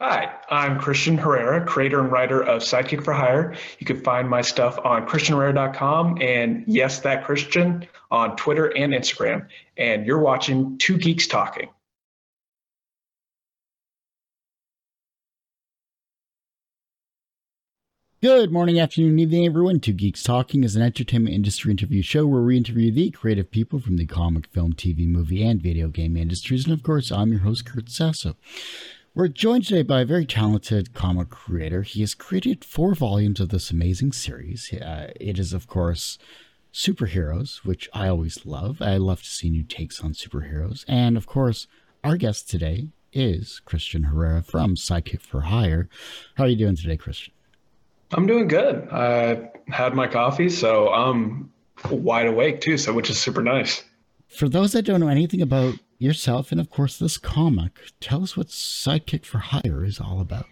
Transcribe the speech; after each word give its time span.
Hi, 0.00 0.32
I'm 0.48 0.78
Kristian 0.78 1.18
Herrera, 1.18 1.66
creator 1.66 1.98
and 1.98 2.12
writer 2.12 2.40
of 2.40 2.62
Sidekick 2.62 3.02
for 3.02 3.12
Hire. 3.12 3.56
You 3.80 3.86
can 3.86 4.00
find 4.00 4.30
my 4.30 4.42
stuff 4.42 4.78
on 4.84 5.08
kristianherrera.com 5.08 6.22
and 6.22 6.62
yes, 6.68 7.00
that 7.00 7.24
Christian 7.24 7.84
on 8.08 8.36
Twitter 8.36 8.66
and 8.76 8.92
Instagram. 8.92 9.48
And 9.76 10.06
you're 10.06 10.20
watching 10.20 10.78
Two 10.78 10.98
Geeks 10.98 11.26
Talking. 11.26 11.70
Good 18.22 18.52
morning, 18.52 18.78
afternoon, 18.78 19.18
evening, 19.18 19.46
everyone. 19.46 19.80
Two 19.80 19.92
Geeks 19.92 20.22
Talking 20.22 20.62
is 20.62 20.76
an 20.76 20.82
entertainment 20.82 21.34
industry 21.34 21.72
interview 21.72 22.02
show 22.02 22.24
where 22.24 22.42
we 22.42 22.56
interview 22.56 22.92
the 22.92 23.10
creative 23.10 23.50
people 23.50 23.80
from 23.80 23.96
the 23.96 24.06
comic, 24.06 24.46
film, 24.46 24.74
TV, 24.74 25.08
movie, 25.08 25.42
and 25.42 25.60
video 25.60 25.88
game 25.88 26.16
industries. 26.16 26.66
And 26.66 26.72
of 26.72 26.84
course, 26.84 27.10
I'm 27.10 27.30
your 27.30 27.40
host, 27.40 27.66
Kurt 27.66 27.90
Sasso. 27.90 28.36
We're 29.18 29.26
joined 29.26 29.66
today 29.66 29.82
by 29.82 30.02
a 30.02 30.04
very 30.04 30.24
talented 30.24 30.94
comic 30.94 31.28
creator. 31.30 31.82
He 31.82 32.02
has 32.02 32.14
created 32.14 32.64
four 32.64 32.94
volumes 32.94 33.40
of 33.40 33.48
this 33.48 33.72
amazing 33.72 34.12
series. 34.12 34.72
Uh, 34.72 35.10
it 35.18 35.40
is, 35.40 35.52
of 35.52 35.66
course, 35.66 36.18
superheroes, 36.72 37.64
which 37.64 37.90
I 37.92 38.06
always 38.06 38.46
love. 38.46 38.80
I 38.80 38.96
love 38.96 39.22
to 39.22 39.28
see 39.28 39.50
new 39.50 39.64
takes 39.64 40.00
on 40.04 40.12
superheroes. 40.12 40.84
And 40.86 41.16
of 41.16 41.26
course, 41.26 41.66
our 42.04 42.16
guest 42.16 42.48
today 42.48 42.90
is 43.12 43.60
Kristian 43.66 44.04
Herrera 44.04 44.40
from 44.40 44.76
Sidekick 44.76 45.22
for 45.22 45.40
Hire. 45.40 45.88
How 46.36 46.44
are 46.44 46.48
you 46.48 46.54
doing 46.54 46.76
today, 46.76 46.96
Christian? 46.96 47.34
I'm 48.12 48.28
doing 48.28 48.46
good. 48.46 48.88
I 48.88 49.50
had 49.66 49.94
my 49.94 50.06
coffee, 50.06 50.48
so 50.48 50.90
I'm 50.90 51.50
wide 51.90 52.28
awake 52.28 52.60
too, 52.60 52.78
so 52.78 52.92
which 52.92 53.10
is 53.10 53.18
super 53.18 53.42
nice. 53.42 53.82
For 54.28 54.48
those 54.48 54.70
that 54.74 54.82
don't 54.82 55.00
know 55.00 55.08
anything 55.08 55.42
about 55.42 55.74
yourself 55.98 56.52
and, 56.52 56.60
of 56.60 56.70
course, 56.70 56.98
this 56.98 57.18
comic. 57.18 57.78
Tell 58.00 58.22
us 58.22 58.36
what 58.36 58.48
Sidekick 58.48 59.24
for 59.24 59.38
Hire 59.38 59.84
is 59.84 60.00
all 60.00 60.20
about. 60.20 60.46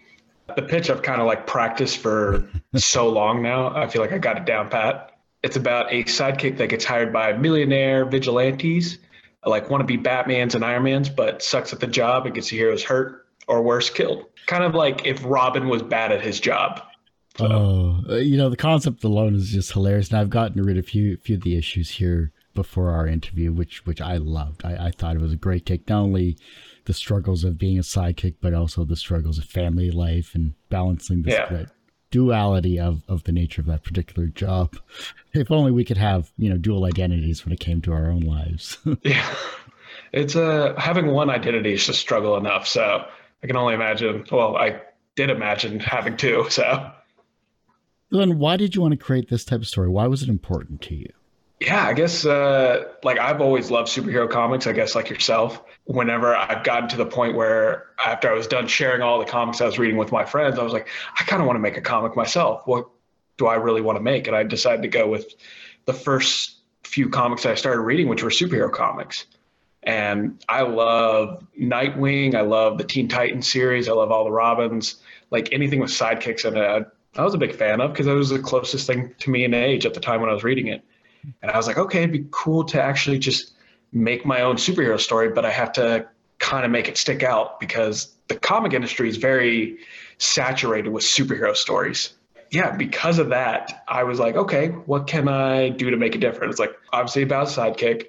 The 0.55 0.61
pitch 0.61 0.89
I've 0.89 1.01
kind 1.01 1.19
of 1.19 1.27
like 1.27 1.45
practiced 1.47 1.97
for 1.97 2.47
so 2.75 3.09
long 3.09 3.41
now. 3.41 3.75
I 3.75 3.87
feel 3.87 4.01
like 4.01 4.13
I 4.13 4.17
got 4.17 4.37
it 4.37 4.45
down 4.45 4.69
pat. 4.69 5.11
It's 5.43 5.55
about 5.55 5.91
a 5.93 6.03
sidekick 6.03 6.57
that 6.57 6.67
gets 6.67 6.83
hired 6.83 7.13
by 7.13 7.33
millionaire 7.33 8.05
vigilantes, 8.05 8.97
like 9.45 9.69
want 9.69 9.81
to 9.81 9.85
be 9.85 9.97
Batmans 9.97 10.55
and 10.55 10.63
Ironmans, 10.63 11.15
but 11.15 11.43
sucks 11.43 11.73
at 11.73 11.79
the 11.79 11.87
job 11.87 12.25
and 12.25 12.33
gets 12.33 12.49
the 12.49 12.57
heroes 12.57 12.83
hurt 12.83 13.27
or 13.47 13.61
worse, 13.61 13.89
killed. 13.89 14.25
Kind 14.47 14.63
of 14.63 14.73
like 14.73 15.05
if 15.05 15.23
Robin 15.23 15.67
was 15.67 15.83
bad 15.83 16.11
at 16.11 16.21
his 16.21 16.39
job. 16.39 16.81
So. 17.37 17.45
Oh, 17.45 18.03
uh, 18.09 18.15
you 18.15 18.35
know 18.35 18.49
the 18.49 18.57
concept 18.57 19.03
alone 19.03 19.35
is 19.35 19.49
just 19.49 19.71
hilarious, 19.71 20.09
and 20.09 20.17
I've 20.17 20.31
gotten 20.31 20.63
rid 20.63 20.77
of 20.77 20.85
a 20.85 20.87
few 20.87 21.17
few 21.17 21.35
of 21.35 21.43
the 21.43 21.55
issues 21.55 21.91
here 21.91 22.31
before 22.57 22.89
our 22.89 23.07
interview, 23.07 23.53
which 23.53 23.85
which 23.85 24.01
I 24.01 24.17
loved. 24.17 24.65
I, 24.65 24.87
I 24.87 24.91
thought 24.91 25.15
it 25.15 25.21
was 25.21 25.31
a 25.31 25.37
great 25.37 25.63
take, 25.63 25.87
not 25.87 26.01
only 26.01 26.37
the 26.85 26.93
struggles 26.93 27.43
of 27.43 27.59
being 27.59 27.77
a 27.77 27.83
sidekick, 27.83 28.35
but 28.41 28.55
also 28.55 28.83
the 28.83 28.95
struggles 28.95 29.37
of 29.37 29.45
family 29.45 29.91
life 29.91 30.33
and 30.33 30.55
balancing 30.69 31.21
the 31.21 31.31
yeah. 31.31 31.65
duality 32.09 32.79
of, 32.79 33.03
of 33.07 33.25
the 33.25 33.31
nature 33.31 33.61
of 33.61 33.67
that 33.67 33.83
particular 33.83 34.27
job. 34.27 34.75
If 35.33 35.51
only 35.51 35.71
we 35.71 35.85
could 35.85 35.97
have, 35.97 36.31
you 36.35 36.49
know, 36.49 36.57
dual 36.57 36.85
identities 36.85 37.45
when 37.45 37.53
it 37.53 37.59
came 37.59 37.79
to 37.81 37.93
our 37.93 38.09
own 38.09 38.21
lives. 38.21 38.79
yeah. 39.03 39.35
It's 40.11 40.35
uh 40.35 40.73
having 40.79 41.11
one 41.11 41.29
identity 41.29 41.73
is 41.73 41.85
just 41.85 41.99
struggle 41.99 42.37
enough. 42.37 42.67
So 42.67 43.05
I 43.43 43.47
can 43.47 43.55
only 43.55 43.75
imagine 43.75 44.25
well, 44.31 44.57
I 44.57 44.81
did 45.15 45.29
imagine 45.29 45.79
having 45.79 46.17
two, 46.17 46.47
so 46.49 46.91
then 48.09 48.39
why 48.39 48.57
did 48.57 48.73
you 48.73 48.81
want 48.81 48.93
to 48.93 48.97
create 48.97 49.29
this 49.29 49.45
type 49.45 49.59
of 49.59 49.67
story? 49.67 49.89
Why 49.89 50.07
was 50.07 50.23
it 50.23 50.29
important 50.29 50.81
to 50.83 50.95
you? 50.95 51.11
Yeah, 51.59 51.87
I 51.87 51.93
guess 51.93 52.23
uh, 52.23 52.83
like 53.03 53.17
I've 53.17 53.41
always 53.41 53.71
loved 53.71 53.89
superhero 53.89 54.29
comics. 54.29 54.67
I 54.67 54.73
guess 54.73 54.93
like 54.93 55.09
yourself. 55.09 55.63
Whenever 55.85 56.35
I've 56.35 56.63
gotten 56.63 56.87
to 56.89 56.97
the 56.97 57.05
point 57.05 57.35
where 57.35 57.87
after 58.03 58.29
I 58.29 58.33
was 58.33 58.45
done 58.45 58.67
sharing 58.67 59.01
all 59.01 59.17
the 59.17 59.25
comics 59.25 59.59
I 59.59 59.65
was 59.65 59.79
reading 59.79 59.97
with 59.97 60.11
my 60.11 60.23
friends, 60.23 60.59
I 60.59 60.63
was 60.63 60.73
like, 60.73 60.87
I 61.19 61.23
kind 61.23 61.41
of 61.41 61.47
want 61.47 61.55
to 61.55 61.61
make 61.61 61.77
a 61.77 61.81
comic 61.81 62.15
myself. 62.15 62.61
What 62.67 62.87
do 63.37 63.47
I 63.47 63.55
really 63.55 63.81
want 63.81 63.97
to 63.97 64.03
make? 64.03 64.27
And 64.27 64.35
I 64.35 64.43
decided 64.43 64.83
to 64.83 64.87
go 64.87 65.07
with 65.07 65.33
the 65.85 65.93
first 65.93 66.57
few 66.83 67.09
comics 67.09 67.45
I 67.45 67.55
started 67.55 67.81
reading, 67.81 68.07
which 68.07 68.21
were 68.21 68.29
superhero 68.29 68.71
comics. 68.71 69.25
And 69.81 70.43
I 70.49 70.61
love 70.61 71.43
Nightwing. 71.59 72.35
I 72.35 72.41
love 72.41 72.77
the 72.77 72.83
Teen 72.83 73.07
Titans 73.07 73.51
series. 73.51 73.87
I 73.87 73.93
love 73.93 74.11
all 74.11 74.25
the 74.25 74.31
Robins. 74.31 74.95
Like 75.31 75.49
anything 75.51 75.79
with 75.79 75.89
sidekicks 75.89 76.45
in 76.45 76.55
it, 76.55 76.87
I 77.15 77.23
was 77.23 77.33
a 77.33 77.37
big 77.37 77.55
fan 77.55 77.81
of 77.81 77.93
because 77.93 78.05
it 78.05 78.13
was 78.13 78.29
the 78.29 78.39
closest 78.39 78.85
thing 78.85 79.15
to 79.19 79.29
me 79.31 79.43
in 79.43 79.53
age 79.55 79.85
at 79.85 79.93
the 79.95 79.99
time 79.99 80.21
when 80.21 80.29
I 80.29 80.33
was 80.33 80.43
reading 80.43 80.67
it. 80.67 80.83
And 81.41 81.51
I 81.51 81.57
was 81.57 81.67
like, 81.67 81.77
okay, 81.77 81.99
it'd 81.99 82.11
be 82.11 82.25
cool 82.31 82.63
to 82.65 82.81
actually 82.81 83.19
just 83.19 83.53
make 83.91 84.25
my 84.25 84.41
own 84.41 84.55
superhero 84.55 84.99
story, 84.99 85.29
but 85.29 85.45
I 85.45 85.51
have 85.51 85.71
to 85.73 86.07
kind 86.39 86.65
of 86.65 86.71
make 86.71 86.87
it 86.87 86.97
stick 86.97 87.23
out 87.23 87.59
because 87.59 88.13
the 88.27 88.35
comic 88.35 88.73
industry 88.73 89.09
is 89.09 89.17
very 89.17 89.77
saturated 90.17 90.89
with 90.89 91.03
superhero 91.03 91.55
stories. 91.55 92.13
Yeah, 92.51 92.71
because 92.71 93.19
of 93.19 93.29
that, 93.29 93.83
I 93.87 94.03
was 94.03 94.19
like, 94.19 94.35
okay, 94.35 94.69
what 94.69 95.07
can 95.07 95.27
I 95.27 95.69
do 95.69 95.89
to 95.89 95.97
make 95.97 96.15
a 96.15 96.17
difference? 96.17 96.51
It's 96.51 96.59
like 96.59 96.75
obviously 96.93 97.23
about 97.23 97.47
sidekick, 97.47 98.07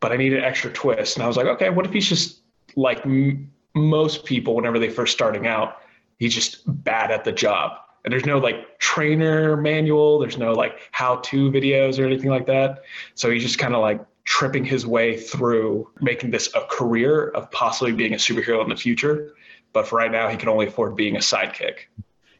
but 0.00 0.12
I 0.12 0.16
need 0.16 0.32
an 0.32 0.42
extra 0.42 0.72
twist. 0.72 1.16
And 1.16 1.24
I 1.24 1.28
was 1.28 1.36
like, 1.36 1.46
okay, 1.46 1.70
what 1.70 1.86
if 1.86 1.92
he's 1.92 2.08
just 2.08 2.40
like 2.74 3.04
m- 3.04 3.52
most 3.74 4.24
people 4.24 4.56
whenever 4.56 4.78
they 4.78 4.90
first 4.90 5.12
starting 5.12 5.46
out, 5.46 5.78
he's 6.18 6.34
just 6.34 6.62
bad 6.66 7.12
at 7.12 7.24
the 7.24 7.32
job 7.32 7.72
and 8.04 8.12
there's 8.12 8.26
no 8.26 8.38
like 8.38 8.78
trainer 8.78 9.56
manual. 9.56 10.18
There's 10.18 10.38
no 10.38 10.52
like 10.52 10.78
how 10.92 11.16
to 11.16 11.50
videos 11.50 11.98
or 11.98 12.06
anything 12.06 12.30
like 12.30 12.46
that. 12.46 12.82
So 13.14 13.30
he's 13.30 13.42
just 13.42 13.58
kind 13.58 13.74
of 13.74 13.80
like 13.80 14.04
tripping 14.24 14.64
his 14.64 14.86
way 14.86 15.18
through 15.18 15.90
making 16.00 16.30
this 16.30 16.48
a 16.54 16.64
career 16.70 17.28
of 17.28 17.50
possibly 17.50 17.92
being 17.92 18.14
a 18.14 18.16
superhero 18.16 18.62
in 18.62 18.68
the 18.68 18.76
future. 18.76 19.34
But 19.72 19.86
for 19.86 19.96
right 19.96 20.10
now 20.10 20.28
he 20.28 20.36
can 20.36 20.48
only 20.48 20.66
afford 20.66 20.96
being 20.96 21.16
a 21.16 21.20
sidekick. 21.20 21.86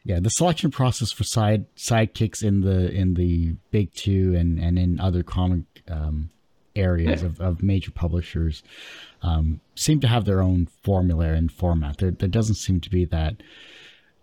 Yeah 0.03 0.19
the 0.19 0.29
selection 0.29 0.71
process 0.71 1.11
for 1.11 1.23
side 1.23 1.65
sidekicks 1.75 2.43
in 2.43 2.61
the 2.61 2.91
in 2.91 3.13
the 3.13 3.55
big 3.69 3.93
two 3.93 4.35
and 4.35 4.57
and 4.57 4.79
in 4.79 4.99
other 4.99 5.21
comic 5.21 5.63
um, 5.87 6.31
areas 6.75 7.21
yeah. 7.21 7.27
of, 7.27 7.39
of 7.39 7.63
major 7.63 7.91
publishers 7.91 8.63
um, 9.21 9.59
seem 9.75 9.99
to 9.99 10.07
have 10.07 10.25
their 10.25 10.41
own 10.41 10.67
formula 10.83 11.27
and 11.33 11.51
format. 11.51 11.97
There, 11.97 12.11
there 12.11 12.29
doesn't 12.29 12.55
seem 12.55 12.79
to 12.81 12.89
be 12.89 13.05
that 13.05 13.43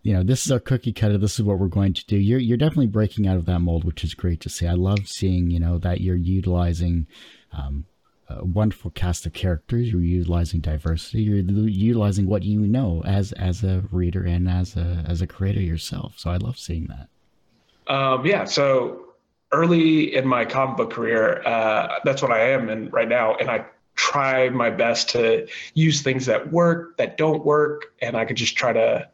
you 0.03 0.13
know, 0.13 0.23
this 0.23 0.47
is 0.47 0.53
our 0.53 0.61
cookie 0.61 0.93
cutter. 0.93 1.19
This 1.19 1.39
is 1.39 1.43
what 1.45 1.59
we're 1.59 1.67
going 1.67 1.93
to 1.95 2.07
do. 2.07 2.17
You're 2.17 2.39
you're 2.39 2.57
definitely 2.57 2.87
breaking 2.87 3.27
out 3.27 3.37
of 3.37 3.47
that 3.47 3.61
mold, 3.61 3.85
which 3.85 4.05
is 4.05 4.15
great 4.15 4.41
to 4.41 4.49
see. 4.49 4.67
I 4.67 4.75
love 4.75 5.09
seeing 5.09 5.51
you 5.51 5.61
know 5.61 5.79
that 5.79 6.01
you're 6.01 6.17
utilizing 6.17 7.07
um, 7.53 7.85
a 8.29 8.45
wonderful 8.45 8.91
cast 8.91 9.27
of 9.27 9.33
characters. 9.33 9.91
You're 9.91 10.03
utilizing 10.03 10.61
diversity. 10.61 11.23
You're 11.23 11.39
utilizing 11.39 12.27
what 12.27 12.43
you 12.43 12.61
know 12.61 13.03
as 13.05 13.33
as 13.33 13.65
a 13.65 13.85
reader 13.91 14.25
and 14.25 14.49
as 14.49 14.77
a 14.77 15.05
as 15.07 15.21
a 15.23 15.27
creator 15.27 15.61
yourself. 15.61 16.15
So 16.17 16.31
I 16.31 16.37
love 16.37 16.59
seeing 16.59 16.87
that. 16.87 17.93
Um, 17.93 18.25
yeah. 18.25 18.45
So 18.45 19.15
early 19.53 20.15
in 20.15 20.27
my 20.27 20.45
comic 20.45 20.77
book 20.77 20.91
career, 20.93 21.43
uh, 21.47 21.99
that's 22.05 22.23
what 22.23 22.31
I 22.31 22.51
am 22.51 22.69
in 22.69 22.91
right 22.91 23.09
now, 23.09 23.35
and 23.37 23.51
I 23.51 23.65
try 23.95 24.49
my 24.51 24.71
best 24.71 25.11
to 25.11 25.49
use 25.75 26.03
things 26.03 26.27
that 26.27 26.53
work, 26.53 26.97
that 26.99 27.17
don't 27.17 27.45
work, 27.45 27.93
and 28.01 28.17
I 28.17 28.25
could 28.27 28.37
just 28.37 28.57
try 28.57 28.73
to 28.73 29.09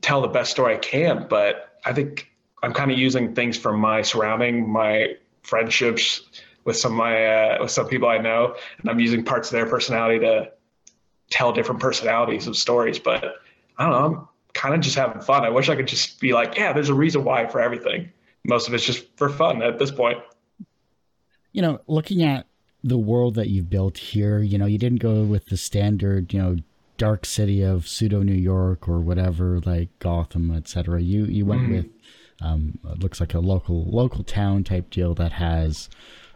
tell 0.00 0.20
the 0.20 0.28
best 0.28 0.50
story 0.50 0.74
I 0.74 0.78
can. 0.78 1.26
But 1.28 1.78
I 1.84 1.92
think 1.92 2.30
I'm 2.62 2.72
kind 2.72 2.90
of 2.90 2.98
using 2.98 3.34
things 3.34 3.56
from 3.56 3.80
my 3.80 4.02
surrounding, 4.02 4.68
my 4.68 5.16
friendships 5.42 6.22
with 6.64 6.76
some 6.76 6.94
my 6.94 7.26
uh, 7.26 7.58
with 7.62 7.70
some 7.70 7.88
people 7.88 8.08
I 8.08 8.18
know, 8.18 8.54
and 8.78 8.90
I'm 8.90 9.00
using 9.00 9.24
parts 9.24 9.48
of 9.48 9.52
their 9.52 9.66
personality 9.66 10.20
to 10.20 10.52
tell 11.30 11.52
different 11.52 11.80
personalities 11.80 12.46
of 12.46 12.56
stories. 12.56 12.98
But 12.98 13.36
I 13.78 13.84
don't 13.84 13.92
know. 13.92 14.20
I'm 14.20 14.28
kind 14.52 14.74
of 14.74 14.80
just 14.80 14.96
having 14.96 15.20
fun. 15.20 15.44
I 15.44 15.50
wish 15.50 15.68
I 15.68 15.76
could 15.76 15.88
just 15.88 16.20
be 16.20 16.32
like, 16.32 16.56
yeah, 16.56 16.72
there's 16.72 16.88
a 16.88 16.94
reason 16.94 17.24
why 17.24 17.46
for 17.46 17.60
everything. 17.60 18.10
Most 18.44 18.68
of 18.68 18.74
it's 18.74 18.84
just 18.84 19.06
for 19.16 19.28
fun 19.28 19.62
at 19.62 19.78
this 19.78 19.90
point. 19.90 20.18
You 21.52 21.62
know, 21.62 21.80
looking 21.86 22.22
at 22.22 22.46
the 22.82 22.98
world 22.98 23.34
that 23.36 23.48
you've 23.48 23.70
built 23.70 23.98
here, 23.98 24.40
you 24.40 24.58
know, 24.58 24.66
you 24.66 24.78
didn't 24.78 25.00
go 25.00 25.22
with 25.22 25.46
the 25.46 25.56
standard, 25.56 26.32
you 26.32 26.40
know, 26.40 26.56
dark 27.02 27.26
city 27.26 27.62
of 27.62 27.88
pseudo 27.88 28.22
New 28.22 28.32
York 28.32 28.88
or 28.88 29.00
whatever, 29.00 29.58
like 29.64 29.88
Gotham, 29.98 30.54
etc. 30.54 31.02
You 31.02 31.24
you 31.24 31.44
went 31.44 31.62
mm. 31.62 31.72
with 31.72 31.86
um, 32.40 32.78
looks 32.98 33.18
like 33.18 33.34
a 33.34 33.40
local 33.40 33.84
local 33.84 34.22
town 34.22 34.62
type 34.62 34.88
deal 34.88 35.12
that 35.14 35.32
has 35.32 35.88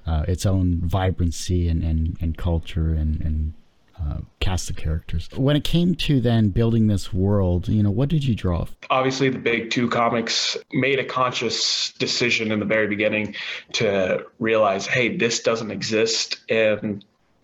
uh, 0.08 0.24
its 0.26 0.44
own 0.44 0.80
vibrancy 0.82 1.68
and, 1.68 1.84
and, 1.84 2.16
and 2.20 2.36
culture 2.36 2.94
and, 2.94 3.20
and 3.20 3.52
uh, 4.00 4.18
cast 4.40 4.68
of 4.68 4.76
characters. 4.76 5.28
When 5.36 5.54
it 5.54 5.62
came 5.62 5.94
to 6.06 6.20
then 6.20 6.50
building 6.50 6.88
this 6.88 7.12
world, 7.12 7.68
you 7.68 7.82
know, 7.82 7.90
what 7.90 8.08
did 8.08 8.24
you 8.24 8.34
draw? 8.34 8.66
Obviously, 8.90 9.28
the 9.30 9.38
big 9.38 9.70
two 9.70 9.88
comics 9.88 10.56
made 10.72 10.98
a 10.98 11.04
conscious 11.04 11.92
decision 11.92 12.50
in 12.50 12.58
the 12.58 12.66
very 12.66 12.88
beginning 12.88 13.36
to 13.74 14.26
realize, 14.40 14.86
hey, 14.86 15.16
this 15.16 15.40
doesn't 15.40 15.70
exist 15.70 16.38
in 16.48 17.02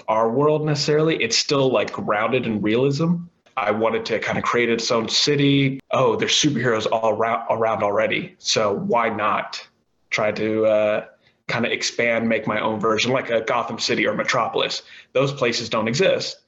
our 0.09 0.31
world 0.31 0.65
necessarily. 0.65 1.23
It's 1.23 1.37
still 1.37 1.71
like 1.71 1.93
grounded 1.93 2.47
in 2.47 2.61
realism. 2.61 3.17
I 3.57 3.71
wanted 3.71 4.07
to 4.07 4.19
kind 4.19 4.39
of 4.39 4.45
create 4.45 4.71
its 4.71 4.91
own 4.91 5.09
city. 5.09 5.81
Oh, 5.91 6.17
there's 6.17 6.33
superheroes 6.33 6.87
all 6.91 7.11
around, 7.11 7.47
around 7.51 7.83
already. 7.83 8.35
So 8.39 8.75
why 8.75 9.11
not 9.11 9.67
try 10.11 10.33
to 10.33 10.67
uh, 10.67 11.05
kind 11.49 11.67
of 11.67 11.73
expand, 11.73 12.29
make 12.29 12.47
my 12.47 12.61
own 12.61 12.81
version, 12.81 13.13
like 13.13 13.31
a 13.31 13.43
Gotham 13.43 13.79
City 13.79 14.07
or 14.07 14.15
Metropolis? 14.15 14.83
Those 15.13 15.33
places 15.33 15.69
don't 15.69 15.89
exist. 15.89 16.39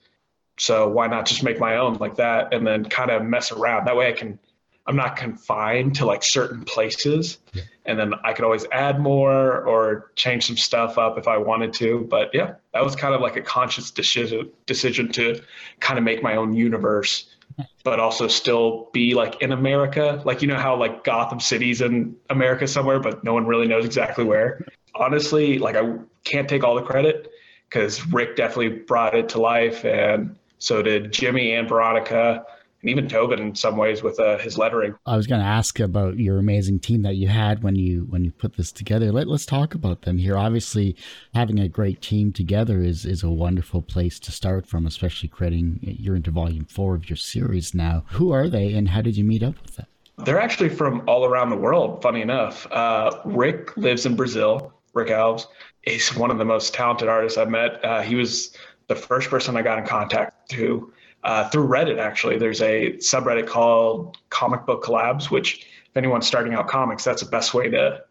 So 0.59 0.89
why 0.89 1.09
not 1.09 1.27
just 1.27 1.43
make 1.43 1.59
my 1.59 1.77
own 1.77 1.95
like 1.95 2.17
that 2.17 2.55
and 2.55 2.67
then 2.67 2.85
kind 2.85 3.11
of 3.11 3.23
mess 3.25 3.53
around? 3.53 3.87
That 3.87 3.97
way 3.97 4.09
I 4.09 4.12
can 4.12 4.39
I'm 4.87 4.97
not 4.97 5.17
confined 5.17 5.97
to 5.97 6.07
like 6.07 6.23
certain 6.23 6.65
places. 6.65 7.39
Yeah. 7.53 7.63
And 7.87 7.99
then 7.99 8.15
I 8.23 8.33
could 8.33 8.45
always 8.45 8.67
add 8.71 9.01
more 9.01 9.63
or 9.63 10.11
change 10.15 10.47
some 10.47 10.57
stuff 10.57 10.99
up 10.99 11.19
if 11.19 11.27
I 11.27 11.39
wanted 11.39 11.73
to. 11.75 12.07
But 12.11 12.31
yeah, 12.35 12.55
that 12.73 12.85
was 12.85 12.95
kind 12.95 13.15
of 13.15 13.21
like 13.21 13.37
a 13.37 13.43
conscious 13.43 13.91
decision 13.91 14.51
decision 14.67 15.11
to 15.13 15.41
kind 15.81 15.99
of 15.99 16.05
make 16.05 16.23
my 16.23 16.37
own 16.37 16.55
universe, 16.55 17.35
but 17.83 17.99
also 17.99 18.29
still 18.29 18.91
be 18.93 19.15
like 19.15 19.41
in 19.41 19.53
America. 19.53 20.23
Like 20.25 20.43
you 20.43 20.49
know 20.49 20.59
how 20.59 20.77
like 20.77 21.05
Gotham 21.05 21.41
City's 21.41 21.81
in 21.81 22.17
America 22.31 22.67
somewhere, 22.67 23.01
but 23.01 23.25
no 23.25 23.33
one 23.33 23.47
really 23.47 23.67
knows 23.67 23.85
exactly 23.85 24.25
where. 24.25 24.67
Honestly, 24.95 25.59
like 25.59 25.77
I 25.77 25.97
can't 26.25 26.49
take 26.49 26.63
all 26.63 26.75
the 26.75 26.83
credit 26.83 27.31
because 27.69 28.07
Rick 28.09 28.37
definitely 28.37 28.81
brought 28.81 29.15
it 29.15 29.31
to 29.31 29.41
life 29.41 29.85
and 29.85 30.37
so 30.59 30.83
did 30.83 31.13
Jimmy 31.13 31.53
and 31.53 31.69
Veronica 31.69 32.45
and 32.85 32.91
even 32.91 33.09
Toben 33.09 33.41
in 33.41 33.55
some 33.55 33.77
ways 33.77 34.03
with 34.03 34.21
uh, 34.21 34.37
his 34.39 34.59
lettering. 34.59 34.95
I 35.07 35.17
was 35.17 35.27
going 35.27 35.41
to 35.41 35.47
ask 35.47 35.81
about 35.81 36.19
your 36.19 36.39
amazing 36.39 36.81
team 36.81 37.03
that 37.03 37.17
you 37.17 37.29
had 37.29 37.63
when 37.63 37.77
you 37.77 38.07
when 38.11 38.25
you 38.25 38.31
put 38.31 38.57
this 38.57 38.71
together. 38.71 39.11
Let, 39.11 39.27
let's 39.27 39.47
talk 39.47 39.75
about 39.75 40.03
them 40.03 40.19
here. 40.19 40.37
Obviously, 40.37 40.95
having 41.35 41.59
a 41.59 41.69
great 41.69 42.03
team 42.03 42.33
together 42.33 42.83
is 42.83 43.07
is 43.07 43.23
a 43.23 43.31
wonderful 43.31 43.81
place 43.81 44.19
to 44.21 44.31
start 44.31 44.67
from, 44.67 44.87
especially 44.87 45.31
creating. 45.31 45.79
You're 45.81 46.17
into 46.17 46.31
volume 46.31 46.67
four 46.67 46.95
of 46.95 47.09
your 47.09 47.17
series 47.17 47.75
now. 47.75 48.05
Who 48.11 48.33
are 48.33 48.49
they, 48.49 48.75
and 48.75 48.89
how 48.89 49.01
did 49.01 49.17
you 49.17 49.25
meet 49.25 49.43
up 49.43 49.55
with 49.63 49.77
them? 49.77 49.87
They're 50.19 50.41
actually 50.41 50.69
from 50.69 51.03
all 51.09 51.25
around 51.25 51.51
the 51.51 51.57
world. 51.57 52.03
Funny 52.03 52.21
enough, 52.21 52.71
uh, 52.71 53.19
Rick 53.25 53.77
lives 53.77 54.05
in 54.05 54.15
Brazil. 54.15 54.73
Rick 54.93 55.09
Alves 55.09 55.47
is 55.85 56.15
one 56.15 56.31
of 56.31 56.39
the 56.39 56.45
most 56.45 56.75
talented 56.75 57.09
artists 57.09 57.39
I've 57.39 57.49
met. 57.49 57.85
Uh, 57.85 58.03
he 58.03 58.15
was 58.15 58.57
the 58.87 58.95
first 58.95 59.31
person 59.31 59.57
I 59.57 59.63
got 59.63 59.79
in 59.79 59.87
contact 59.87 60.51
to 60.51 60.93
uh, 61.25 61.49
through 61.49 61.67
Reddit, 61.67 61.99
actually. 61.99 62.38
There's 62.38 62.61
a 62.61 62.93
subreddit 62.99 63.47
called 63.47 64.19
Comic 64.31 64.67
Book 64.67 64.85
Collabs, 64.85 65.31
which, 65.31 65.67
if 65.88 65.97
anyone's 65.97 66.26
starting 66.26 66.55
out 66.55 66.69
comics, 66.69 67.05
that's 67.05 67.23
the 67.23 67.29
best 67.29 67.55
way 67.55 67.69
to 67.71 68.03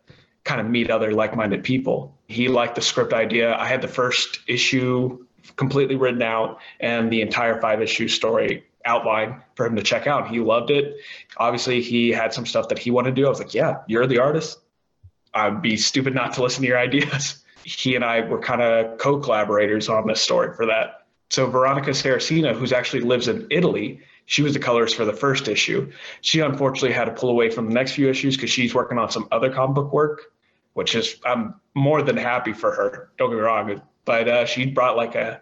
kind 0.43 0.59
of 0.59 0.67
meet 0.67 0.89
other 0.89 1.11
like 1.13 1.35
minded 1.35 1.63
people. 1.63 2.17
He 2.27 2.47
liked 2.47 2.75
the 2.75 2.81
script 2.81 3.13
idea. 3.13 3.55
I 3.55 3.67
had 3.67 3.81
the 3.81 3.87
first 3.87 4.39
issue 4.47 5.25
completely 5.55 5.95
written 5.95 6.21
out 6.21 6.59
and 6.79 7.11
the 7.11 7.21
entire 7.21 7.59
five 7.61 7.81
issue 7.81 8.07
story 8.07 8.65
outline 8.85 9.41
for 9.55 9.65
him 9.65 9.75
to 9.75 9.83
check 9.83 10.07
out. 10.07 10.27
He 10.27 10.39
loved 10.39 10.71
it. 10.71 10.97
Obviously, 11.37 11.81
he 11.81 12.09
had 12.09 12.33
some 12.33 12.45
stuff 12.45 12.69
that 12.69 12.79
he 12.79 12.91
wanted 12.91 13.15
to 13.15 13.21
do. 13.21 13.25
I 13.25 13.29
was 13.29 13.39
like, 13.39 13.53
yeah, 13.53 13.77
you're 13.87 14.07
the 14.07 14.19
artist. 14.19 14.59
I'd 15.33 15.61
be 15.61 15.77
stupid 15.77 16.13
not 16.13 16.33
to 16.33 16.43
listen 16.43 16.61
to 16.63 16.67
your 16.67 16.79
ideas. 16.89 17.43
He 17.63 17.95
and 17.95 18.03
I 18.03 18.21
were 18.21 18.39
kind 18.39 18.61
of 18.61 18.97
co 18.97 19.19
collaborators 19.19 19.87
on 19.87 20.07
this 20.07 20.21
story 20.21 20.53
for 20.55 20.65
that. 20.65 21.02
So 21.33 21.47
Veronica 21.47 21.89
Saraceno, 21.89 22.55
who's 22.55 22.71
actually 22.71 22.99
lives 22.99 23.27
in 23.27 23.47
Italy, 23.49 24.01
she 24.27 24.43
was 24.43 24.53
the 24.53 24.59
colorist 24.59 24.95
for 24.95 25.03
the 25.03 25.13
first 25.13 25.47
issue. 25.47 25.91
She 26.21 26.41
unfortunately 26.41 26.91
had 26.91 27.05
to 27.05 27.11
pull 27.11 27.31
away 27.31 27.49
from 27.49 27.65
the 27.65 27.73
next 27.73 27.93
few 27.93 28.07
issues 28.07 28.35
because 28.35 28.51
she's 28.51 28.75
working 28.75 28.99
on 28.99 29.09
some 29.09 29.27
other 29.31 29.51
comic 29.51 29.73
book 29.73 29.91
work, 29.91 30.31
which 30.73 30.93
is 30.93 31.19
I'm 31.25 31.55
more 31.73 32.03
than 32.03 32.17
happy 32.17 32.53
for 32.53 32.71
her. 32.71 33.09
Don't 33.17 33.31
get 33.31 33.37
me 33.37 33.41
wrong, 33.41 33.81
but 34.05 34.27
uh, 34.27 34.45
she 34.45 34.67
brought 34.67 34.95
like 34.95 35.15
a 35.15 35.41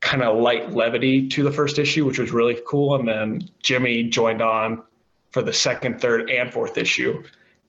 kind 0.00 0.22
of 0.22 0.38
light 0.38 0.72
levity 0.72 1.28
to 1.28 1.42
the 1.42 1.52
first 1.52 1.78
issue, 1.78 2.06
which 2.06 2.18
was 2.18 2.30
really 2.30 2.58
cool. 2.66 2.94
And 2.94 3.06
then 3.06 3.46
Jimmy 3.62 4.04
joined 4.04 4.40
on 4.40 4.84
for 5.32 5.42
the 5.42 5.52
second, 5.52 6.00
third, 6.00 6.30
and 6.30 6.50
fourth 6.50 6.78
issue, 6.78 7.22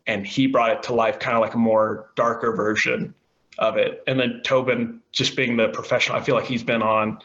and 0.06 0.26
he 0.26 0.48
brought 0.48 0.72
it 0.72 0.84
to 0.84 0.94
life, 0.94 1.20
kind 1.20 1.36
of 1.36 1.42
like 1.42 1.54
a 1.54 1.58
more 1.58 2.12
darker 2.16 2.56
version 2.56 3.14
of 3.58 3.76
it. 3.76 4.04
And 4.08 4.18
then 4.18 4.40
Toben, 4.46 5.00
just 5.12 5.36
being 5.36 5.58
the 5.58 5.68
professional, 5.68 6.18
I 6.18 6.22
feel 6.22 6.36
like 6.36 6.46
he's 6.46 6.64
been 6.64 6.82
on 6.82 7.20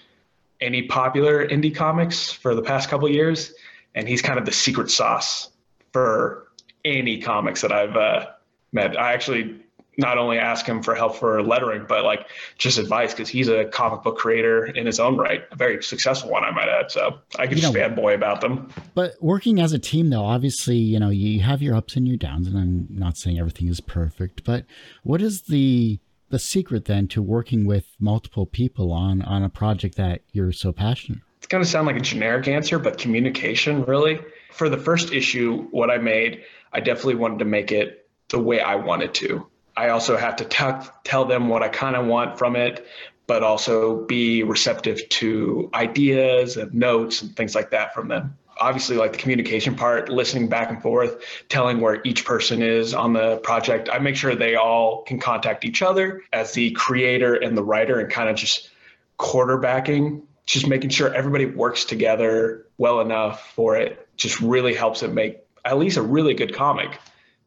any 0.62 0.82
popular 0.82 1.46
indie 1.46 1.74
comics 1.74 2.30
for 2.30 2.54
the 2.54 2.62
past 2.62 2.88
couple 2.88 3.08
years, 3.08 3.52
and 3.94 4.08
he's 4.08 4.22
kind 4.22 4.38
of 4.38 4.46
the 4.46 4.52
secret 4.52 4.90
sauce 4.90 5.50
for 5.92 6.48
any 6.84 7.20
comics 7.20 7.60
that 7.60 7.72
I've 7.72 7.96
uh, 7.96 8.26
met. 8.72 8.98
I 8.98 9.12
actually 9.12 9.60
not 9.98 10.16
only 10.16 10.38
ask 10.38 10.64
him 10.64 10.82
for 10.82 10.94
help 10.94 11.16
for 11.16 11.42
lettering, 11.42 11.84
but 11.86 12.04
like 12.04 12.26
just 12.56 12.78
advice 12.78 13.12
because 13.12 13.28
he's 13.28 13.48
a 13.48 13.66
comic 13.66 14.02
book 14.02 14.16
creator 14.16 14.64
in 14.66 14.86
his 14.86 14.98
own 14.98 15.18
right, 15.18 15.42
a 15.50 15.56
very 15.56 15.82
successful 15.82 16.30
one, 16.30 16.44
I 16.44 16.50
might 16.50 16.68
add. 16.68 16.90
So 16.90 17.18
I 17.38 17.44
you 17.44 17.56
just 17.56 17.74
fanboy 17.74 18.14
about 18.14 18.40
them. 18.40 18.68
But 18.94 19.14
working 19.20 19.60
as 19.60 19.72
a 19.72 19.78
team, 19.78 20.08
though, 20.08 20.24
obviously, 20.24 20.76
you 20.76 20.98
know, 20.98 21.10
you 21.10 21.40
have 21.40 21.60
your 21.60 21.74
ups 21.74 21.94
and 21.96 22.08
your 22.08 22.16
downs, 22.16 22.46
and 22.46 22.56
I'm 22.56 22.86
not 22.90 23.18
saying 23.18 23.38
everything 23.38 23.68
is 23.68 23.80
perfect, 23.80 24.44
but 24.44 24.64
what 25.02 25.20
is 25.20 25.42
the 25.42 25.98
the 26.32 26.38
secret 26.38 26.86
then 26.86 27.06
to 27.06 27.20
working 27.20 27.66
with 27.66 27.94
multiple 28.00 28.46
people 28.46 28.90
on 28.90 29.20
on 29.22 29.42
a 29.44 29.50
project 29.50 29.96
that 29.96 30.22
you're 30.32 30.50
so 30.50 30.72
passionate? 30.72 31.20
It's 31.36 31.46
going 31.46 31.62
to 31.62 31.68
sound 31.68 31.86
like 31.86 31.96
a 31.96 32.00
generic 32.00 32.48
answer, 32.48 32.78
but 32.78 32.98
communication 32.98 33.84
really. 33.84 34.18
For 34.50 34.68
the 34.68 34.78
first 34.78 35.12
issue, 35.12 35.68
what 35.70 35.90
I 35.90 35.98
made, 35.98 36.42
I 36.72 36.80
definitely 36.80 37.16
wanted 37.16 37.38
to 37.40 37.44
make 37.44 37.70
it 37.70 38.08
the 38.30 38.38
way 38.38 38.60
I 38.60 38.76
wanted 38.76 39.12
to. 39.14 39.46
I 39.76 39.90
also 39.90 40.16
have 40.16 40.36
to 40.36 40.44
t- 40.46 40.88
tell 41.04 41.26
them 41.26 41.48
what 41.48 41.62
I 41.62 41.68
kind 41.68 41.96
of 41.96 42.06
want 42.06 42.38
from 42.38 42.56
it, 42.56 42.86
but 43.26 43.42
also 43.42 44.06
be 44.06 44.42
receptive 44.42 45.06
to 45.10 45.70
ideas 45.74 46.56
and 46.56 46.72
notes 46.72 47.20
and 47.20 47.36
things 47.36 47.54
like 47.54 47.70
that 47.70 47.92
from 47.92 48.08
them 48.08 48.36
obviously 48.60 48.96
like 48.96 49.12
the 49.12 49.18
communication 49.18 49.74
part, 49.74 50.08
listening 50.08 50.48
back 50.48 50.70
and 50.70 50.80
forth, 50.82 51.22
telling 51.48 51.80
where 51.80 52.00
each 52.04 52.24
person 52.24 52.62
is 52.62 52.94
on 52.94 53.12
the 53.12 53.38
project. 53.38 53.88
I 53.92 53.98
make 53.98 54.16
sure 54.16 54.34
they 54.34 54.56
all 54.56 55.02
can 55.02 55.18
contact 55.18 55.64
each 55.64 55.82
other 55.82 56.22
as 56.32 56.52
the 56.52 56.70
creator 56.72 57.34
and 57.34 57.56
the 57.56 57.62
writer 57.62 57.98
and 58.00 58.10
kind 58.10 58.28
of 58.28 58.36
just 58.36 58.70
quarterbacking, 59.18 60.22
just 60.46 60.66
making 60.66 60.90
sure 60.90 61.12
everybody 61.14 61.46
works 61.46 61.84
together 61.84 62.66
well 62.78 63.00
enough 63.00 63.52
for 63.54 63.76
it 63.76 64.08
just 64.16 64.40
really 64.40 64.74
helps 64.74 65.02
it 65.02 65.12
make 65.12 65.38
at 65.64 65.78
least 65.78 65.96
a 65.96 66.02
really 66.02 66.34
good 66.34 66.54
comic, 66.54 66.98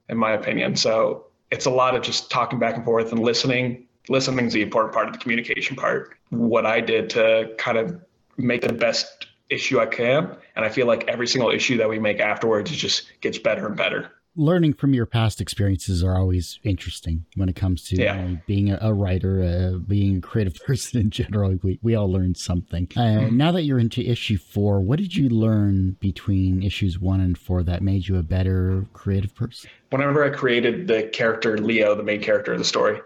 in 0.10 0.18
my 0.18 0.32
opinion. 0.32 0.76
So 0.76 1.26
it's 1.52 1.66
a 1.66 1.70
lot 1.70 1.96
of 1.96 2.02
just 2.02 2.32
talking 2.32 2.60
back 2.60 2.76
and 2.76 2.86
forth 2.86 3.12
and 3.12 3.22
listening. 3.22 3.88
Listening 4.10 4.46
is 4.46 4.54
the 4.54 4.62
important 4.62 4.94
part 4.94 5.08
of 5.08 5.14
the 5.14 5.20
communication 5.20 5.76
part. 5.76 6.16
What 6.30 6.66
I 6.66 6.80
did 6.80 7.10
to 7.12 7.54
kind 7.58 7.78
of 7.78 8.00
make 8.38 8.62
the 8.62 8.74
best 8.74 9.15
issue 9.50 9.80
I 9.80 9.86
can. 9.86 10.36
And 10.56 10.66
I 10.66 10.70
feel 10.70 10.88
like 10.88 11.08
every 11.08 11.28
single 11.28 11.52
issue 11.52 11.78
that 11.78 11.90
we 11.90 12.00
make 12.00 12.20
afterwards 12.20 12.72
it 12.72 12.76
just 12.76 13.12
gets 13.22 13.38
better 13.38 13.66
and 13.68 13.76
better. 13.76 14.12
Learning 14.38 14.74
from 14.74 14.94
your 14.94 15.06
past 15.06 15.40
experiences 15.40 16.04
are 16.04 16.18
always 16.18 16.60
interesting 16.64 17.26
when 17.36 17.48
it 17.48 17.56
comes 17.56 17.84
to 17.84 17.96
yeah. 17.96 18.36
being 18.48 18.70
a, 18.70 18.78
a 18.82 18.94
writer, 18.94 19.42
uh, 19.42 19.78
being 19.78 20.18
a 20.18 20.22
creative 20.22 20.56
person 20.66 21.00
in 21.00 21.10
general. 21.10 21.58
We, 21.64 21.80
we 21.82 21.96
all 21.96 22.12
learn 22.12 22.36
something. 22.36 22.88
Uh, 22.98 23.00
mm-hmm. 23.00 23.38
Now 23.38 23.54
that 23.54 23.64
you're 23.64 23.80
into 23.80 24.02
issue 24.02 24.38
four, 24.38 24.82
what 24.82 25.00
did 25.00 25.16
you 25.16 25.30
learn 25.30 25.96
between 26.02 26.64
issues 26.64 27.00
one 27.00 27.22
and 27.22 27.38
four 27.38 27.64
that 27.64 27.82
made 27.82 28.10
you 28.10 28.18
a 28.18 28.24
better 28.24 28.86
creative 28.92 29.34
person? 29.34 29.70
Whenever 29.92 30.26
I 30.26 30.30
created 30.36 30.88
the 30.88 31.04
character 31.14 31.58
Leo, 31.58 31.96
the 31.96 32.04
main 32.04 32.22
character 32.22 32.52
of 32.52 32.60
the 32.60 32.66
story, 32.66 33.00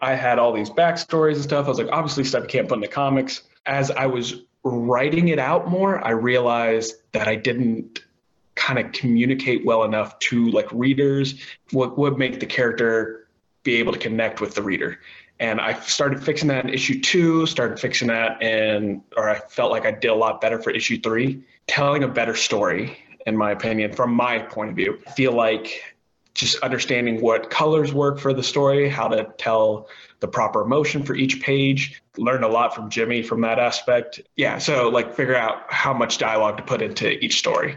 I 0.00 0.14
had 0.14 0.38
all 0.38 0.52
these 0.52 0.70
backstories 0.70 1.34
and 1.34 1.42
stuff. 1.42 1.66
I 1.66 1.68
was 1.70 1.78
like, 1.78 1.90
obviously, 1.90 2.22
stuff 2.22 2.42
you 2.42 2.48
can't 2.48 2.68
put 2.68 2.76
in 2.76 2.80
the 2.80 2.88
comics. 2.88 3.42
As 3.64 3.90
I 3.90 4.06
was 4.06 4.42
writing 4.70 5.28
it 5.28 5.38
out 5.38 5.68
more, 5.68 6.04
I 6.04 6.10
realized 6.10 6.94
that 7.12 7.28
I 7.28 7.36
didn't 7.36 8.00
kind 8.54 8.78
of 8.78 8.92
communicate 8.92 9.64
well 9.64 9.84
enough 9.84 10.18
to 10.18 10.50
like 10.50 10.66
readers 10.72 11.40
what 11.72 11.98
would 11.98 12.18
make 12.18 12.40
the 12.40 12.46
character 12.46 13.28
be 13.62 13.76
able 13.76 13.92
to 13.92 13.98
connect 13.98 14.40
with 14.40 14.54
the 14.54 14.62
reader. 14.62 14.98
And 15.38 15.60
I 15.60 15.78
started 15.80 16.24
fixing 16.24 16.48
that 16.48 16.64
in 16.64 16.72
issue 16.72 17.00
two, 17.00 17.44
started 17.46 17.78
fixing 17.78 18.08
that 18.08 18.42
and 18.42 19.02
or 19.16 19.28
I 19.28 19.38
felt 19.38 19.70
like 19.70 19.84
I 19.84 19.90
did 19.90 20.08
a 20.08 20.14
lot 20.14 20.40
better 20.40 20.60
for 20.60 20.70
issue 20.70 21.00
three, 21.00 21.42
telling 21.66 22.02
a 22.04 22.08
better 22.08 22.34
story, 22.34 22.98
in 23.26 23.36
my 23.36 23.50
opinion, 23.50 23.92
from 23.92 24.14
my 24.14 24.38
point 24.38 24.70
of 24.70 24.76
view. 24.76 24.98
I 25.06 25.10
feel 25.10 25.32
like 25.32 25.82
just 26.32 26.58
understanding 26.60 27.20
what 27.20 27.50
colors 27.50 27.92
work 27.92 28.18
for 28.18 28.32
the 28.32 28.42
story, 28.42 28.88
how 28.88 29.08
to 29.08 29.24
tell 29.38 29.88
the 30.20 30.28
proper 30.28 30.62
emotion 30.62 31.02
for 31.02 31.14
each 31.14 31.40
page. 31.40 32.02
Learned 32.16 32.44
a 32.44 32.48
lot 32.48 32.74
from 32.74 32.90
Jimmy 32.90 33.22
from 33.22 33.40
that 33.42 33.58
aspect. 33.58 34.20
Yeah, 34.36 34.58
so 34.58 34.88
like 34.88 35.14
figure 35.14 35.36
out 35.36 35.62
how 35.68 35.92
much 35.92 36.18
dialogue 36.18 36.56
to 36.58 36.62
put 36.62 36.82
into 36.82 37.10
each 37.24 37.38
story. 37.38 37.76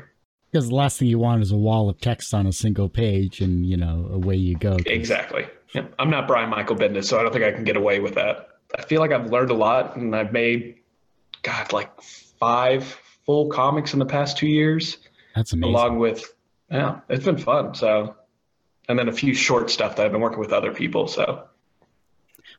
Because 0.51 0.69
the 0.69 0.75
last 0.75 0.97
thing 0.97 1.07
you 1.07 1.19
want 1.19 1.41
is 1.41 1.51
a 1.51 1.57
wall 1.57 1.89
of 1.89 1.99
text 2.01 2.33
on 2.33 2.47
a 2.47 2.53
single 2.53 2.89
page, 2.89 3.41
and 3.41 3.65
you 3.65 3.77
know 3.77 4.09
away 4.11 4.35
you 4.35 4.55
go. 4.55 4.77
Exactly. 4.85 5.47
Yeah. 5.73 5.85
I'm 5.99 6.09
not 6.09 6.27
Brian 6.27 6.49
Michael 6.49 6.75
Bendis, 6.75 7.05
so 7.05 7.19
I 7.19 7.23
don't 7.23 7.31
think 7.31 7.45
I 7.45 7.51
can 7.51 7.63
get 7.63 7.77
away 7.77 7.99
with 7.99 8.15
that. 8.15 8.49
I 8.75 8.81
feel 8.81 9.01
like 9.01 9.11
I've 9.11 9.31
learned 9.31 9.51
a 9.51 9.55
lot, 9.55 9.95
and 9.95 10.15
I've 10.15 10.33
made, 10.33 10.79
God, 11.43 11.71
like 11.73 12.01
five 12.01 12.99
full 13.25 13.49
comics 13.49 13.93
in 13.93 13.99
the 13.99 14.05
past 14.05 14.37
two 14.37 14.47
years. 14.47 14.97
That's 15.35 15.53
amazing. 15.53 15.75
Along 15.75 15.99
with, 15.99 16.33
yeah, 16.71 17.01
it's 17.09 17.25
been 17.25 17.37
fun. 17.37 17.75
So 17.75 18.15
and 18.89 18.97
then 18.97 19.07
a 19.07 19.13
few 19.13 19.33
short 19.33 19.69
stuff 19.69 19.95
that 19.95 20.05
I've 20.05 20.11
been 20.11 20.19
working 20.19 20.39
with 20.39 20.51
other 20.51 20.73
people. 20.73 21.07
So, 21.07 21.45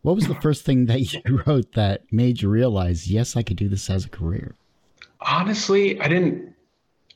what 0.03 0.15
was 0.15 0.27
the 0.27 0.35
first 0.37 0.65
thing 0.65 0.87
that 0.87 1.13
you 1.13 1.43
wrote 1.47 1.73
that 1.73 2.03
made 2.11 2.43
you 2.43 2.49
realize, 2.49 3.11
yes, 3.11 3.37
I 3.37 3.43
could 3.43 3.57
do 3.57 3.69
this 3.69 3.91
as 3.91 4.05
a 4.05 4.09
career? 4.09 4.55
Honestly, 5.21 6.01
I 6.01 6.09
didn't. 6.09 6.55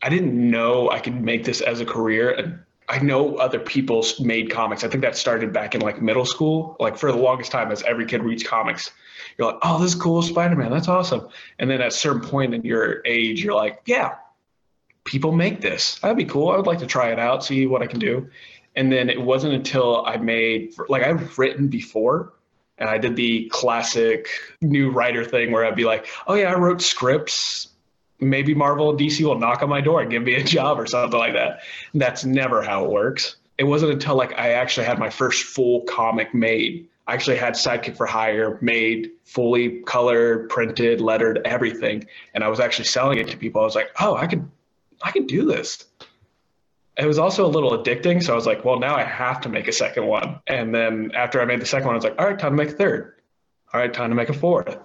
I 0.03 0.11
didn't 0.11 0.35
know 0.35 0.91
I 0.91 1.01
could 1.01 1.19
make 1.23 1.45
this 1.45 1.63
as 1.63 1.81
a 1.81 1.87
career 1.87 2.65
I 2.89 2.99
know 2.99 3.37
other 3.37 3.59
people 3.59 4.05
made 4.21 4.51
comics. 4.51 4.85
I 4.85 4.89
think 4.89 5.03
that 5.03 5.17
started 5.17 5.53
back 5.53 5.75
in 5.75 5.81
like 5.81 6.03
middle 6.03 6.27
school. 6.27 6.77
Like 6.79 6.99
for 6.99 7.11
the 7.11 7.19
longest 7.19 7.51
time, 7.51 7.73
as 7.73 7.83
every 7.85 8.05
kid 8.05 8.23
reads 8.23 8.43
comics, 8.43 8.91
you're 9.39 9.51
like, 9.51 9.61
oh, 9.63 9.81
this 9.81 9.95
is 9.95 10.01
cool, 10.01 10.21
Spider 10.21 10.57
Man. 10.57 10.71
That's 10.71 10.89
awesome. 10.89 11.29
And 11.59 11.71
then 11.71 11.81
at 11.81 11.89
a 11.89 11.91
certain 11.91 12.21
point 12.21 12.55
in 12.55 12.63
your 12.63 13.01
age, 13.07 13.43
you're 13.43 13.55
like, 13.55 13.81
yeah, 13.87 14.17
people 15.05 15.33
make 15.33 15.63
this. 15.63 15.99
That'd 16.01 16.19
be 16.19 16.27
cool. 16.27 16.51
I 16.51 16.57
would 16.57 16.67
like 16.67 16.79
to 16.81 16.87
try 16.87 17.11
it 17.11 17.19
out, 17.19 17.45
see 17.45 17.67
what 17.67 17.81
I 17.81 17.87
can 17.87 17.99
do. 17.99 18.29
And 18.77 18.93
then 18.93 19.09
it 19.09 19.21
wasn't 19.21 19.55
until 19.55 20.05
I 20.05 20.17
made, 20.17 20.75
like, 20.89 21.05
I've 21.05 21.39
written 21.39 21.69
before, 21.69 22.34
and 22.79 22.89
I 22.89 22.99
did 22.99 23.17
the 23.17 23.49
classic 23.51 24.29
new 24.61 24.91
writer 24.91 25.25
thing 25.25 25.53
where 25.53 25.65
I'd 25.65 25.77
be 25.77 25.85
like, 25.85 26.07
oh, 26.27 26.35
yeah, 26.35 26.53
I 26.53 26.59
wrote 26.59 26.83
scripts. 26.83 27.69
Maybe 28.21 28.55
Marvel 28.55 28.91
and 28.91 28.99
DC 28.99 29.25
will 29.25 29.39
knock 29.39 29.63
on 29.63 29.69
my 29.69 29.81
door 29.81 30.01
and 30.01 30.11
give 30.11 30.23
me 30.23 30.35
a 30.35 30.45
job 30.45 30.79
or 30.79 30.87
something 30.87 31.19
like 31.19 31.35
that. 31.35 31.61
And 31.93 32.03
that's 32.03 32.25
never 32.25 32.63
how 32.63 32.85
it 32.85 32.91
works. 32.91 33.37
It 33.59 33.65
wasn't 33.65 33.93
until 33.93 34.17
like 34.17 34.33
I 34.39 34.53
actually 34.53 34.87
had 34.87 34.99
my 34.99 35.11
first 35.11 35.45
full 35.45 35.83
comic 35.83 36.35
made. 36.35 36.89
I 37.07 37.15
actually 37.15 37.37
had 37.37 37.55
Sidekick 37.55 37.97
for 37.97 38.07
Hire 38.07 38.59
made, 38.63 39.11
fully 39.25 39.83
colored, 39.83 40.49
printed, 40.49 41.01
lettered, 41.01 41.41
everything. 41.45 42.05
And 42.33 42.43
I 42.43 42.49
was 42.49 42.61
actually 42.61 42.87
selling 42.87 43.19
it 43.19 43.29
to 43.29 43.37
people. 43.37 43.61
I 43.61 43.65
was 43.65 43.75
like, 43.75 43.91
oh, 44.01 44.17
I 44.17 44.27
could 44.27 44.49
I 45.03 45.11
could 45.11 45.27
do 45.27 45.45
this 45.45 45.85
it 46.97 47.07
was 47.07 47.19
also 47.19 47.45
a 47.45 47.49
little 47.49 47.71
addicting. 47.71 48.23
So 48.23 48.33
I 48.33 48.37
was 48.37 48.47
like, 48.47 48.65
well, 48.65 48.79
now 48.79 48.95
I 48.95 49.03
have 49.03 49.41
to 49.43 49.49
make 49.49 49.69
a 49.69 49.73
second 49.73 50.07
one. 50.07 50.41
And 50.47 50.75
then 50.75 51.13
after 51.15 51.41
I 51.41 51.45
made 51.45 51.61
the 51.61 51.67
second 51.67 51.87
one, 51.87 51.95
I 51.95 51.99
was 51.99 52.05
like, 52.05 52.19
all 52.19 52.27
right, 52.27 52.39
time 52.39 52.57
to 52.57 52.57
make 52.57 52.73
a 52.73 52.77
third. 52.77 53.15
All 53.73 53.81
right, 53.81 53.93
time 53.93 54.11
to 54.11 54.17
make 54.17 54.29
a 54.29 54.35
fourth. 54.35 54.79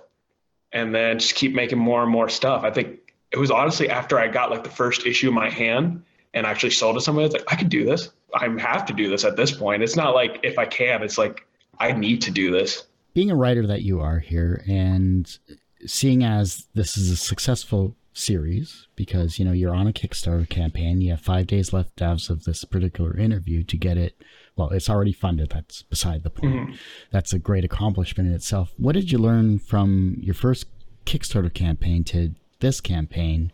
And 0.71 0.93
then 0.93 1.19
just 1.19 1.35
keep 1.35 1.53
making 1.53 1.77
more 1.77 2.01
and 2.01 2.11
more 2.11 2.29
stuff. 2.29 2.63
I 2.63 2.71
think 2.71 3.13
it 3.31 3.37
was 3.37 3.51
honestly 3.51 3.89
after 3.89 4.19
I 4.19 4.27
got 4.27 4.49
like 4.49 4.63
the 4.63 4.69
first 4.69 5.05
issue 5.05 5.29
in 5.29 5.33
my 5.33 5.49
hand 5.49 6.03
and 6.33 6.45
actually 6.45 6.71
sold 6.71 6.95
it 6.95 6.99
to 6.99 7.03
somebody, 7.05 7.25
it's 7.25 7.33
like, 7.33 7.51
I 7.51 7.55
could 7.55 7.69
do 7.69 7.85
this. 7.85 8.09
I 8.33 8.47
have 8.59 8.85
to 8.85 8.93
do 8.93 9.09
this 9.09 9.23
at 9.25 9.35
this 9.35 9.51
point. 9.51 9.83
It's 9.83 9.95
not 9.95 10.13
like 10.13 10.39
if 10.43 10.57
I 10.57 10.65
can, 10.65 11.03
it's 11.03 11.17
like, 11.17 11.45
I 11.79 11.91
need 11.91 12.21
to 12.23 12.31
do 12.31 12.51
this. 12.51 12.85
Being 13.13 13.31
a 13.31 13.35
writer 13.35 13.65
that 13.67 13.81
you 13.81 14.01
are 14.01 14.19
here 14.19 14.63
and 14.67 15.37
seeing 15.85 16.23
as 16.23 16.67
this 16.73 16.97
is 16.97 17.09
a 17.09 17.15
successful 17.15 17.95
series 18.13 18.87
because 18.95 19.39
you 19.39 19.45
know 19.45 19.51
you're 19.51 19.73
on 19.73 19.87
a 19.87 19.93
Kickstarter 19.93 20.47
campaign. 20.47 21.01
You 21.01 21.11
have 21.11 21.21
five 21.21 21.47
days 21.47 21.73
left 21.73 22.01
as 22.01 22.29
of 22.29 22.43
this 22.43 22.63
particular 22.65 23.17
interview 23.17 23.63
to 23.63 23.77
get 23.77 23.97
it. 23.97 24.21
Well, 24.55 24.69
it's 24.69 24.89
already 24.89 25.13
funded. 25.13 25.51
That's 25.51 25.83
beside 25.83 26.23
the 26.23 26.29
point. 26.29 26.53
Mm-hmm. 26.53 26.75
That's 27.11 27.33
a 27.33 27.39
great 27.39 27.63
accomplishment 27.63 28.29
in 28.29 28.35
itself. 28.35 28.73
What 28.77 28.93
did 28.93 29.11
you 29.11 29.17
learn 29.17 29.59
from 29.59 30.17
your 30.19 30.33
first 30.35 30.65
Kickstarter 31.05 31.53
campaign 31.53 32.03
to 32.05 32.35
this 32.59 32.81
campaign 32.81 33.51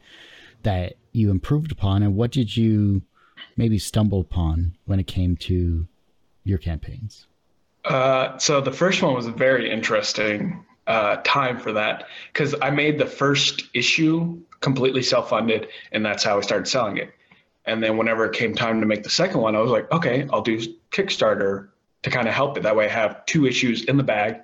that 0.64 0.96
you 1.12 1.30
improved 1.30 1.72
upon, 1.72 2.02
and 2.02 2.16
what 2.16 2.32
did 2.32 2.58
you 2.58 3.04
maybe 3.56 3.78
stumble 3.78 4.22
upon 4.22 4.76
when 4.86 5.00
it 5.00 5.08
came 5.08 5.36
to 5.38 5.88
your 6.44 6.58
campaigns? 6.58 7.28
Uh, 7.86 8.36
so 8.40 8.62
the 8.62 8.72
first 8.72 9.02
one 9.04 9.14
was 9.14 9.28
very 9.28 9.72
interesting 9.72 10.65
uh, 10.88 11.18
time 11.24 11.60
for 11.60 11.74
that 11.74 12.06
because 12.32 12.56
I 12.62 12.70
made 12.70 12.98
the 13.00 13.06
first 13.06 13.64
issue 13.74 14.42
completely 14.60 15.04
self 15.04 15.30
funded, 15.30 15.68
and 15.92 16.06
that's 16.06 16.24
how 16.24 16.38
I 16.38 16.42
started 16.42 16.68
selling 16.68 16.98
it. 16.98 17.12
And 17.66 17.82
then 17.82 17.98
whenever 17.98 18.26
it 18.26 18.34
came 18.34 18.54
time 18.54 18.82
to 18.82 18.86
make 18.86 19.04
the 19.04 19.10
second 19.10 19.42
one, 19.42 19.56
I 19.56 19.60
was 19.60 19.72
like, 19.72 19.92
okay, 19.92 20.28
I'll 20.32 20.42
do 20.42 20.60
Kickstarter 20.92 21.70
to 22.04 22.10
kind 22.10 22.28
of 22.28 22.34
help 22.34 22.58
it. 22.58 22.64
That 22.64 22.76
way, 22.76 22.86
I 22.86 22.90
have 22.90 23.26
two 23.26 23.48
issues 23.48 23.86
in 23.86 23.98
the 23.98 24.04
bag, 24.04 24.42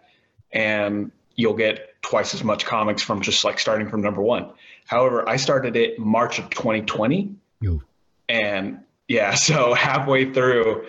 and 0.51 1.11
you'll 1.35 1.53
get 1.53 2.01
twice 2.01 2.33
as 2.33 2.43
much 2.43 2.65
comics 2.65 3.01
from 3.01 3.21
just 3.21 3.43
like 3.43 3.59
starting 3.59 3.89
from 3.89 4.01
number 4.01 4.21
one. 4.21 4.51
However, 4.85 5.27
I 5.29 5.37
started 5.37 5.75
it 5.75 5.99
March 5.99 6.39
of 6.39 6.49
2020, 6.49 7.35
Yo. 7.61 7.81
and 8.27 8.79
yeah, 9.07 9.33
so 9.35 9.73
halfway 9.73 10.33
through, 10.33 10.85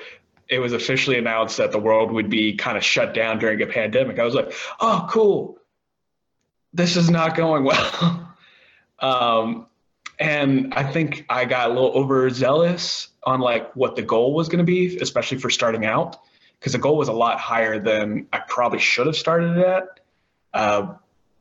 it 0.53 0.59
was 0.59 0.75
officially 0.75 1.17
announced 1.17 1.57
that 1.57 1.73
the 1.73 1.79
world 1.79 2.13
would 2.13 2.29
be 2.29 2.55
kind 2.55 2.77
of 2.77 2.85
shut 2.85 3.15
down 3.15 3.39
during 3.39 3.63
a 3.63 3.67
pandemic, 3.67 4.19
I 4.19 4.25
was 4.25 4.35
like, 4.35 4.53
oh, 4.81 5.09
cool. 5.11 5.57
This 6.75 6.97
is 6.97 7.09
not 7.09 7.35
going 7.35 7.65
well. 7.65 8.37
um, 8.99 9.67
and 10.19 10.75
I 10.75 10.83
think 10.85 11.25
I 11.31 11.47
got 11.47 11.71
a 11.71 11.73
little 11.73 11.93
overzealous 11.93 13.09
on 13.23 13.41
like 13.41 13.75
what 13.75 13.97
the 13.97 14.03
goal 14.03 14.35
was 14.35 14.51
going 14.51 14.59
to 14.59 14.65
be, 14.65 14.99
especially 14.99 15.39
for 15.39 15.49
starting 15.49 15.87
out, 15.87 16.19
because 16.61 16.73
the 16.73 16.79
goal 16.79 16.99
was 16.99 17.09
a 17.09 17.15
lot 17.15 17.41
higher 17.41 17.79
than 17.79 18.27
I 18.31 18.41
probably 18.41 18.79
should 18.79 19.07
have 19.07 19.17
started 19.17 19.57
at. 19.57 20.01
Uh, 20.53 20.95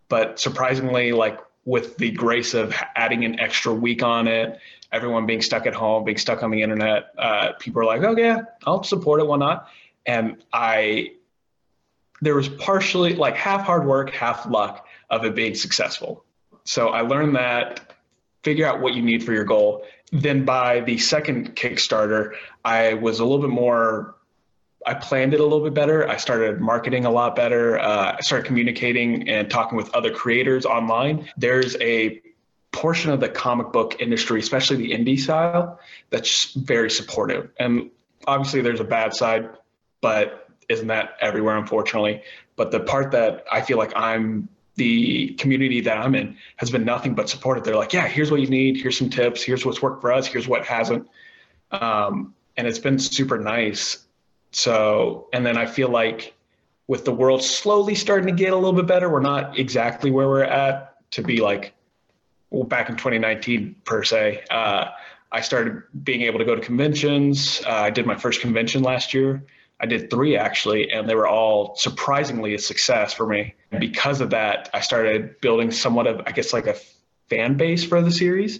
but 0.07 0.39
surprisingly, 0.39 1.11
like 1.11 1.37
with 1.65 1.97
the 1.97 2.11
grace 2.11 2.53
of 2.53 2.73
adding 2.95 3.25
an 3.25 3.41
extra 3.41 3.73
week 3.73 4.03
on 4.03 4.29
it 4.29 4.57
everyone 4.91 5.25
being 5.25 5.41
stuck 5.41 5.65
at 5.65 5.73
home, 5.73 6.03
being 6.03 6.17
stuck 6.17 6.43
on 6.43 6.51
the 6.51 6.61
internet, 6.61 7.11
uh, 7.17 7.53
people 7.59 7.81
are 7.81 7.85
like, 7.85 8.03
oh 8.03 8.15
yeah, 8.15 8.41
I'll 8.65 8.83
support 8.83 9.21
it, 9.21 9.27
why 9.27 9.37
not? 9.37 9.67
And 10.05 10.43
I, 10.51 11.13
there 12.21 12.35
was 12.35 12.49
partially 12.49 13.15
like 13.15 13.35
half 13.35 13.61
hard 13.61 13.85
work, 13.85 14.11
half 14.11 14.45
luck 14.45 14.85
of 15.09 15.25
it 15.25 15.35
being 15.35 15.55
successful. 15.55 16.23
So 16.63 16.89
I 16.89 17.01
learned 17.01 17.35
that 17.35 17.95
figure 18.43 18.65
out 18.65 18.81
what 18.81 18.93
you 18.93 19.01
need 19.01 19.23
for 19.23 19.33
your 19.33 19.43
goal. 19.43 19.85
Then 20.11 20.45
by 20.45 20.81
the 20.81 20.97
second 20.97 21.55
Kickstarter, 21.55 22.33
I 22.65 22.95
was 22.95 23.19
a 23.19 23.23
little 23.23 23.39
bit 23.39 23.49
more 23.49 24.15
I 24.85 24.95
planned 24.95 25.33
it 25.33 25.39
a 25.39 25.43
little 25.43 25.63
bit 25.63 25.73
better. 25.73 26.09
I 26.09 26.17
started 26.17 26.59
marketing 26.59 27.05
a 27.05 27.11
lot 27.11 27.35
better. 27.35 27.77
Uh, 27.79 28.15
I 28.17 28.21
started 28.21 28.47
communicating 28.47 29.29
and 29.29 29.49
talking 29.49 29.77
with 29.77 29.93
other 29.93 30.11
creators 30.11 30.65
online. 30.65 31.29
There's 31.37 31.75
a 31.79 32.21
portion 32.71 33.11
of 33.11 33.19
the 33.19 33.29
comic 33.29 33.71
book 33.71 33.99
industry, 33.99 34.39
especially 34.39 34.77
the 34.77 34.91
indie 34.91 35.19
style, 35.19 35.79
that's 36.09 36.53
very 36.53 36.89
supportive. 36.89 37.49
And 37.59 37.91
obviously, 38.27 38.61
there's 38.61 38.79
a 38.79 38.85
bad 38.85 39.13
side, 39.13 39.49
but 40.01 40.49
isn't 40.69 40.87
that 40.87 41.17
everywhere, 41.19 41.57
unfortunately? 41.57 42.23
But 42.55 42.71
the 42.71 42.79
part 42.79 43.11
that 43.11 43.45
I 43.51 43.61
feel 43.61 43.77
like 43.77 43.91
I'm 43.95 44.47
the 44.75 45.29
community 45.33 45.81
that 45.81 45.97
I'm 45.97 46.15
in 46.15 46.37
has 46.57 46.71
been 46.71 46.85
nothing 46.85 47.13
but 47.13 47.29
supportive. 47.29 47.63
They're 47.63 47.75
like, 47.75 47.93
yeah, 47.93 48.07
here's 48.07 48.31
what 48.31 48.39
you 48.39 48.47
need. 48.47 48.77
Here's 48.77 48.97
some 48.97 49.09
tips. 49.09 49.43
Here's 49.43 49.65
what's 49.65 49.81
worked 49.81 50.01
for 50.01 50.11
us. 50.13 50.27
Here's 50.27 50.47
what 50.47 50.65
hasn't. 50.65 51.07
Um, 51.71 52.33
and 52.57 52.67
it's 52.67 52.79
been 52.79 52.97
super 52.97 53.37
nice. 53.37 54.05
So, 54.51 55.27
and 55.33 55.45
then 55.45 55.57
I 55.57 55.65
feel 55.65 55.89
like 55.89 56.33
with 56.87 57.05
the 57.05 57.11
world 57.11 57.43
slowly 57.43 57.95
starting 57.95 58.27
to 58.27 58.33
get 58.33 58.53
a 58.53 58.55
little 58.55 58.73
bit 58.73 58.87
better, 58.87 59.09
we're 59.09 59.21
not 59.21 59.57
exactly 59.57 60.11
where 60.11 60.27
we're 60.27 60.43
at 60.43 61.09
to 61.11 61.21
be 61.21 61.41
like 61.41 61.73
well, 62.51 62.65
back 62.65 62.89
in 62.89 62.95
2019 62.95 63.75
per 63.85 64.03
se. 64.03 64.43
Uh, 64.51 64.89
I 65.31 65.41
started 65.41 65.81
being 66.03 66.21
able 66.23 66.39
to 66.39 66.45
go 66.45 66.53
to 66.53 66.61
conventions. 66.61 67.61
Uh, 67.65 67.71
I 67.71 67.89
did 67.89 68.05
my 68.05 68.15
first 68.15 68.41
convention 68.41 68.83
last 68.83 69.13
year. 69.13 69.43
I 69.79 69.85
did 69.87 70.11
three 70.11 70.37
actually, 70.37 70.91
and 70.91 71.09
they 71.09 71.15
were 71.15 71.27
all 71.27 71.75
surprisingly 71.75 72.53
a 72.53 72.59
success 72.59 73.13
for 73.13 73.25
me. 73.25 73.55
And 73.71 73.79
because 73.79 74.21
of 74.21 74.29
that, 74.29 74.69
I 74.73 74.81
started 74.81 75.39
building 75.41 75.71
somewhat 75.71 76.05
of, 76.05 76.21
I 76.27 76.31
guess, 76.31 76.53
like 76.53 76.67
a 76.67 76.75
fan 77.29 77.55
base 77.55 77.83
for 77.83 78.01
the 78.01 78.11
series. 78.11 78.59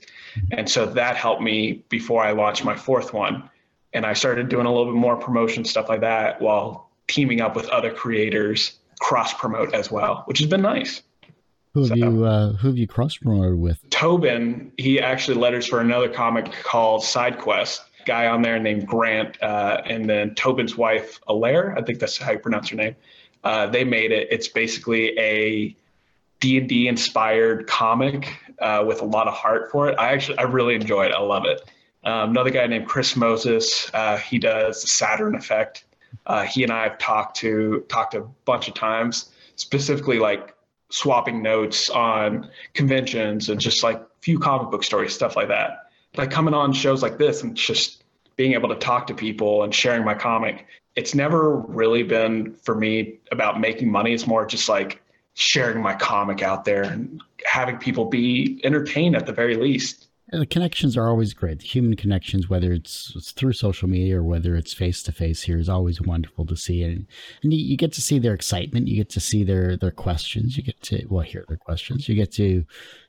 And 0.52 0.68
so 0.68 0.86
that 0.86 1.18
helped 1.18 1.42
me 1.42 1.84
before 1.90 2.24
I 2.24 2.32
launched 2.32 2.64
my 2.64 2.76
fourth 2.76 3.14
one. 3.14 3.50
And 3.94 4.06
I 4.06 4.14
started 4.14 4.48
doing 4.48 4.66
a 4.66 4.70
little 4.70 4.86
bit 4.86 4.98
more 4.98 5.18
promotion 5.18 5.66
stuff 5.66 5.90
like 5.90 6.02
that 6.02 6.42
while 6.42 6.90
teaming 7.08 7.42
up 7.42 7.56
with 7.56 7.68
other 7.68 7.92
creators, 7.92 8.80
cross 9.02 9.34
promote 9.34 9.76
as 9.76 9.92
well, 9.92 10.24
which 10.26 10.40
has 10.40 10.48
been 10.48 10.62
nice. 10.62 11.04
Who 11.74 11.82
have 11.82 11.90
so, 11.90 11.96
you 11.96 12.26
uh, 12.26 12.54
who 12.54 12.68
have 12.68 12.78
you 12.78 12.88
cross 12.88 13.18
promoted 13.18 13.58
with? 13.58 13.90
Toben. 13.90 14.72
He 14.78 15.00
actually 15.00 15.38
letters 15.38 15.66
for 15.66 15.80
another 15.80 16.10
comic 16.10 16.52
called 16.64 17.04
Side 17.04 17.38
Quest. 17.38 17.84
Guy 18.06 18.26
on 18.28 18.42
there 18.42 18.58
named 18.60 18.88
Grant, 18.88 19.42
uh, 19.44 19.82
and 19.86 20.10
then 20.10 20.32
Toben's 20.34 20.76
wife 20.76 21.22
Alaire. 21.30 21.78
I 21.78 21.84
think 21.84 22.00
that's 22.00 22.18
how 22.18 22.32
you 22.32 22.40
pronounce 22.40 22.70
her 22.70 22.76
name. 22.76 22.96
Uh, 23.44 23.68
they 23.68 23.84
made 23.84 24.12
it. 24.12 24.28
It's 24.32 24.48
basically 24.48 25.18
a 25.20 25.76
D 26.40 26.58
and 26.58 26.68
D 26.68 26.88
inspired 26.88 27.68
comic 27.68 28.36
uh, 28.60 28.84
with 28.86 29.02
a 29.02 29.06
lot 29.06 29.28
of 29.28 29.34
heart 29.34 29.72
for 29.72 29.88
it. 29.88 29.96
I 30.00 30.12
actually 30.14 30.40
I 30.40 30.44
really 30.44 30.76
enjoy 30.76 31.06
it. 31.06 31.12
I 31.12 31.22
love 31.22 31.46
it. 31.46 31.62
Um, 32.04 32.32
another 32.32 32.50
guy 32.50 32.66
named 32.66 32.88
Chris 32.88 33.16
Moses. 33.16 33.90
Uh, 33.94 34.18
he 34.18 34.40
does 34.40 34.82
the 34.82 34.88
Saturn 34.88 35.36
Effect. 35.36 35.86
Uh, 36.26 36.44
he 36.44 36.64
and 36.64 36.72
I 36.72 36.84
have 36.84 36.98
talked 36.98 37.38
to 37.38 37.86
talked 37.88 38.16
a 38.16 38.22
bunch 38.46 38.68
of 38.68 38.74
times, 38.74 39.30
specifically 39.56 40.20
like 40.20 40.56
swapping 40.92 41.42
notes 41.42 41.90
on 41.90 42.50
conventions 42.74 43.50
and 43.50 43.60
just 43.60 43.84
like 43.84 44.02
few 44.22 44.38
comic 44.38 44.70
book 44.70 44.84
stories, 44.84 45.14
stuff 45.14 45.36
like 45.36 45.48
that. 45.48 45.90
Like 46.18 46.30
coming 46.30 46.54
on 46.54 46.74
shows 46.74 47.02
like 47.02 47.18
this 47.18 47.42
and 47.44 47.56
just 47.56 48.04
being 48.36 48.54
able 48.54 48.70
to 48.70 48.76
talk 48.76 49.08
to 49.08 49.14
people 49.14 49.64
and 49.64 49.74
sharing 49.74 50.04
my 50.04 50.14
comic. 50.14 50.68
It's 50.96 51.16
never 51.16 51.56
really 51.58 52.04
been 52.04 52.54
for 52.64 52.76
me 52.76 53.20
about 53.32 53.60
making 53.60 53.90
money. 53.90 54.14
It's 54.14 54.28
more 54.28 54.46
just 54.46 54.68
like 54.68 55.02
sharing 55.34 55.82
my 55.82 55.96
comic 55.96 56.42
out 56.42 56.66
there 56.66 56.84
and 56.84 57.22
having 57.46 57.78
people 57.78 58.06
be 58.06 58.60
entertained 58.64 59.16
at 59.16 59.26
the 59.26 59.32
very 59.32 59.56
least. 59.56 60.08
The 60.40 60.46
connections 60.46 60.96
are 60.96 61.10
always 61.10 61.34
great. 61.34 61.60
The 61.60 61.66
human 61.66 61.96
connections, 61.96 62.50
whether 62.50 62.72
it's, 62.72 63.12
it's 63.16 63.32
through 63.32 63.52
social 63.54 63.90
media 63.90 64.18
or 64.18 64.24
whether 64.24 64.56
it's 64.56 64.74
face 64.74 65.04
to 65.04 65.12
face 65.12 65.44
here, 65.44 65.58
is 65.58 65.68
always 65.68 66.02
wonderful 66.02 66.46
to 66.46 66.56
see. 66.56 66.84
And, 66.84 67.06
and 67.44 67.54
you, 67.54 67.60
you, 67.60 67.78
get 67.78 67.92
to 67.94 68.02
see 68.02 68.18
their 68.18 68.34
excitement. 68.34 68.88
You 68.88 68.96
get 68.96 69.10
to 69.10 69.20
see 69.20 69.44
their 69.44 69.76
their 69.76 69.92
questions. 69.92 70.56
You 70.56 70.64
get 70.64 70.82
to 70.84 71.06
well 71.10 71.24
hear 71.24 71.44
their 71.48 71.58
questions. 71.58 72.08
You 72.08 72.16
get 72.16 72.32
to, 72.34 72.44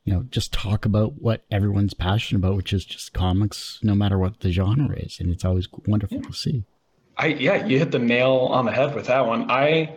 you 0.04 0.12
know, 0.12 0.24
just 0.30 0.52
talk 0.52 0.84
about 0.84 1.22
what 1.22 1.44
everyone's 1.50 1.94
passionate 1.94 2.40
about, 2.40 2.56
which 2.56 2.72
is 2.72 2.84
just 2.84 3.12
comics, 3.12 3.78
no 3.82 3.94
matter 3.94 4.18
what 4.18 4.40
the 4.40 4.50
genre 4.50 4.96
is. 4.96 5.20
And 5.20 5.30
it's 5.30 5.44
always 5.44 5.68
wonderful 5.86 6.18
yeah. 6.18 6.28
to 6.28 6.32
see. 6.32 6.64
I 7.16 7.26
yeah, 7.26 7.64
you 7.66 7.78
hit 7.78 7.92
the 7.92 8.00
nail 8.00 8.48
on 8.50 8.64
the 8.64 8.72
head 8.72 8.96
with 8.96 9.06
that 9.06 9.26
one. 9.26 9.48
I 9.48 9.96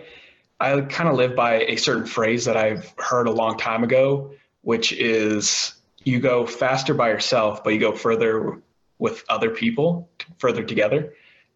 I 0.60 0.79
kind 0.82 1.10
of 1.10 1.15
live 1.15 1.36
by 1.36 1.62
a 1.62 1.75
certain 1.75 2.05
phrase 2.05 2.46
that 2.46 2.55
I've 2.55 2.94
heard 3.00 3.27
a 3.27 3.32
long 3.32 3.58
time 3.58 3.84
ago, 3.84 4.32
which 4.62 4.94
is 4.94 5.74
you 6.05 6.19
go 6.19 6.45
faster 6.45 6.93
by 6.93 7.09
yourself, 7.09 7.63
but 7.63 7.74
you 7.74 7.79
go 7.79 7.91
further 7.91 8.62
with 9.00 9.25
other 9.27 9.50
people, 9.50 10.09
further 10.38 10.63
together. 10.63 11.13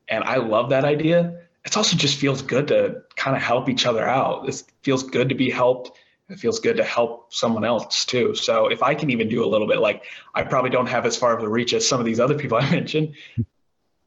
And 0.09 0.23
I 0.23 0.37
love 0.37 0.71
that 0.71 0.83
idea. 0.83 1.41
It 1.63 1.77
also 1.77 1.95
just 1.95 2.17
feels 2.17 2.41
good 2.41 2.67
to 2.69 3.03
kind 3.15 3.37
of 3.37 3.43
help 3.43 3.69
each 3.69 3.85
other 3.85 4.05
out. 4.07 4.49
It 4.49 4.63
feels 4.81 5.03
good 5.03 5.29
to 5.29 5.35
be 5.35 5.49
helped. 5.49 5.97
It 6.29 6.39
feels 6.39 6.59
good 6.59 6.77
to 6.77 6.83
help 6.83 7.33
someone 7.33 7.63
else 7.63 8.05
too. 8.05 8.35
So 8.35 8.67
if 8.67 8.81
I 8.81 8.95
can 8.95 9.11
even 9.11 9.29
do 9.29 9.45
a 9.45 9.47
little 9.47 9.67
bit, 9.67 9.79
like 9.79 10.03
I 10.33 10.43
probably 10.43 10.71
don't 10.71 10.87
have 10.87 11.05
as 11.05 11.15
far 11.15 11.37
of 11.37 11.43
a 11.43 11.49
reach 11.49 11.73
as 11.73 11.87
some 11.87 11.99
of 11.99 12.05
these 12.05 12.19
other 12.19 12.37
people 12.37 12.57
I 12.57 12.69
mentioned, 12.71 13.15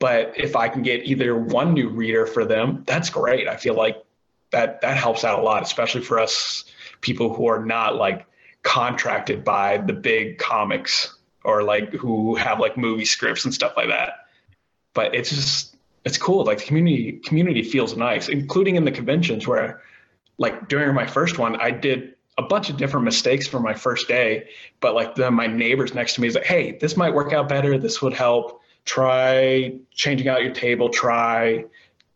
but 0.01 0.33
if 0.37 0.57
I 0.57 0.69
can 0.69 0.83
get 0.83 1.05
either 1.05 1.37
one 1.39 1.73
new 1.73 1.89
reader 1.89 2.27
for 2.27 2.45
them, 2.45 2.83
that's 2.87 3.11
great. 3.11 3.47
I 3.47 3.57
feel 3.57 3.75
like 3.75 4.03
that 4.51 4.81
that 4.81 4.97
helps 4.97 5.23
out 5.25 5.39
a 5.39 5.43
lot, 5.43 5.63
especially 5.63 6.03
for 6.03 6.19
us 6.19 6.65
people 7.01 7.33
who 7.35 7.47
are 7.47 7.65
not 7.65 7.97
like 7.97 8.27
contracted 8.63 9.45
by 9.45 9.79
the 9.79 9.93
big 9.93 10.39
comics 10.39 11.17
or 11.45 11.63
like 11.63 11.93
who 11.93 12.37
have 12.37 12.61
like 12.61 12.77
movie 12.77 13.05
scripts 13.05 13.45
and 13.45 13.53
stuff 13.53 13.75
like 13.77 13.89
that. 13.89 14.27
But 14.95 15.15
it's 15.15 15.31
just 15.31 15.77
it's 16.05 16.19
cool. 16.19 16.45
Like 16.45 16.59
the 16.59 16.65
community 16.65 17.13
community 17.25 17.63
feels 17.63 17.97
nice, 17.97 18.29
including 18.29 18.77
in 18.77 18.85
the 18.85 18.91
conventions 18.91 19.47
where 19.47 19.83
like 20.39 20.69
during 20.69 20.95
my 20.95 21.07
first 21.07 21.39
one, 21.39 21.57
I 21.57 21.71
did 21.71 22.15
a 22.39 22.43
bunch 22.43 22.71
of 22.71 22.77
different 22.77 23.05
mistakes 23.05 23.47
for 23.47 23.61
my 23.61 23.75
first 23.75 24.09
day, 24.09 24.49
but 24.81 24.95
like 24.95 25.15
then 25.15 25.35
my 25.35 25.47
neighbors 25.47 25.95
next 25.95 26.15
to 26.15 26.21
me 26.21 26.29
is 26.29 26.35
like, 26.35 26.45
hey, 26.45 26.79
this 26.81 26.97
might 26.97 27.13
work 27.13 27.33
out 27.33 27.49
better. 27.49 27.79
This 27.79 28.01
would 28.03 28.15
help. 28.15 28.61
Try 28.85 29.79
changing 29.93 30.29
out 30.29 30.43
your 30.43 30.53
table. 30.53 30.89
Try 30.89 31.67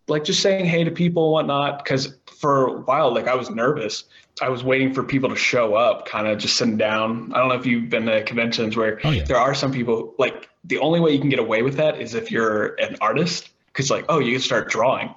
like 0.08 0.24
just 0.24 0.40
saying 0.40 0.64
hey 0.64 0.84
to 0.84 0.90
people 0.90 1.26
and 1.26 1.32
whatnot. 1.32 1.84
Cause 1.84 2.16
for 2.38 2.66
a 2.66 2.72
while, 2.80 3.14
like 3.14 3.28
I 3.28 3.34
was 3.34 3.50
nervous. 3.50 4.04
I 4.42 4.48
was 4.50 4.62
waiting 4.62 4.92
for 4.92 5.02
people 5.02 5.30
to 5.30 5.36
show 5.36 5.74
up, 5.74 6.06
kind 6.06 6.26
of 6.26 6.38
just 6.38 6.56
sitting 6.56 6.76
down. 6.76 7.32
I 7.34 7.38
don't 7.38 7.48
know 7.48 7.54
if 7.54 7.64
you've 7.64 7.88
been 7.88 8.06
to 8.06 8.22
conventions 8.24 8.76
where 8.76 9.00
oh, 9.04 9.10
yeah. 9.10 9.24
there 9.24 9.38
are 9.38 9.54
some 9.54 9.72
people 9.72 10.14
like 10.18 10.48
the 10.64 10.78
only 10.78 11.00
way 11.00 11.12
you 11.12 11.20
can 11.20 11.30
get 11.30 11.38
away 11.38 11.62
with 11.62 11.76
that 11.76 12.00
is 12.00 12.14
if 12.14 12.30
you're 12.30 12.74
an 12.74 12.96
artist, 13.00 13.50
because 13.68 13.90
like, 13.90 14.04
oh, 14.08 14.18
you 14.18 14.32
can 14.32 14.40
start 14.40 14.68
drawing. 14.68 15.14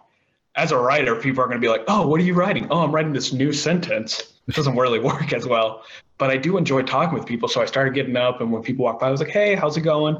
As 0.55 0.71
a 0.71 0.77
writer, 0.77 1.15
people 1.15 1.43
are 1.43 1.47
going 1.47 1.59
to 1.59 1.65
be 1.65 1.69
like, 1.69 1.83
oh, 1.87 2.07
what 2.07 2.19
are 2.19 2.23
you 2.23 2.33
writing? 2.33 2.67
Oh, 2.69 2.79
I'm 2.79 2.93
writing 2.93 3.13
this 3.13 3.33
new 3.33 3.51
sentence. 3.51 4.33
It 4.47 4.55
doesn't 4.55 4.75
really 4.75 4.99
work 5.11 5.33
as 5.33 5.45
well. 5.45 5.83
But 6.17 6.29
I 6.29 6.37
do 6.37 6.57
enjoy 6.57 6.83
talking 6.83 7.17
with 7.17 7.25
people. 7.25 7.47
So 7.47 7.61
I 7.61 7.65
started 7.65 7.93
getting 7.93 8.17
up, 8.17 8.41
and 8.41 8.51
when 8.51 8.61
people 8.61 8.85
walk 8.85 8.99
by, 8.99 9.07
I 9.07 9.11
was 9.11 9.21
like, 9.21 9.29
hey, 9.29 9.55
how's 9.55 9.77
it 9.77 9.81
going? 9.81 10.17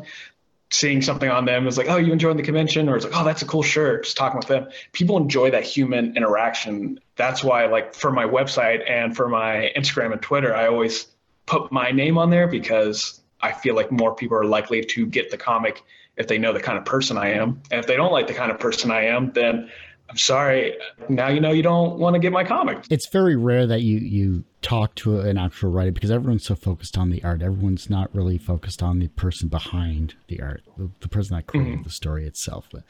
Seeing 0.72 1.02
something 1.02 1.30
on 1.30 1.46
them 1.46 1.68
is 1.68 1.78
like, 1.78 1.90
oh, 1.90 1.98
you 1.98 2.14
enjoying 2.14 2.38
the 2.38 2.44
convention? 2.44 2.90
Or 2.90 2.96
it's 2.96 3.06
like, 3.06 3.16
oh, 3.16 3.24
that's 3.24 3.42
a 3.42 3.46
cool 3.46 3.64
shirt. 3.64 4.04
Just 4.04 4.18
talking 4.18 4.38
with 4.38 4.48
them. 4.48 4.68
People 4.92 5.18
enjoy 5.18 5.52
that 5.52 5.64
human 5.64 6.16
interaction. 6.16 7.00
That's 7.16 7.44
why, 7.44 7.66
like, 7.66 7.94
for 7.96 8.12
my 8.12 8.26
website 8.26 8.90
and 8.90 9.16
for 9.16 9.28
my 9.28 9.72
Instagram 9.76 10.12
and 10.12 10.22
Twitter, 10.22 10.56
I 10.56 10.68
always 10.68 11.08
put 11.46 11.72
my 11.72 11.92
name 11.92 12.18
on 12.18 12.30
there 12.30 12.48
because 12.48 13.20
I 13.42 13.52
feel 13.52 13.76
like 13.76 13.92
more 13.92 14.14
people 14.14 14.38
are 14.38 14.46
likely 14.46 14.84
to 14.84 15.06
get 15.06 15.32
the 15.32 15.38
comic 15.38 15.84
if 16.18 16.28
they 16.28 16.38
know 16.38 16.54
the 16.54 16.60
kind 16.60 16.78
of 16.78 16.86
person 16.86 17.18
I 17.18 17.30
am. 17.32 17.62
And 17.72 17.80
if 17.80 17.88
they 17.88 17.96
don't 17.96 18.12
like 18.12 18.28
the 18.28 18.34
kind 18.34 18.52
of 18.52 18.60
person 18.60 18.92
I 18.92 19.06
am, 19.06 19.32
then 19.32 19.72
I'm 20.10 20.18
sorry. 20.18 20.76
Now 21.08 21.28
you 21.28 21.40
know 21.40 21.52
you 21.52 21.62
don't 21.62 22.00
want 22.00 22.16
to 22.16 22.20
get 22.20 22.32
my 22.32 22.44
comic. 22.44 22.86
It's 22.90 23.08
very 23.08 23.36
rare 23.36 23.68
that 23.68 23.82
you 23.82 24.00
you 24.00 24.44
talk 24.62 24.94
to 24.94 25.20
an 25.20 25.38
actual 25.38 25.72
writer 25.72 25.92
because 25.92 26.12
everyone's 26.12 26.44
so 26.44 26.56
focused 26.56 26.98
on 26.98 27.12
the 27.12 27.24
art. 27.24 27.42
Everyone's 27.42 27.90
not 27.90 28.14
really 28.14 28.38
focused 28.38 28.84
on 28.84 29.00
the 29.00 29.08
person 29.10 29.48
behind 29.48 30.16
the 30.28 30.42
art, 30.42 30.64
the, 30.78 30.90
the 31.00 31.08
person 31.08 31.36
that 31.36 31.48
created 31.48 31.76
mm-hmm. 31.76 31.84
the 31.84 31.90
story 31.90 32.26
itself. 32.26 32.68
But 32.72 32.84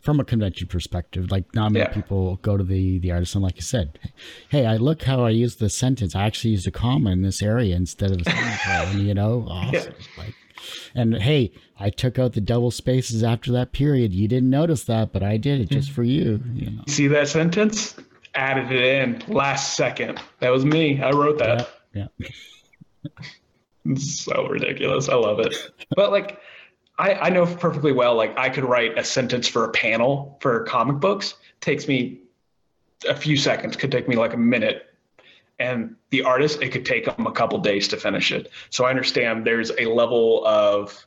from 0.00 0.18
a 0.18 0.24
convention 0.24 0.66
perspective, 0.66 1.30
like 1.30 1.54
not 1.54 1.72
many 1.72 1.84
yeah. 1.84 1.92
people 1.92 2.36
go 2.36 2.56
to 2.56 2.64
the 2.64 2.98
the 2.98 3.12
artist 3.12 3.34
and 3.34 3.44
like 3.44 3.56
you 3.56 3.62
said, 3.62 3.98
hey, 4.48 4.64
I 4.64 4.76
look 4.76 5.02
how 5.02 5.24
I 5.24 5.30
use 5.30 5.56
the 5.56 5.68
sentence. 5.68 6.16
I 6.16 6.24
actually 6.24 6.52
used 6.52 6.66
a 6.66 6.72
comma 6.72 7.10
in 7.10 7.22
this 7.22 7.42
area 7.42 7.76
instead 7.76 8.10
of 8.12 8.22
a 8.22 8.24
semicolon. 8.24 9.00
you 9.06 9.14
know, 9.14 9.46
awesome. 9.48 9.74
Yeah. 9.74 10.06
Like 10.16 10.34
and 10.94 11.14
hey, 11.16 11.52
I 11.78 11.90
took 11.90 12.18
out 12.18 12.32
the 12.32 12.40
double 12.40 12.70
spaces 12.70 13.22
after 13.22 13.52
that 13.52 13.72
period. 13.72 14.12
You 14.12 14.28
didn't 14.28 14.50
notice 14.50 14.84
that, 14.84 15.12
but 15.12 15.22
I 15.22 15.36
did 15.36 15.60
it 15.60 15.68
just 15.70 15.90
mm. 15.90 15.94
for 15.94 16.02
you. 16.02 16.42
you 16.54 16.70
know. 16.70 16.82
See 16.88 17.06
that 17.08 17.28
sentence? 17.28 17.96
Added 18.34 18.72
it 18.72 19.02
in 19.02 19.22
last 19.34 19.76
second. 19.76 20.20
That 20.40 20.50
was 20.50 20.64
me. 20.64 21.02
I 21.02 21.10
wrote 21.10 21.38
that. 21.38 21.68
Yeah. 21.94 22.06
yeah. 22.18 23.94
so 23.96 24.48
ridiculous. 24.48 25.08
I 25.08 25.14
love 25.14 25.38
it. 25.40 25.54
But 25.94 26.12
like, 26.12 26.40
I, 26.98 27.14
I 27.14 27.28
know 27.30 27.46
perfectly 27.46 27.92
well. 27.92 28.14
Like, 28.14 28.36
I 28.38 28.48
could 28.48 28.64
write 28.64 28.96
a 28.98 29.04
sentence 29.04 29.48
for 29.48 29.64
a 29.64 29.70
panel 29.70 30.38
for 30.40 30.64
comic 30.64 31.00
books. 31.00 31.32
It 31.32 31.60
takes 31.60 31.88
me 31.88 32.20
a 33.08 33.14
few 33.14 33.36
seconds. 33.36 33.76
Could 33.76 33.92
take 33.92 34.08
me 34.08 34.16
like 34.16 34.34
a 34.34 34.38
minute 34.38 34.91
and 35.62 35.94
the 36.10 36.22
artist 36.24 36.60
it 36.60 36.70
could 36.70 36.84
take 36.84 37.04
them 37.04 37.26
a 37.26 37.32
couple 37.32 37.56
days 37.58 37.86
to 37.88 37.96
finish 37.96 38.32
it. 38.32 38.50
So 38.70 38.84
i 38.84 38.90
understand 38.90 39.46
there's 39.46 39.70
a 39.78 39.86
level 39.86 40.44
of 40.44 41.06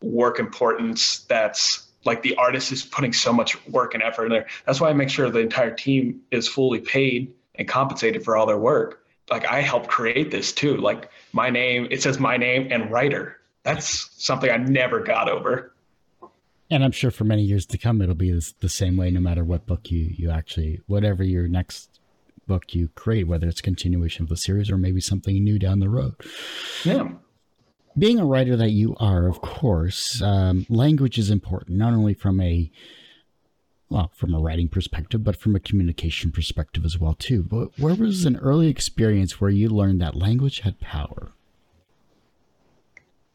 work 0.00 0.38
importance 0.38 1.20
that's 1.28 1.88
like 2.06 2.22
the 2.22 2.34
artist 2.36 2.72
is 2.72 2.82
putting 2.82 3.12
so 3.12 3.30
much 3.30 3.50
work 3.66 3.92
and 3.92 4.02
effort 4.02 4.24
in 4.24 4.32
there. 4.32 4.46
That's 4.64 4.80
why 4.80 4.88
i 4.88 4.94
make 4.94 5.10
sure 5.10 5.28
the 5.30 5.40
entire 5.40 5.74
team 5.74 6.22
is 6.30 6.48
fully 6.48 6.80
paid 6.80 7.32
and 7.56 7.68
compensated 7.68 8.24
for 8.24 8.36
all 8.36 8.46
their 8.46 8.58
work. 8.58 9.04
Like 9.30 9.44
i 9.46 9.60
helped 9.60 9.88
create 9.88 10.30
this 10.30 10.52
too. 10.52 10.78
Like 10.78 11.10
my 11.32 11.50
name 11.50 11.86
it 11.90 12.02
says 12.02 12.18
my 12.18 12.38
name 12.38 12.68
and 12.70 12.90
writer. 12.90 13.36
That's 13.64 14.10
something 14.24 14.50
i 14.50 14.56
never 14.56 15.00
got 15.00 15.28
over. 15.28 15.74
And 16.70 16.82
i'm 16.82 16.92
sure 16.92 17.10
for 17.10 17.24
many 17.24 17.42
years 17.42 17.66
to 17.66 17.78
come 17.78 18.00
it'll 18.00 18.14
be 18.14 18.32
the 18.60 18.68
same 18.70 18.96
way 18.96 19.10
no 19.10 19.20
matter 19.20 19.44
what 19.44 19.66
book 19.66 19.90
you 19.90 20.14
you 20.16 20.30
actually 20.30 20.80
whatever 20.86 21.22
your 21.22 21.48
next 21.48 21.99
book 22.50 22.74
you 22.74 22.88
create, 22.96 23.28
whether 23.28 23.46
it's 23.46 23.60
continuation 23.60 24.24
of 24.24 24.28
the 24.28 24.36
series 24.36 24.72
or 24.72 24.76
maybe 24.76 25.00
something 25.00 25.32
new 25.44 25.56
down 25.56 25.78
the 25.78 25.88
road. 25.88 26.16
Yeah. 26.84 27.10
Being 27.96 28.18
a 28.18 28.24
writer 28.24 28.56
that 28.56 28.70
you 28.70 28.96
are, 28.98 29.28
of 29.28 29.40
course, 29.40 30.20
um, 30.20 30.66
language 30.68 31.16
is 31.16 31.30
important, 31.30 31.78
not 31.78 31.92
only 31.92 32.12
from 32.12 32.40
a 32.40 32.68
well, 33.88 34.10
from 34.14 34.34
a 34.34 34.40
writing 34.40 34.68
perspective, 34.68 35.22
but 35.22 35.36
from 35.36 35.54
a 35.54 35.60
communication 35.60 36.32
perspective 36.32 36.84
as 36.84 36.98
well, 36.98 37.14
too. 37.14 37.42
But 37.42 37.76
where 37.78 37.94
was 37.94 38.24
an 38.24 38.36
early 38.36 38.68
experience 38.68 39.40
where 39.40 39.50
you 39.50 39.68
learned 39.68 40.00
that 40.00 40.14
language 40.14 40.60
had 40.60 40.80
power? 40.80 41.32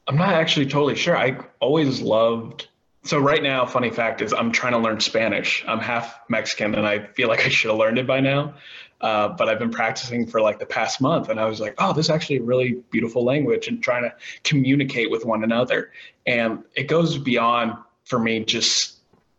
I'm 0.08 0.18
not 0.18 0.34
actually 0.34 0.66
totally 0.66 0.96
sure. 0.96 1.18
I 1.18 1.38
always 1.60 2.02
loved 2.02 2.68
so 3.06 3.20
right 3.20 3.42
now, 3.42 3.68
funny 3.68 3.92
fact 3.92 4.24
is 4.24 4.34
I'm 4.34 4.52
trying 4.52 4.74
to 4.74 4.80
learn 4.80 5.00
Spanish. 5.00 5.64
I'm 5.68 5.80
half 5.80 6.20
Mexican, 6.28 6.74
and 6.74 6.88
I 6.88 7.06
feel 7.14 7.28
like 7.28 7.46
I 7.46 7.50
should 7.50 7.70
have 7.70 7.78
learned 7.78 8.00
it 8.00 8.08
by 8.08 8.20
now. 8.20 8.56
Uh, 9.02 9.30
but 9.30 9.50
I've 9.50 9.60
been 9.60 9.72
practicing 9.72 10.26
for 10.26 10.42
like 10.42 10.58
the 10.58 10.66
past 10.66 11.02
month, 11.02 11.30
and 11.30 11.40
I 11.40 11.46
was 11.46 11.60
like, 11.60 11.76
oh, 11.78 11.94
this 11.94 12.08
is 12.08 12.10
actually 12.10 12.38
a 12.38 12.44
really 12.44 12.84
beautiful 12.92 13.24
language, 13.24 13.68
and 13.68 13.84
trying 13.84 14.04
to 14.04 14.14
communicate 14.44 15.12
with 15.12 15.26
one 15.26 15.44
another. 15.44 15.92
And 16.26 16.64
it 16.76 16.84
goes 16.84 17.18
beyond 17.18 17.74
for 18.06 18.20
me 18.20 18.44
just 18.46 18.98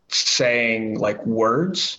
saying 0.09 0.99
like 0.99 1.25
words 1.27 1.99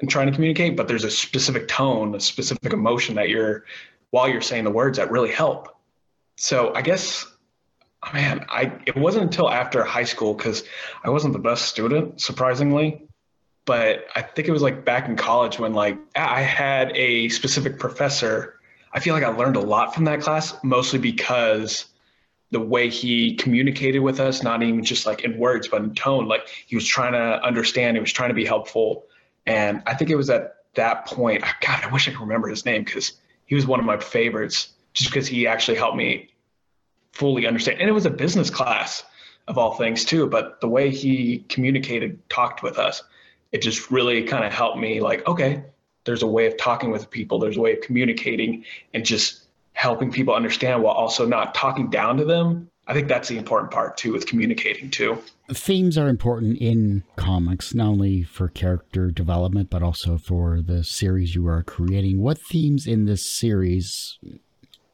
and 0.00 0.08
trying 0.08 0.26
to 0.26 0.32
communicate, 0.32 0.76
but 0.76 0.88
there's 0.88 1.04
a 1.04 1.10
specific 1.10 1.68
tone, 1.68 2.14
a 2.14 2.20
specific 2.20 2.72
emotion 2.72 3.16
that 3.16 3.28
you're 3.28 3.64
while 4.10 4.28
you're 4.28 4.40
saying 4.40 4.64
the 4.64 4.70
words 4.70 4.98
that 4.98 5.10
really 5.10 5.30
help. 5.30 5.76
So 6.36 6.72
I 6.74 6.82
guess 6.82 7.26
man, 8.12 8.46
I 8.48 8.72
it 8.86 8.96
wasn't 8.96 9.24
until 9.24 9.50
after 9.50 9.84
high 9.84 10.04
school 10.04 10.34
because 10.34 10.64
I 11.04 11.10
wasn't 11.10 11.32
the 11.32 11.38
best 11.38 11.66
student, 11.66 12.20
surprisingly. 12.20 13.06
But 13.64 14.06
I 14.14 14.22
think 14.22 14.48
it 14.48 14.52
was 14.52 14.62
like 14.62 14.84
back 14.84 15.08
in 15.08 15.16
college 15.16 15.58
when 15.58 15.74
like 15.74 15.98
I 16.16 16.42
had 16.42 16.96
a 16.96 17.28
specific 17.28 17.78
professor. 17.78 18.58
I 18.92 19.00
feel 19.00 19.14
like 19.14 19.22
I 19.22 19.28
learned 19.28 19.56
a 19.56 19.60
lot 19.60 19.94
from 19.94 20.04
that 20.06 20.20
class, 20.20 20.54
mostly 20.64 20.98
because 20.98 21.86
the 22.50 22.60
way 22.60 22.88
he 22.88 23.34
communicated 23.36 24.00
with 24.00 24.18
us, 24.18 24.42
not 24.42 24.62
even 24.62 24.82
just 24.82 25.06
like 25.06 25.22
in 25.22 25.38
words, 25.38 25.68
but 25.68 25.82
in 25.82 25.94
tone. 25.94 26.26
Like 26.26 26.48
he 26.66 26.74
was 26.74 26.86
trying 26.86 27.12
to 27.12 27.44
understand, 27.44 27.96
he 27.96 28.00
was 28.00 28.12
trying 28.12 28.30
to 28.30 28.34
be 28.34 28.44
helpful. 28.44 29.04
And 29.46 29.82
I 29.86 29.94
think 29.94 30.10
it 30.10 30.16
was 30.16 30.30
at 30.30 30.56
that 30.74 31.06
point, 31.06 31.44
God, 31.60 31.84
I 31.84 31.92
wish 31.92 32.08
I 32.08 32.12
could 32.12 32.20
remember 32.20 32.48
his 32.48 32.64
name 32.64 32.84
because 32.84 33.12
he 33.46 33.54
was 33.54 33.66
one 33.66 33.78
of 33.78 33.86
my 33.86 33.98
favorites 33.98 34.72
just 34.94 35.10
because 35.10 35.28
he 35.28 35.46
actually 35.46 35.76
helped 35.76 35.96
me 35.96 36.30
fully 37.12 37.46
understand. 37.46 37.80
And 37.80 37.88
it 37.88 37.92
was 37.92 38.06
a 38.06 38.10
business 38.10 38.50
class 38.50 39.04
of 39.46 39.58
all 39.58 39.74
things 39.74 40.04
too. 40.04 40.26
But 40.26 40.60
the 40.60 40.68
way 40.68 40.90
he 40.90 41.44
communicated, 41.48 42.28
talked 42.28 42.62
with 42.62 42.78
us, 42.78 43.02
it 43.52 43.62
just 43.62 43.90
really 43.90 44.22
kind 44.22 44.44
of 44.44 44.52
helped 44.52 44.78
me 44.78 45.00
like, 45.00 45.26
okay, 45.26 45.64
there's 46.04 46.22
a 46.22 46.26
way 46.26 46.46
of 46.46 46.56
talking 46.56 46.90
with 46.90 47.10
people. 47.10 47.38
There's 47.38 47.56
a 47.56 47.60
way 47.60 47.72
of 47.72 47.80
communicating 47.80 48.64
and 48.94 49.04
just 49.04 49.44
helping 49.72 50.10
people 50.10 50.34
understand 50.34 50.82
while 50.82 50.94
also 50.94 51.26
not 51.26 51.54
talking 51.54 51.90
down 51.90 52.16
to 52.18 52.24
them. 52.24 52.68
I 52.86 52.92
think 52.92 53.08
that's 53.08 53.28
the 53.28 53.38
important 53.38 53.70
part 53.70 53.96
too 53.96 54.12
with 54.12 54.26
communicating 54.26 54.90
too. 54.90 55.18
Themes 55.48 55.96
are 55.96 56.08
important 56.08 56.58
in 56.58 57.04
comics, 57.16 57.74
not 57.74 57.86
only 57.86 58.24
for 58.24 58.48
character 58.48 59.10
development, 59.10 59.70
but 59.70 59.82
also 59.82 60.18
for 60.18 60.60
the 60.60 60.82
series 60.82 61.34
you 61.34 61.46
are 61.46 61.62
creating. 61.62 62.20
What 62.20 62.38
themes 62.38 62.86
in 62.86 63.04
this 63.04 63.24
series, 63.24 64.18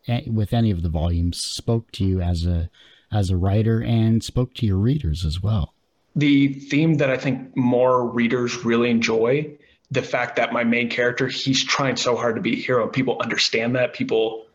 eh, 0.08 0.22
with 0.26 0.52
any 0.52 0.70
of 0.70 0.82
the 0.82 0.88
volumes, 0.88 1.38
spoke 1.38 1.90
to 1.92 2.04
you 2.04 2.20
as 2.20 2.44
a 2.44 2.68
as 3.12 3.30
a 3.30 3.36
writer 3.36 3.80
and 3.82 4.22
spoke 4.22 4.52
to 4.54 4.66
your 4.66 4.78
readers 4.78 5.24
as 5.24 5.42
well? 5.42 5.72
The 6.16 6.48
theme 6.48 6.94
that 6.94 7.10
I 7.10 7.16
think 7.16 7.56
more 7.56 8.06
readers 8.06 8.64
really 8.64 8.90
enjoy 8.90 9.56
the 9.90 10.02
fact 10.02 10.36
that 10.36 10.52
my 10.52 10.64
main 10.64 10.90
character 10.90 11.28
he's 11.28 11.62
trying 11.62 11.96
so 11.96 12.16
hard 12.16 12.34
to 12.34 12.42
be 12.42 12.54
a 12.54 12.56
hero 12.56 12.88
people 12.88 13.20
understand 13.20 13.76
that 13.76 13.92
people 13.92 14.46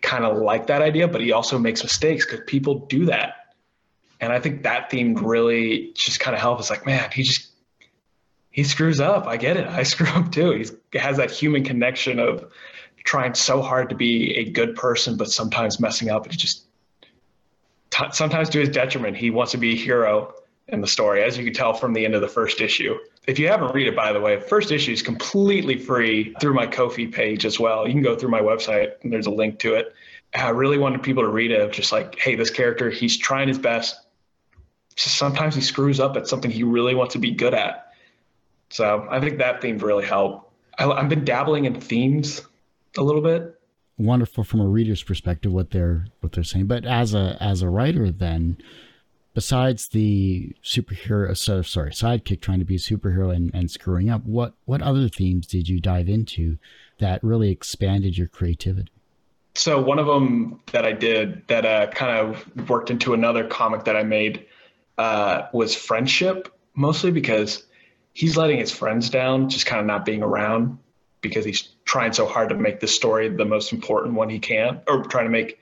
kind 0.00 0.24
of 0.24 0.38
like 0.38 0.68
that 0.68 0.82
idea, 0.82 1.08
but 1.08 1.20
he 1.20 1.32
also 1.32 1.58
makes 1.58 1.82
mistakes 1.82 2.24
because 2.24 2.40
people 2.46 2.86
do 2.86 3.06
that. 3.06 3.54
And 4.20 4.32
I 4.32 4.40
think 4.40 4.62
that 4.62 4.90
theme 4.90 5.14
really 5.14 5.92
just 5.94 6.20
kind 6.20 6.34
of 6.34 6.40
helps. 6.40 6.64
It's 6.64 6.70
like, 6.70 6.86
man, 6.86 7.10
he 7.12 7.22
just 7.22 7.48
he 8.50 8.64
screws 8.64 9.00
up. 9.00 9.26
I 9.26 9.36
get 9.36 9.56
it. 9.56 9.66
I 9.66 9.82
screw 9.84 10.08
up 10.08 10.32
too. 10.32 10.52
He 10.92 10.98
has 10.98 11.16
that 11.16 11.30
human 11.30 11.64
connection 11.64 12.18
of 12.18 12.52
trying 13.04 13.34
so 13.34 13.62
hard 13.62 13.88
to 13.90 13.94
be 13.94 14.36
a 14.36 14.50
good 14.50 14.76
person, 14.76 15.16
but 15.16 15.30
sometimes 15.30 15.80
messing 15.80 16.10
up. 16.10 16.26
And 16.26 16.36
just 16.36 16.64
t- 17.90 18.04
sometimes 18.12 18.50
to 18.50 18.60
his 18.60 18.68
detriment. 18.68 19.16
He 19.16 19.30
wants 19.30 19.52
to 19.52 19.58
be 19.58 19.72
a 19.72 19.76
hero 19.76 20.34
in 20.72 20.80
the 20.80 20.86
story, 20.86 21.22
as 21.22 21.36
you 21.36 21.44
can 21.44 21.52
tell 21.52 21.72
from 21.74 21.92
the 21.92 22.04
end 22.04 22.14
of 22.14 22.20
the 22.20 22.28
first 22.28 22.60
issue. 22.60 22.96
If 23.26 23.38
you 23.38 23.48
haven't 23.48 23.74
read 23.74 23.86
it, 23.86 23.96
by 23.96 24.12
the 24.12 24.20
way, 24.20 24.40
first 24.40 24.72
issue 24.72 24.92
is 24.92 25.02
completely 25.02 25.78
free 25.78 26.34
through 26.40 26.54
my 26.54 26.66
Ko-fi 26.66 27.06
page 27.06 27.44
as 27.44 27.60
well. 27.60 27.86
You 27.86 27.92
can 27.92 28.02
go 28.02 28.16
through 28.16 28.30
my 28.30 28.40
website 28.40 28.92
and 29.02 29.12
there's 29.12 29.26
a 29.26 29.30
link 29.30 29.58
to 29.60 29.74
it. 29.74 29.94
I 30.34 30.50
really 30.50 30.78
wanted 30.78 31.02
people 31.02 31.22
to 31.24 31.28
read 31.28 31.50
it, 31.50 31.72
just 31.72 31.92
like, 31.92 32.18
hey, 32.18 32.36
this 32.36 32.50
character, 32.50 32.88
he's 32.88 33.16
trying 33.16 33.48
his 33.48 33.58
best. 33.58 33.96
Just 34.96 35.16
sometimes 35.16 35.54
he 35.54 35.60
screws 35.60 35.98
up 35.98 36.16
at 36.16 36.28
something 36.28 36.50
he 36.50 36.62
really 36.62 36.94
wants 36.94 37.14
to 37.14 37.18
be 37.18 37.32
good 37.32 37.54
at. 37.54 37.92
So 38.70 39.06
I 39.10 39.20
think 39.20 39.38
that 39.38 39.60
theme 39.60 39.78
really 39.78 40.06
helped. 40.06 40.52
I, 40.78 40.88
I've 40.88 41.08
been 41.08 41.24
dabbling 41.24 41.64
in 41.64 41.80
themes 41.80 42.42
a 42.96 43.02
little 43.02 43.22
bit. 43.22 43.60
Wonderful 43.98 44.44
from 44.44 44.60
a 44.60 44.66
reader's 44.66 45.02
perspective 45.02 45.52
what 45.52 45.72
they're 45.72 46.06
what 46.20 46.32
they're 46.32 46.44
saying, 46.44 46.66
but 46.66 46.86
as 46.86 47.12
a 47.12 47.36
as 47.38 47.60
a 47.60 47.68
writer, 47.68 48.10
then 48.10 48.56
besides 49.40 49.88
the 49.88 50.54
superhero, 50.62 51.34
so, 51.34 51.62
sorry, 51.62 51.90
sidekick 51.92 52.42
trying 52.42 52.58
to 52.58 52.64
be 52.66 52.74
a 52.74 52.78
superhero 52.78 53.34
and, 53.34 53.50
and 53.54 53.70
screwing 53.70 54.10
up, 54.10 54.22
what 54.26 54.52
what 54.66 54.82
other 54.82 55.08
themes 55.08 55.46
did 55.46 55.66
you 55.66 55.80
dive 55.80 56.10
into 56.10 56.58
that 56.98 57.24
really 57.24 57.50
expanded 57.50 58.18
your 58.18 58.26
creativity? 58.26 58.92
So 59.54 59.80
one 59.80 59.98
of 59.98 60.04
them 60.04 60.60
that 60.72 60.84
I 60.84 60.92
did 60.92 61.48
that 61.48 61.64
uh, 61.64 61.86
kind 61.86 62.18
of 62.18 62.68
worked 62.68 62.90
into 62.90 63.14
another 63.14 63.48
comic 63.48 63.84
that 63.84 63.96
I 63.96 64.02
made 64.02 64.44
uh, 64.98 65.46
was 65.54 65.74
friendship, 65.74 66.54
mostly 66.74 67.10
because 67.10 67.64
he's 68.12 68.36
letting 68.36 68.58
his 68.58 68.70
friends 68.70 69.08
down, 69.08 69.48
just 69.48 69.64
kind 69.64 69.80
of 69.80 69.86
not 69.86 70.04
being 70.04 70.22
around 70.22 70.78
because 71.22 71.46
he's 71.46 71.62
trying 71.86 72.12
so 72.12 72.26
hard 72.26 72.50
to 72.50 72.56
make 72.56 72.80
this 72.80 72.94
story 72.94 73.30
the 73.30 73.46
most 73.46 73.72
important 73.72 74.16
one 74.16 74.28
he 74.28 74.38
can, 74.38 74.82
or 74.86 75.02
trying 75.04 75.24
to 75.24 75.30
make 75.30 75.58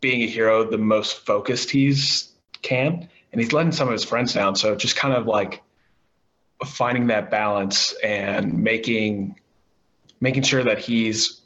being 0.00 0.22
a 0.22 0.26
hero 0.26 0.68
the 0.68 0.78
most 0.78 1.24
focused 1.24 1.70
he's 1.70 2.29
can, 2.62 3.08
and 3.32 3.40
he's 3.40 3.52
letting 3.52 3.72
some 3.72 3.88
of 3.88 3.92
his 3.92 4.04
friends 4.04 4.32
down. 4.32 4.56
So 4.56 4.74
just 4.74 4.96
kind 4.96 5.14
of 5.14 5.26
like 5.26 5.62
finding 6.64 7.06
that 7.08 7.30
balance 7.30 7.94
and 8.04 8.62
making 8.62 9.36
making 10.20 10.42
sure 10.42 10.62
that 10.62 10.78
he's 10.78 11.40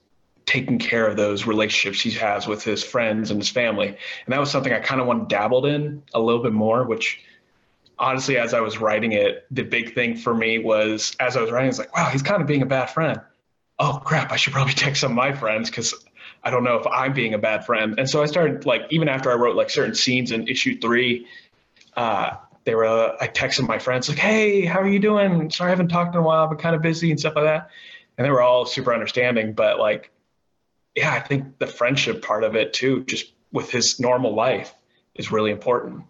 taking 0.46 0.79
care 0.79 1.07
of 1.07 1.16
those 1.16 1.46
relationships 1.46 2.00
he 2.00 2.11
has 2.11 2.46
with 2.46 2.62
his 2.62 2.83
friends 2.83 3.31
and 3.31 3.40
his 3.40 3.48
family. 3.48 3.88
And 3.88 4.33
that 4.33 4.40
was 4.40 4.50
something 4.50 4.72
I 4.72 4.81
kind 4.81 5.00
of 5.00 5.07
wanted 5.07 5.29
dabbled 5.29 5.66
in 5.66 6.03
a 6.12 6.20
little 6.20 6.42
bit 6.42 6.53
more, 6.53 6.85
which 6.85 7.20
honestly, 7.98 8.37
as 8.37 8.53
I 8.53 8.61
was 8.61 8.79
writing 8.79 9.12
it, 9.12 9.46
the 9.50 9.62
big 9.62 9.94
thing 9.94 10.16
for 10.16 10.35
me 10.35 10.59
was 10.59 11.16
as 11.20 11.37
I 11.37 11.40
was 11.40 11.50
writing, 11.50 11.68
it's 11.68 11.79
like, 11.79 11.96
wow, 11.96 12.11
he's 12.11 12.22
kind 12.22 12.42
of 12.42 12.48
being 12.48 12.62
a 12.62 12.66
bad 12.66 12.87
friend. 12.90 13.20
Oh 13.79 14.00
crap, 14.05 14.33
I 14.33 14.37
should 14.37 14.53
probably 14.53 14.74
text 14.74 15.00
some 15.00 15.12
of 15.12 15.16
my 15.16 15.33
friends 15.33 15.70
because 15.70 15.94
I 16.44 16.50
don't 16.50 16.62
know 16.62 16.76
if 16.76 16.87
I'm 16.87 17.12
being 17.12 17.35
a 17.35 17.38
bad 17.38 17.64
friend. 17.64 17.94
And 17.98 18.09
so 18.09 18.22
I 18.22 18.26
started 18.26 18.66
like 18.66 18.83
even 18.90 19.09
after 19.09 19.30
I 19.30 19.35
wrote 19.35 19.57
like 19.57 19.70
certain 19.70 19.94
scenes 19.94 20.30
in 20.30 20.46
issue 20.46 20.78
three, 20.78 21.26
uh, 21.96 22.33
they 22.64 22.74
were 22.74 22.85
uh, 22.85 23.16
I 23.20 23.28
texted 23.28 23.66
my 23.66 23.78
friends 23.78 24.09
like, 24.09 24.18
"Hey, 24.18 24.64
how 24.64 24.80
are 24.80 24.88
you 24.88 24.98
doing? 24.98 25.50
Sorry, 25.50 25.68
I 25.68 25.70
haven't 25.70 25.88
talked 25.88 26.14
in 26.14 26.20
a 26.20 26.24
while. 26.24 26.44
I've 26.44 26.50
been 26.50 26.59
kind 26.59 26.76
of 26.76 26.83
busy 26.83 27.11
and 27.11 27.18
stuff 27.18 27.35
like 27.37 27.44
that." 27.44 27.70
And 28.16 28.24
they 28.24 28.30
were 28.30 28.42
all 28.42 28.66
super 28.66 28.92
understanding. 28.92 29.52
But 29.52 29.78
like, 29.78 30.11
yeah, 30.94 31.12
I 31.12 31.20
think 31.20 31.59
the 31.59 31.66
friendship 31.66 32.22
part 32.22 32.44
of 32.44 32.54
it 32.57 32.72
too, 32.72 33.04
just 33.04 33.33
with 33.52 33.70
his 33.70 33.98
normal 33.98 34.35
life, 34.35 34.74
is 35.14 35.33
really 35.33 35.50
important. 35.50 36.04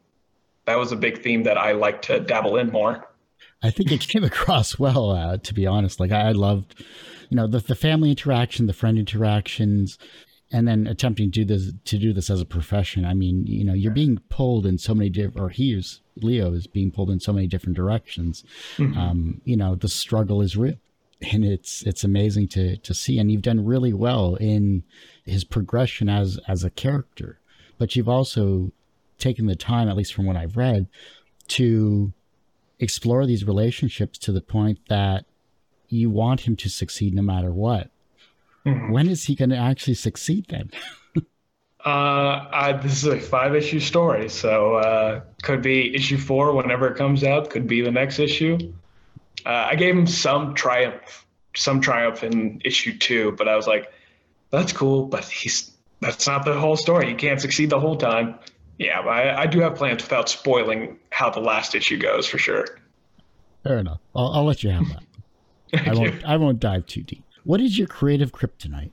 That 0.66 0.78
was 0.78 0.92
a 0.92 0.96
big 0.96 1.22
theme 1.22 1.44
that 1.44 1.58
I 1.58 1.72
like 1.72 2.02
to 2.02 2.20
dabble 2.20 2.56
in 2.56 2.70
more. 2.70 3.06
I 3.62 3.70
think 3.70 3.92
it 3.92 4.06
came 4.08 4.24
across 4.24 4.78
well, 4.78 5.10
uh, 5.10 5.38
to 5.38 5.54
be 5.54 5.66
honest. 5.66 6.00
Like 6.00 6.12
I, 6.12 6.28
I 6.28 6.32
loved 6.32 6.84
you 7.30 7.36
know 7.36 7.46
the, 7.46 7.60
the 7.60 7.74
family 7.74 8.10
interaction 8.10 8.66
the 8.66 8.72
friend 8.72 8.98
interactions 8.98 9.98
and 10.52 10.68
then 10.68 10.86
attempting 10.86 11.30
to 11.30 11.40
do 11.40 11.44
this 11.44 11.72
to 11.84 11.98
do 11.98 12.12
this 12.12 12.30
as 12.30 12.40
a 12.40 12.46
profession. 12.46 13.04
I 13.04 13.14
mean 13.14 13.46
you 13.46 13.64
know 13.64 13.74
you're 13.74 13.92
being 13.92 14.18
pulled 14.28 14.66
in 14.66 14.78
so 14.78 14.94
many 14.94 15.10
different 15.10 15.40
or 15.40 15.50
he's 15.50 16.00
leo 16.16 16.52
is 16.52 16.66
being 16.66 16.90
pulled 16.90 17.10
in 17.10 17.20
so 17.20 17.32
many 17.32 17.46
different 17.46 17.76
directions. 17.76 18.44
Mm-hmm. 18.76 18.98
um, 18.98 19.40
you 19.44 19.56
know 19.56 19.74
the 19.74 19.88
struggle 19.88 20.40
is 20.42 20.56
real 20.56 20.76
and 21.32 21.44
it's 21.44 21.82
it's 21.82 22.04
amazing 22.04 22.48
to 22.48 22.76
to 22.78 22.94
see. 22.94 23.18
And 23.18 23.30
you've 23.30 23.42
done 23.42 23.64
really 23.64 23.92
well 23.92 24.36
in 24.36 24.84
his 25.24 25.44
progression 25.44 26.08
as 26.08 26.38
as 26.46 26.64
a 26.64 26.70
character. 26.70 27.40
But 27.78 27.96
you've 27.96 28.08
also 28.08 28.72
taken 29.18 29.46
the 29.46 29.56
time 29.56 29.88
at 29.88 29.96
least 29.96 30.12
from 30.12 30.26
what 30.26 30.36
i've 30.36 30.56
read 30.56 30.86
to 31.46 32.12
explore 32.78 33.26
these 33.26 33.44
relationships 33.44 34.18
to 34.18 34.32
the 34.32 34.40
point 34.40 34.78
that 34.88 35.24
you 35.88 36.10
want 36.10 36.40
him 36.40 36.56
to 36.56 36.68
succeed 36.68 37.14
no 37.14 37.22
matter 37.22 37.52
what. 37.52 37.90
Mm-hmm. 38.66 38.92
When 38.92 39.08
is 39.08 39.24
he 39.24 39.34
going 39.34 39.50
to 39.50 39.56
actually 39.56 39.94
succeed 39.94 40.46
then? 40.48 40.70
uh, 41.16 41.20
I, 41.84 42.78
this 42.82 42.92
is 43.02 43.06
a 43.06 43.20
five 43.20 43.54
issue 43.54 43.80
story, 43.80 44.28
so 44.28 44.76
uh, 44.76 45.20
could 45.42 45.62
be 45.62 45.94
issue 45.94 46.18
four 46.18 46.54
whenever 46.54 46.88
it 46.88 46.96
comes 46.96 47.24
out. 47.24 47.50
Could 47.50 47.66
be 47.66 47.82
the 47.82 47.90
next 47.90 48.18
issue. 48.18 48.58
Uh, 49.44 49.68
I 49.70 49.74
gave 49.74 49.94
him 49.94 50.06
some 50.06 50.54
triumph, 50.54 51.26
some 51.54 51.80
triumph 51.80 52.24
in 52.24 52.62
issue 52.64 52.96
two, 52.96 53.32
but 53.32 53.48
I 53.48 53.56
was 53.56 53.66
like, 53.66 53.92
"That's 54.50 54.72
cool," 54.72 55.06
but 55.06 55.24
he's 55.24 55.72
that's 56.00 56.26
not 56.26 56.44
the 56.44 56.58
whole 56.58 56.76
story. 56.76 57.08
He 57.08 57.14
can't 57.14 57.40
succeed 57.40 57.68
the 57.68 57.80
whole 57.80 57.96
time. 57.96 58.38
Yeah, 58.78 59.00
I, 59.00 59.42
I 59.42 59.46
do 59.46 59.60
have 59.60 59.76
plans 59.76 60.02
without 60.02 60.28
spoiling 60.28 60.98
how 61.10 61.30
the 61.30 61.40
last 61.40 61.74
issue 61.74 61.98
goes 61.98 62.26
for 62.26 62.38
sure. 62.38 62.66
Fair 63.62 63.78
enough. 63.78 64.00
I'll, 64.16 64.32
I'll 64.32 64.44
let 64.44 64.62
you 64.64 64.70
have 64.70 64.88
that. 64.88 65.02
I 65.86 65.94
won't. 65.94 66.24
I 66.24 66.36
won't 66.36 66.60
dive 66.60 66.86
too 66.86 67.02
deep. 67.02 67.24
What 67.44 67.60
is 67.60 67.78
your 67.78 67.86
creative 67.86 68.32
kryptonite? 68.32 68.92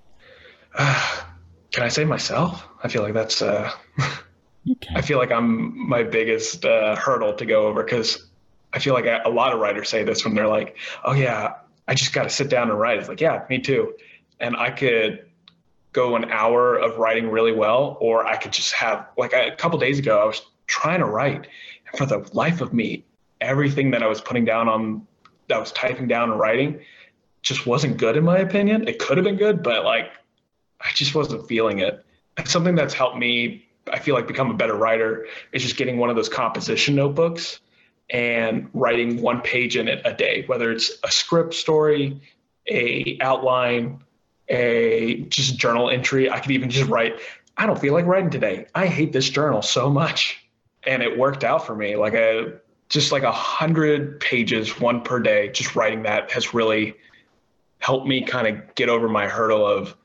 Uh, 0.76 1.22
can 1.72 1.84
I 1.84 1.88
say 1.88 2.06
myself? 2.06 2.68
I 2.84 2.88
feel 2.88 3.02
like 3.04 3.14
that's. 3.14 3.42
Uh, 3.42 3.72
I 4.96 5.02
feel 5.02 5.18
like 5.18 5.32
I'm 5.32 5.90
my 5.90 6.04
biggest 6.04 6.66
uh, 6.66 6.96
hurdle 6.96 7.34
to 7.34 7.46
go 7.46 7.68
over 7.68 7.84
because 7.84 8.28
I 8.74 8.80
feel 8.80 8.94
like 8.94 9.06
a 9.06 9.30
lot 9.30 9.54
of 9.54 9.60
writers 9.60 9.90
say 9.90 10.04
this 10.04 10.24
when 10.24 10.36
they're 10.36 10.48
like, 10.48 10.78
"Oh 11.04 11.14
yeah, 11.14 11.56
I 11.88 11.96
just 11.96 12.14
got 12.14 12.24
to 12.24 12.30
sit 12.30 12.50
down 12.50 12.70
and 12.70 12.80
write." 12.80 13.00
It's 13.00 13.10
like, 13.10 13.22
yeah, 13.22 13.44
me 13.50 13.60
too. 13.60 13.96
And 14.40 14.56
I 14.56 14.72
could 14.72 15.26
go 15.94 16.16
an 16.16 16.32
hour 16.32 16.78
of 16.78 16.98
writing 16.98 17.30
really 17.30 17.52
well, 17.52 17.98
or 18.00 18.26
I 18.26 18.38
could 18.38 18.54
just 18.54 18.74
have 18.74 19.08
like 19.18 19.34
a 19.34 19.56
couple 19.56 19.80
days 19.80 20.00
ago, 20.00 20.22
I 20.22 20.26
was 20.26 20.42
trying 20.68 21.00
to 21.00 21.06
write, 21.06 21.48
and 21.88 21.98
for 21.98 22.06
the 22.06 22.30
life 22.34 22.62
of 22.62 22.74
me, 22.74 23.06
everything 23.42 23.92
that 23.92 24.04
I 24.04 24.08
was 24.08 24.22
putting 24.22 24.46
down 24.46 24.70
on 24.70 25.08
I 25.52 25.60
was 25.60 25.72
typing 25.72 26.08
down 26.08 26.32
and 26.32 26.40
writing 26.40 26.82
just 27.42 27.66
wasn't 27.66 27.98
good 27.98 28.18
in 28.18 28.24
my 28.24 28.38
opinion. 28.38 28.88
It 28.88 29.00
could 29.00 29.18
have 29.18 29.24
been 29.24 29.38
good, 29.38 29.64
but 29.64 29.84
like 29.84 30.12
I 30.80 30.90
just 30.94 31.16
wasn't 31.16 31.48
feeling 31.48 31.80
it. 31.80 32.06
Something 32.46 32.76
that's 32.76 32.94
helped 32.94 33.18
me, 33.18 33.66
I 33.92 34.00
feel 34.00 34.16
like, 34.16 34.28
become 34.28 34.50
a 34.50 34.54
better 34.54 34.76
writer 34.76 35.28
is 35.52 35.62
just 35.64 35.78
getting 35.78 35.98
one 35.98 36.10
of 36.10 36.16
those 36.16 36.30
composition 36.30 36.96
notebooks 36.96 37.60
and 38.10 38.70
writing 38.74 39.22
one 39.22 39.42
page 39.42 39.76
in 39.78 39.88
it 39.88 40.02
a 40.06 40.14
day, 40.14 40.44
whether 40.48 40.72
it's 40.72 40.92
a 41.04 41.12
script 41.12 41.54
story, 41.54 42.22
a 42.70 43.18
outline, 43.22 44.04
a 44.50 45.22
just 45.30 45.58
journal 45.58 45.90
entry. 45.90 46.30
I 46.30 46.40
could 46.40 46.52
even 46.52 46.70
just 46.70 46.90
write, 46.90 47.20
I 47.58 47.66
don't 47.66 47.80
feel 47.80 47.94
like 47.94 48.06
writing 48.06 48.30
today. 48.30 48.68
I 48.76 48.88
hate 48.88 49.14
this 49.14 49.30
journal 49.30 49.62
so 49.62 49.90
much. 49.90 50.38
And 50.84 51.04
it 51.04 51.18
worked 51.18 51.44
out 51.44 51.66
for 51.66 51.76
me. 51.76 51.96
Like 51.96 52.16
I 52.16 52.46
just 52.92 53.14
like 53.14 53.24
a 53.24 53.32
hundred 53.32 54.20
pages, 54.20 54.80
one 54.80 55.02
per 55.02 55.20
day, 55.20 55.50
just 55.50 55.76
writing 55.76 56.04
that 56.04 56.30
has 56.32 56.54
really 56.54 56.96
helped 57.80 58.06
me 58.06 58.22
kind 58.22 58.48
of 58.48 58.76
get 58.76 58.90
over 58.90 59.08
my 59.08 59.28
hurdle 59.28 59.66
of 59.66 59.96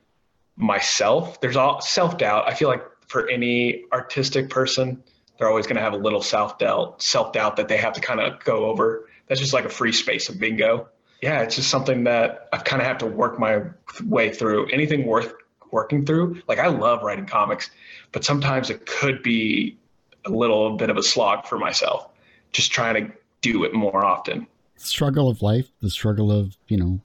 myself. 0.55 1.41
There's 1.41 1.57
all 1.57 1.81
self 1.81 2.17
doubt. 2.17 2.47
I 2.47 2.53
feel 2.53 2.69
like 2.69 2.83
for 3.07 3.29
any 3.29 3.83
artistic 3.91 4.49
person, 4.49 5.03
they're 5.37 5.49
always 5.49 5.67
going 5.67 5.75
to 5.75 5.81
have 5.81 5.93
a 5.93 5.97
little 5.97 6.21
self 6.21 6.57
doubt, 6.57 7.01
self 7.01 7.33
doubt 7.33 7.57
that 7.57 7.67
they 7.67 7.77
have 7.77 7.93
to 7.93 8.01
kind 8.01 8.21
of 8.21 8.43
go 8.43 8.65
over. 8.65 9.09
That's 9.27 9.41
just 9.41 9.53
like 9.53 9.65
a 9.65 9.69
free 9.69 9.91
space 9.91 10.29
of 10.29 10.39
bingo. 10.39 10.87
Yeah, 11.21 11.41
it's 11.41 11.57
just 11.57 11.69
something 11.69 12.05
that 12.05 12.47
I've 12.53 12.63
kind 12.63 12.81
of 12.81 12.87
have 12.87 12.99
to 12.99 13.05
work 13.05 13.37
my 13.37 13.63
way 14.05 14.33
through. 14.33 14.67
Anything 14.67 15.05
worth 15.05 15.33
working 15.71 16.05
through. 16.05 16.41
Like 16.47 16.59
I 16.59 16.67
love 16.67 17.03
writing 17.03 17.25
comics, 17.25 17.69
but 18.13 18.23
sometimes 18.23 18.69
it 18.69 18.85
could 18.85 19.23
be 19.23 19.77
a 20.25 20.29
little 20.29 20.77
bit 20.77 20.89
of 20.89 20.95
a 20.95 21.03
slog 21.03 21.45
for 21.45 21.57
myself, 21.57 22.09
just 22.57 22.71
trying 22.71 22.95
to 22.95 23.13
do 23.41 23.63
it 23.63 23.73
more 23.75 24.03
often. 24.03 24.47
Struggle 24.77 25.29
of 25.29 25.43
life, 25.43 25.69
the 25.79 25.91
struggle 25.91 26.31
of, 26.31 26.57
you 26.67 26.75
know, 26.75 27.01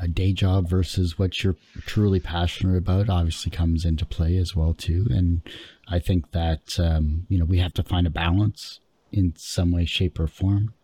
a 0.00 0.06
day 0.06 0.32
job 0.32 0.68
versus 0.68 1.18
what 1.18 1.42
you're 1.42 1.56
truly 1.80 2.20
passionate 2.20 2.76
about 2.76 3.08
obviously 3.08 3.50
comes 3.50 3.84
into 3.84 4.06
play 4.06 4.36
as 4.36 4.54
well 4.54 4.72
too. 4.72 5.06
And 5.10 5.42
i 5.88 5.98
think 5.98 6.30
that 6.30 6.78
um, 6.78 7.26
you 7.28 7.38
know 7.38 7.44
we 7.44 7.58
have 7.58 7.72
to 7.74 7.82
find 7.82 8.06
a 8.06 8.10
balance 8.10 8.80
in 9.10 9.34
some 9.36 9.72
way 9.72 9.84
shape 9.84 10.20
or 10.20 10.28
form. 10.28 10.74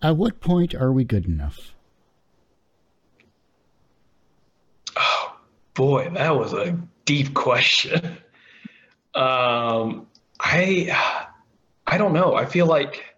At 0.00 0.16
what 0.16 0.40
point 0.40 0.74
are 0.74 0.92
we 0.92 1.04
good 1.04 1.26
enough? 1.26 1.74
Oh 4.96 5.36
boy 5.74 6.08
that 6.14 6.36
was 6.36 6.54
a 6.54 6.78
deep 7.04 7.34
question. 7.46 8.16
Um, 9.14 10.06
i 10.40 11.13
i 11.94 11.98
don't 11.98 12.12
know 12.12 12.34
i 12.34 12.44
feel 12.44 12.66
like 12.66 13.14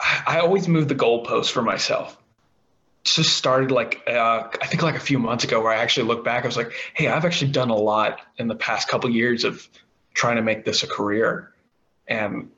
I 0.00 0.38
always 0.38 0.68
move 0.68 0.88
the 0.88 0.94
goalpost 0.94 1.50
for 1.50 1.62
myself. 1.62 2.16
Just 3.04 3.36
started 3.36 3.70
like 3.70 4.02
uh, 4.06 4.48
I 4.60 4.66
think 4.66 4.82
like 4.82 4.96
a 4.96 5.00
few 5.00 5.18
months 5.18 5.44
ago, 5.44 5.62
where 5.62 5.72
I 5.72 5.76
actually 5.76 6.06
looked 6.06 6.24
back. 6.24 6.44
I 6.44 6.46
was 6.46 6.56
like, 6.56 6.72
"Hey, 6.94 7.08
I've 7.08 7.24
actually 7.24 7.50
done 7.50 7.70
a 7.70 7.76
lot 7.76 8.20
in 8.36 8.46
the 8.46 8.54
past 8.54 8.88
couple 8.88 9.08
years 9.10 9.44
of 9.44 9.66
trying 10.14 10.36
to 10.36 10.42
make 10.42 10.64
this 10.64 10.82
a 10.82 10.86
career, 10.86 11.52
and 12.08 12.50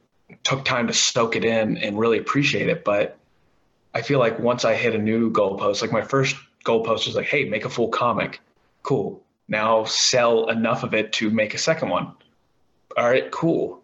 took 0.42 0.64
time 0.64 0.88
to 0.88 0.92
soak 0.92 1.36
it 1.36 1.44
in 1.44 1.76
and 1.78 1.98
really 1.98 2.18
appreciate 2.18 2.68
it." 2.68 2.84
But 2.84 3.16
I 3.94 4.02
feel 4.02 4.18
like 4.18 4.38
once 4.38 4.64
I 4.64 4.74
hit 4.74 4.94
a 4.94 4.98
new 4.98 5.30
goalpost, 5.30 5.80
like 5.80 5.92
my 5.92 6.02
first 6.02 6.36
goalpost 6.64 7.06
was 7.06 7.14
like, 7.14 7.26
"Hey, 7.26 7.44
make 7.44 7.64
a 7.64 7.70
full 7.70 7.88
comic, 7.88 8.40
cool. 8.82 9.22
Now 9.46 9.84
sell 9.84 10.48
enough 10.48 10.82
of 10.82 10.94
it 10.94 11.12
to 11.14 11.30
make 11.30 11.54
a 11.54 11.58
second 11.58 11.88
one. 11.88 12.14
All 12.96 13.08
right, 13.08 13.30
cool 13.30 13.82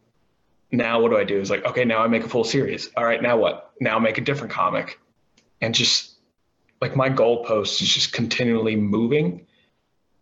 now 0.70 1.00
what 1.00 1.10
do 1.10 1.16
I 1.16 1.24
do? 1.24 1.40
Is 1.40 1.50
like, 1.50 1.64
okay, 1.64 1.84
now 1.84 2.02
I 2.02 2.08
make 2.08 2.24
a 2.24 2.28
full 2.28 2.44
series. 2.44 2.90
All 2.96 3.04
right, 3.04 3.22
now 3.22 3.36
what? 3.36 3.72
Now 3.80 3.98
make 3.98 4.18
a 4.18 4.20
different 4.20 4.52
comic. 4.52 5.00
And 5.60 5.74
just 5.74 6.14
like 6.80 6.94
my 6.94 7.08
goalpost 7.08 7.80
is 7.82 7.88
just 7.88 8.12
continually 8.12 8.76
moving. 8.76 9.46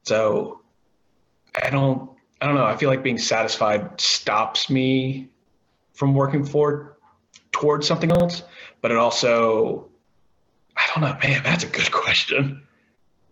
So 0.04 0.60
I 1.62 1.70
don't 1.70 2.10
I 2.40 2.46
don't 2.46 2.54
know. 2.54 2.64
I 2.64 2.76
feel 2.76 2.90
like 2.90 3.02
being 3.02 3.18
satisfied 3.18 4.00
stops 4.00 4.70
me 4.70 5.28
from 5.94 6.14
working 6.14 6.44
forward 6.44 6.94
towards 7.50 7.86
something 7.86 8.12
else. 8.12 8.42
But 8.80 8.92
it 8.92 8.96
also 8.98 9.88
I 10.76 10.86
don't 10.94 11.02
know, 11.02 11.16
man, 11.22 11.42
that's 11.42 11.64
a 11.64 11.68
good 11.68 11.90
question. 11.90 12.62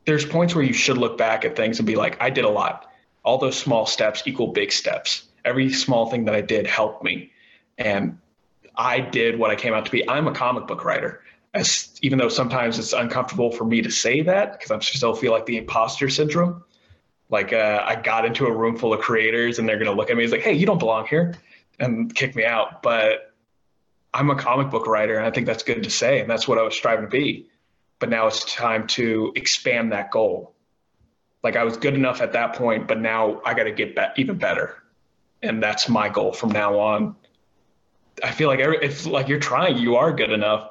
There's 0.05 0.27
points 0.27 0.55
where 0.55 0.65
you 0.65 0.73
should 0.73 0.99
look 0.99 1.17
back 1.17 1.45
at 1.45 1.57
things 1.57 1.79
and 1.79 1.87
be 1.87 1.97
like, 1.97 2.21
I 2.21 2.29
did 2.29 2.45
a 2.45 2.49
lot. 2.49 2.91
All 3.23 3.39
those 3.39 3.57
small 3.57 3.87
steps 3.87 4.23
equal 4.27 4.49
big 4.49 4.73
steps 4.73 5.29
every 5.45 5.73
small 5.73 6.11
thing 6.11 6.25
that 6.25 6.35
I 6.35 6.41
did 6.41 6.67
helped 6.67 7.05
me. 7.05 7.31
And 7.79 8.19
I 8.77 9.01
did 9.01 9.39
what 9.39 9.51
I 9.51 9.57
came 9.57 9.75
out 9.75 9.85
to 9.85 9.91
be. 9.91 10.09
I'm 10.09 10.27
a 10.27 10.33
comic 10.33 10.67
book 10.67 10.85
writer. 10.85 11.23
As, 11.53 11.97
even 12.03 12.19
though 12.19 12.29
sometimes 12.29 12.79
it's 12.79 12.93
uncomfortable 12.93 13.53
for 13.53 13.65
me 13.65 13.81
to 13.83 13.91
say 13.91 14.23
that 14.23 14.53
because 14.53 14.71
I 14.71 14.79
still 14.81 15.15
feel 15.15 15.31
like 15.31 15.47
the 15.47 15.57
imposter 15.57 16.09
syndrome. 16.09 16.65
Like 17.31 17.53
uh, 17.53 17.83
I 17.85 17.97
got 17.97 18.25
into 18.25 18.47
a 18.47 18.53
room 18.53 18.77
full 18.77 18.93
of 18.93 19.01
creators 19.01 19.59
and 19.59 19.69
they're 19.69 19.79
going 19.79 19.91
to 19.91 19.97
look 19.97 20.11
at 20.11 20.17
me 20.17 20.25
as 20.25 20.33
like, 20.33 20.43
hey, 20.43 20.53
you 20.53 20.67
don't 20.67 20.79
belong 20.79 21.07
here 21.07 21.35
and 21.79 22.13
kick 22.15 22.35
me 22.35 22.45
out. 22.45 22.83
But 22.83 23.35
I'm 24.13 24.31
a 24.31 24.37
comic 24.37 24.71
book 24.71 24.87
writer 24.87 25.17
and 25.17 25.27
I 25.27 25.31
think 25.31 25.47
that's 25.47 25.63
good 25.63 25.83
to 25.83 25.91
say. 25.91 26.21
And 26.21 26.29
that's 26.29 26.49
what 26.49 26.59
I 26.59 26.63
was 26.63 26.75
striving 26.75 27.05
to 27.05 27.11
be. 27.11 27.49
But 28.01 28.11
now 28.11 28.27
it's 28.27 28.53
time 28.53 28.87
to 28.89 29.33
expand 29.37 29.93
that 29.93 30.11
goal. 30.11 30.55
Like 31.45 31.57
I 31.57 31.63
was 31.63 31.77
good 31.77 31.95
enough 31.95 32.21
at 32.21 32.33
that 32.33 32.55
point, 32.55 32.89
but 32.89 33.01
now 33.01 33.41
I 33.45 33.55
got 33.55 33.65
to 33.65 33.73
get 33.73 33.95
be- 33.95 34.21
even 34.23 34.39
better 34.39 34.84
and 35.45 35.63
that's 35.63 35.89
my 35.89 36.09
goal 36.09 36.33
from 36.33 36.51
now 36.51 36.79
on. 36.79 37.17
I 38.23 38.31
feel 38.31 38.49
like 38.49 38.61
every, 38.61 38.79
if 38.83 39.07
like 39.07 39.29
you're 39.29 39.41
trying, 39.41 39.79
you 39.79 39.97
are 39.97 40.13
good 40.13 40.31
enough, 40.31 40.71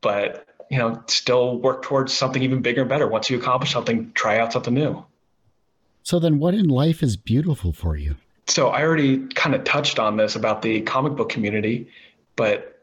but 0.00 0.46
you 0.70 0.78
know, 0.78 1.02
still 1.06 1.58
work 1.58 1.82
towards 1.82 2.12
something 2.12 2.42
even 2.42 2.62
bigger 2.62 2.80
and 2.80 2.88
better. 2.88 3.06
Once 3.06 3.28
you 3.28 3.38
accomplish 3.38 3.72
something, 3.72 4.10
try 4.14 4.38
out 4.38 4.52
something 4.52 4.72
new. 4.72 5.04
So 6.02 6.18
then, 6.18 6.38
what 6.38 6.54
in 6.54 6.68
life 6.68 7.02
is 7.02 7.16
beautiful 7.16 7.72
for 7.72 7.96
you? 7.96 8.16
So 8.48 8.68
I 8.68 8.82
already 8.82 9.26
kind 9.28 9.54
of 9.54 9.64
touched 9.64 9.98
on 9.98 10.16
this 10.16 10.34
about 10.34 10.62
the 10.62 10.80
comic 10.80 11.14
book 11.14 11.28
community, 11.28 11.88
but 12.36 12.80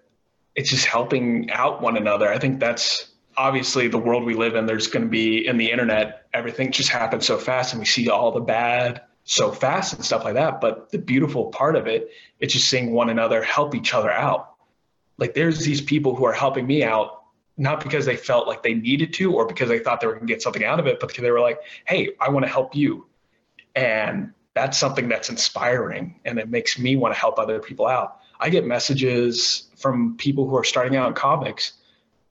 it's 0.56 0.70
just 0.70 0.86
helping 0.86 1.50
out 1.52 1.82
one 1.82 1.98
another. 1.98 2.32
I 2.32 2.38
think 2.38 2.60
that's 2.60 3.10
obviously 3.36 3.88
the 3.88 3.98
world 3.98 4.24
we 4.24 4.36
live 4.36 4.56
in. 4.56 4.66
There's 4.66 4.88
going 4.88 5.04
to 5.04 5.10
be 5.10 5.46
in 5.46 5.58
the 5.58 5.72
internet, 5.72 6.28
everything 6.34 6.72
just 6.72 6.90
happens 6.90 7.26
so 7.26 7.38
fast, 7.38 7.74
and 7.74 7.80
we 7.80 7.86
see 7.86 8.10
all 8.10 8.32
the 8.32 8.40
bad 8.40 9.02
so 9.30 9.52
fast 9.52 9.94
and 9.94 10.04
stuff 10.04 10.24
like 10.24 10.34
that. 10.34 10.60
But 10.60 10.90
the 10.90 10.98
beautiful 10.98 11.52
part 11.52 11.76
of 11.76 11.86
it, 11.86 12.10
it's 12.40 12.54
just 12.54 12.68
seeing 12.68 12.94
one 12.94 13.10
another 13.10 13.44
help 13.44 13.76
each 13.76 13.94
other 13.94 14.10
out. 14.10 14.56
Like 15.20 15.36
there's 15.36 15.60
these 15.60 15.82
people 15.82 16.16
who 16.16 16.26
are 16.26 16.34
helping 16.34 16.66
me 16.66 16.84
out, 16.84 17.22
not 17.56 17.84
because 17.84 18.06
they 18.06 18.18
felt 18.18 18.48
like 18.48 18.64
they 18.64 18.74
needed 18.74 19.14
to 19.14 19.32
or 19.34 19.46
because 19.46 19.70
they 19.70 19.78
thought 19.78 20.02
they 20.02 20.08
were 20.08 20.14
going 20.14 20.26
to 20.26 20.34
get 20.34 20.42
something 20.42 20.64
out 20.64 20.80
of 20.80 20.88
it, 20.88 21.00
but 21.00 21.10
because 21.10 21.22
they 21.22 21.30
were 21.30 21.42
like, 21.42 21.60
hey, 21.86 22.10
I 22.20 22.30
want 22.30 22.46
to 22.46 22.52
help 22.52 22.76
you. 22.76 23.06
And 23.76 24.34
that's 24.56 24.80
something 24.80 25.08
that's 25.08 25.30
inspiring 25.30 26.20
and 26.26 26.40
it 26.40 26.50
makes 26.50 26.80
me 26.80 26.96
want 26.96 27.14
to 27.14 27.20
help 27.20 27.38
other 27.38 27.60
people 27.60 27.86
out. 27.86 28.22
I 28.40 28.50
get 28.50 28.66
messages 28.66 29.68
from 29.78 30.18
people 30.18 30.48
who 30.48 30.58
are 30.58 30.64
starting 30.64 30.96
out 30.96 31.08
in 31.08 31.14
comics 31.14 31.74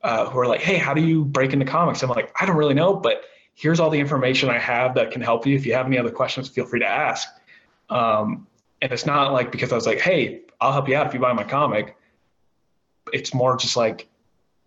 uh, 0.02 0.28
who 0.28 0.38
are 0.40 0.48
like, 0.48 0.62
hey, 0.62 0.78
how 0.78 0.94
do 0.94 1.00
you 1.02 1.24
break 1.24 1.52
into 1.52 1.64
comics? 1.64 2.02
I'm 2.02 2.10
like, 2.10 2.32
I 2.40 2.44
don't 2.44 2.56
really 2.56 2.74
know, 2.74 2.94
but 2.94 3.22
here's 3.58 3.80
all 3.80 3.90
the 3.90 3.98
information 3.98 4.48
I 4.48 4.58
have 4.58 4.94
that 4.94 5.10
can 5.10 5.20
help 5.20 5.44
you. 5.44 5.56
If 5.56 5.66
you 5.66 5.74
have 5.74 5.86
any 5.86 5.98
other 5.98 6.12
questions, 6.12 6.48
feel 6.48 6.64
free 6.64 6.78
to 6.78 6.86
ask. 6.86 7.28
Um, 7.90 8.46
and 8.80 8.92
it's 8.92 9.04
not 9.04 9.32
like 9.32 9.50
because 9.50 9.72
I 9.72 9.74
was 9.74 9.84
like, 9.84 9.98
hey, 9.98 10.42
I'll 10.60 10.72
help 10.72 10.88
you 10.88 10.96
out 10.96 11.08
if 11.08 11.14
you 11.14 11.18
buy 11.18 11.32
my 11.32 11.42
comic. 11.42 11.96
It's 13.12 13.34
more 13.34 13.56
just 13.56 13.76
like, 13.76 14.08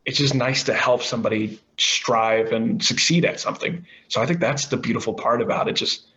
it's 0.05 0.17
just 0.17 0.35
nice 0.35 0.63
to 0.63 0.73
help 0.73 1.03
somebody 1.03 1.61
strive 1.77 2.51
and 2.51 2.83
succeed 2.83 3.23
at 3.23 3.39
something. 3.39 3.85
So 4.09 4.21
I 4.21 4.25
think 4.25 4.41
that's 4.41 4.65
the 4.65 4.77
beautiful 4.77 5.13
part 5.13 5.41
about 5.41 5.69
it. 5.69 5.73
Just 5.77 6.07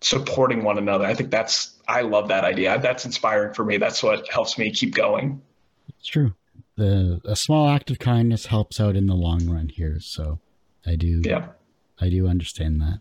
supporting 0.00 0.64
one 0.64 0.78
another. 0.78 1.04
I 1.04 1.14
think 1.14 1.30
that's, 1.30 1.76
I 1.86 2.00
love 2.00 2.26
that 2.28 2.42
idea. 2.42 2.76
That's 2.80 3.04
inspiring 3.04 3.54
for 3.54 3.64
me. 3.64 3.76
That's 3.76 4.02
what 4.02 4.28
helps 4.28 4.58
me 4.58 4.72
keep 4.72 4.96
going. 4.96 5.40
It's 5.88 6.08
true. 6.08 6.34
The, 6.76 7.20
a 7.24 7.36
small 7.36 7.68
act 7.68 7.88
of 7.88 8.00
kindness 8.00 8.46
helps 8.46 8.80
out 8.80 8.96
in 8.96 9.06
the 9.06 9.14
long 9.14 9.48
run 9.48 9.68
here. 9.68 10.00
So 10.00 10.40
I 10.84 10.96
do. 10.96 11.22
Yeah 11.24 11.50
I 12.00 12.08
do 12.08 12.26
understand 12.28 12.80
that. 12.80 13.00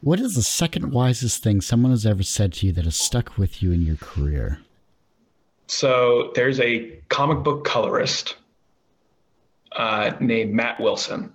What 0.00 0.20
is 0.20 0.34
the 0.34 0.42
second 0.42 0.92
wisest 0.92 1.42
thing 1.42 1.60
someone 1.60 1.92
has 1.92 2.04
ever 2.04 2.22
said 2.22 2.52
to 2.54 2.66
you 2.66 2.72
that 2.72 2.84
has 2.84 2.96
stuck 2.96 3.38
with 3.38 3.62
you 3.62 3.72
in 3.72 3.82
your 3.82 3.96
career? 3.96 4.58
So 5.68 6.32
there's 6.34 6.60
a 6.60 6.90
comic 7.08 7.44
book 7.44 7.64
colorist 7.64 8.36
uh, 9.76 10.12
named 10.20 10.52
Matt 10.52 10.80
Wilson. 10.80 11.32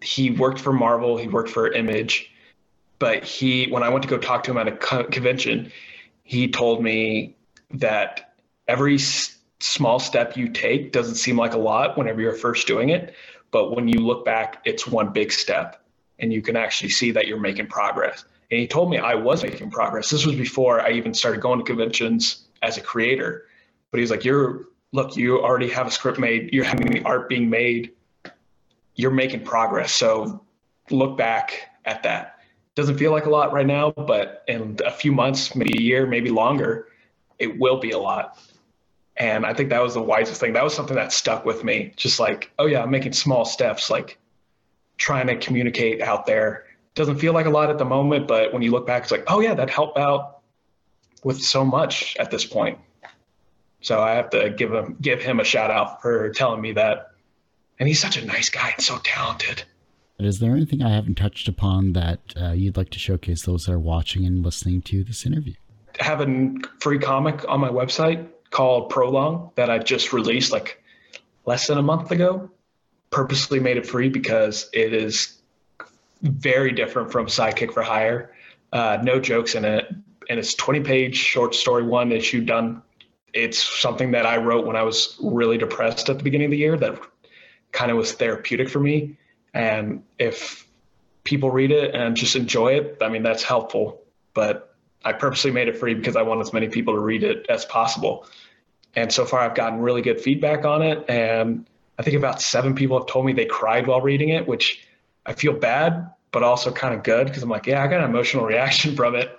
He 0.00 0.30
worked 0.30 0.60
for 0.60 0.72
Marvel, 0.72 1.16
he 1.16 1.28
worked 1.28 1.50
for 1.50 1.72
Image, 1.72 2.32
but 2.98 3.24
he, 3.24 3.66
when 3.70 3.82
I 3.82 3.88
went 3.88 4.02
to 4.02 4.08
go 4.08 4.18
talk 4.18 4.42
to 4.44 4.50
him 4.50 4.58
at 4.58 4.66
a 4.68 4.72
co- 4.72 5.04
convention, 5.04 5.70
he 6.24 6.48
told 6.48 6.82
me 6.82 7.36
that 7.70 8.34
every 8.66 8.96
s- 8.96 9.38
small 9.60 10.00
step 10.00 10.36
you 10.36 10.48
take 10.48 10.92
doesn't 10.92 11.14
seem 11.14 11.36
like 11.36 11.54
a 11.54 11.58
lot 11.58 11.96
whenever 11.96 12.20
you're 12.20 12.34
first 12.34 12.66
doing 12.66 12.88
it, 12.88 13.14
but 13.52 13.76
when 13.76 13.86
you 13.86 14.00
look 14.00 14.24
back, 14.24 14.62
it's 14.64 14.86
one 14.86 15.12
big 15.12 15.30
step 15.30 15.84
and 16.18 16.32
you 16.32 16.42
can 16.42 16.56
actually 16.56 16.88
see 16.88 17.12
that 17.12 17.28
you're 17.28 17.38
making 17.38 17.68
progress. 17.68 18.24
And 18.50 18.58
he 18.58 18.66
told 18.66 18.90
me 18.90 18.98
I 18.98 19.14
was 19.14 19.42
making 19.42 19.70
progress. 19.70 20.10
This 20.10 20.26
was 20.26 20.34
before 20.34 20.80
I 20.80 20.92
even 20.92 21.14
started 21.14 21.40
going 21.40 21.58
to 21.58 21.64
conventions 21.64 22.48
as 22.62 22.76
a 22.76 22.80
creator. 22.80 23.44
But 23.90 24.00
he's 24.00 24.10
like, 24.10 24.24
You're, 24.24 24.66
look, 24.92 25.16
you 25.16 25.38
already 25.40 25.68
have 25.70 25.86
a 25.86 25.90
script 25.90 26.18
made, 26.18 26.52
you're 26.52 26.64
having 26.64 26.86
the 26.88 27.02
art 27.02 27.28
being 27.28 27.48
made, 27.48 27.92
you're 28.94 29.10
making 29.10 29.44
progress. 29.44 29.92
So 29.92 30.44
look 30.90 31.16
back 31.16 31.70
at 31.84 32.02
that. 32.02 32.40
Doesn't 32.74 32.96
feel 32.96 33.12
like 33.12 33.26
a 33.26 33.30
lot 33.30 33.52
right 33.52 33.66
now, 33.66 33.90
but 33.90 34.44
in 34.48 34.78
a 34.84 34.90
few 34.90 35.12
months, 35.12 35.54
maybe 35.54 35.78
a 35.78 35.82
year, 35.82 36.06
maybe 36.06 36.30
longer, 36.30 36.88
it 37.38 37.58
will 37.58 37.78
be 37.78 37.90
a 37.90 37.98
lot. 37.98 38.38
And 39.16 39.44
I 39.44 39.52
think 39.52 39.70
that 39.70 39.82
was 39.82 39.94
the 39.94 40.02
wisest 40.02 40.40
thing. 40.40 40.54
That 40.54 40.64
was 40.64 40.74
something 40.74 40.96
that 40.96 41.12
stuck 41.12 41.44
with 41.44 41.64
me. 41.64 41.92
Just 41.96 42.18
like, 42.18 42.50
oh 42.58 42.66
yeah, 42.66 42.82
I'm 42.82 42.90
making 42.90 43.12
small 43.12 43.44
steps, 43.44 43.90
like 43.90 44.18
trying 44.96 45.26
to 45.26 45.36
communicate 45.36 46.00
out 46.00 46.26
there. 46.26 46.64
Doesn't 46.94 47.18
feel 47.18 47.32
like 47.32 47.46
a 47.46 47.50
lot 47.50 47.70
at 47.70 47.78
the 47.78 47.84
moment, 47.84 48.26
but 48.26 48.52
when 48.52 48.62
you 48.62 48.70
look 48.70 48.86
back, 48.86 49.02
it's 49.02 49.12
like, 49.12 49.24
oh 49.26 49.40
yeah, 49.40 49.54
that 49.54 49.70
helped 49.70 49.98
out 49.98 50.40
with 51.24 51.40
so 51.42 51.64
much 51.64 52.16
at 52.18 52.30
this 52.30 52.44
point. 52.44 52.78
So 53.80 54.00
I 54.00 54.12
have 54.12 54.30
to 54.30 54.50
give 54.50 54.72
him 54.72 54.96
give 55.00 55.20
him 55.20 55.40
a 55.40 55.44
shout 55.44 55.70
out 55.70 56.00
for 56.00 56.30
telling 56.30 56.60
me 56.60 56.72
that. 56.72 57.10
And 57.78 57.88
he's 57.88 58.00
such 58.00 58.16
a 58.16 58.24
nice 58.24 58.48
guy 58.48 58.70
and 58.70 58.82
so 58.82 58.98
talented. 59.02 59.64
Is 60.18 60.38
there 60.38 60.52
anything 60.52 60.82
I 60.82 60.90
haven't 60.90 61.16
touched 61.16 61.48
upon 61.48 61.94
that 61.94 62.20
uh, 62.40 62.52
you'd 62.52 62.76
like 62.76 62.90
to 62.90 62.98
showcase 62.98 63.44
those 63.44 63.64
that 63.64 63.72
are 63.72 63.78
watching 63.78 64.24
and 64.24 64.44
listening 64.44 64.82
to 64.82 65.02
this 65.02 65.26
interview? 65.26 65.54
I 66.00 66.04
have 66.04 66.20
a 66.20 66.54
free 66.80 67.00
comic 67.00 67.44
on 67.48 67.60
my 67.60 67.68
website 67.68 68.28
called 68.52 68.90
Prolong 68.90 69.50
that 69.56 69.68
I 69.68 69.78
just 69.78 70.12
released 70.12 70.52
like 70.52 70.80
less 71.44 71.66
than 71.66 71.78
a 71.78 71.82
month 71.82 72.12
ago. 72.12 72.48
purposely 73.10 73.60
made 73.60 73.76
it 73.76 73.84
free 73.86 74.08
because 74.08 74.70
it 74.72 74.94
is 74.94 75.38
very 76.22 76.72
different 76.72 77.12
from 77.12 77.26
Sidekick 77.26 77.72
for 77.72 77.82
Hire. 77.82 78.32
Uh, 78.72 78.98
no 79.02 79.20
jokes 79.20 79.54
in 79.54 79.66
it, 79.66 79.92
and 80.30 80.38
it's 80.38 80.54
20 80.54 80.80
page 80.80 81.16
short 81.16 81.54
story, 81.54 81.82
one 81.82 82.10
issue 82.10 82.42
done. 82.42 82.80
It's 83.34 83.58
something 83.80 84.12
that 84.12 84.24
I 84.24 84.38
wrote 84.38 84.66
when 84.66 84.76
I 84.76 84.82
was 84.82 85.18
really 85.20 85.58
depressed 85.58 86.08
at 86.08 86.16
the 86.16 86.24
beginning 86.24 86.46
of 86.46 86.50
the 86.52 86.56
year 86.58 86.76
that 86.78 86.98
kind 87.72 87.90
of 87.90 87.96
was 87.96 88.12
therapeutic 88.12 88.70
for 88.70 88.80
me. 88.80 89.18
And 89.52 90.04
if 90.18 90.66
people 91.24 91.50
read 91.50 91.70
it 91.70 91.94
and 91.94 92.16
just 92.16 92.36
enjoy 92.36 92.74
it, 92.74 92.98
I 93.02 93.08
mean, 93.08 93.22
that's 93.22 93.42
helpful. 93.42 94.02
But 94.32 94.71
I 95.04 95.12
purposely 95.12 95.50
made 95.50 95.68
it 95.68 95.76
free 95.76 95.94
because 95.94 96.16
I 96.16 96.22
want 96.22 96.40
as 96.40 96.52
many 96.52 96.68
people 96.68 96.94
to 96.94 97.00
read 97.00 97.24
it 97.24 97.46
as 97.48 97.64
possible. 97.64 98.26
And 98.94 99.12
so 99.12 99.24
far, 99.24 99.40
I've 99.40 99.54
gotten 99.54 99.80
really 99.80 100.02
good 100.02 100.20
feedback 100.20 100.64
on 100.64 100.82
it. 100.82 101.04
And 101.08 101.66
I 101.98 102.02
think 102.02 102.16
about 102.16 102.42
seven 102.42 102.74
people 102.74 102.98
have 102.98 103.06
told 103.06 103.26
me 103.26 103.32
they 103.32 103.46
cried 103.46 103.86
while 103.86 104.00
reading 104.00 104.30
it, 104.30 104.46
which 104.46 104.86
I 105.24 105.32
feel 105.32 105.52
bad, 105.52 106.10
but 106.30 106.42
also 106.42 106.72
kind 106.72 106.94
of 106.94 107.02
good 107.02 107.26
because 107.26 107.42
I'm 107.42 107.48
like, 107.48 107.66
yeah, 107.66 107.82
I 107.82 107.86
got 107.86 108.00
an 108.00 108.10
emotional 108.10 108.44
reaction 108.46 108.94
from 108.94 109.14
it. 109.14 109.38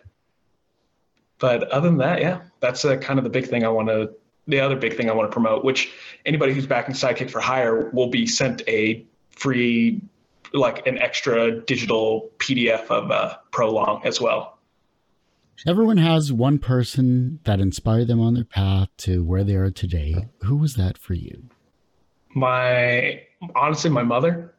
But 1.40 1.64
other 1.70 1.90
than 1.90 1.98
that, 1.98 2.22
yeah, 2.22 2.42
that's 2.62 2.86
a, 2.86 2.98
kind 2.98 3.20
of 3.20 3.24
the 3.26 3.30
big 3.30 3.48
thing 3.48 3.66
I 3.66 3.70
want 3.70 3.90
to, 3.90 4.12
the 4.48 4.60
other 4.60 4.76
big 4.76 4.96
thing 4.96 5.10
I 5.10 5.14
want 5.14 5.30
to 5.30 5.34
promote, 5.34 5.66
which 5.66 5.92
anybody 6.26 6.54
who's 6.54 6.68
backing 6.68 6.96
Sidekick 6.96 7.30
for 7.30 7.42
Hire 7.42 7.90
will 7.90 8.08
be 8.08 8.26
sent 8.26 8.62
a 8.68 9.06
free, 9.32 10.02
like 10.54 10.88
an 10.88 10.98
extra 11.00 11.60
digital 11.62 12.30
PDF 12.38 12.86
of 12.88 13.12
uh, 13.12 13.36
Prolong 13.52 14.06
as 14.06 14.22
well. 14.22 14.53
Everyone 15.66 15.98
has 15.98 16.34
one 16.34 16.60
person 16.60 17.40
that 17.46 17.60
inspired 17.60 18.08
them 18.08 18.20
on 18.20 18.34
their 18.34 18.44
path 18.44 18.90
to 18.98 19.24
where 19.24 19.44
they 19.44 19.56
are 19.56 19.72
today. 19.72 20.28
Who 20.44 20.58
was 20.58 20.76
that 20.76 20.98
for 20.98 21.14
you? 21.14 21.50
My 22.36 23.22
honestly, 23.56 23.90
my 23.90 24.04
mother. 24.04 24.54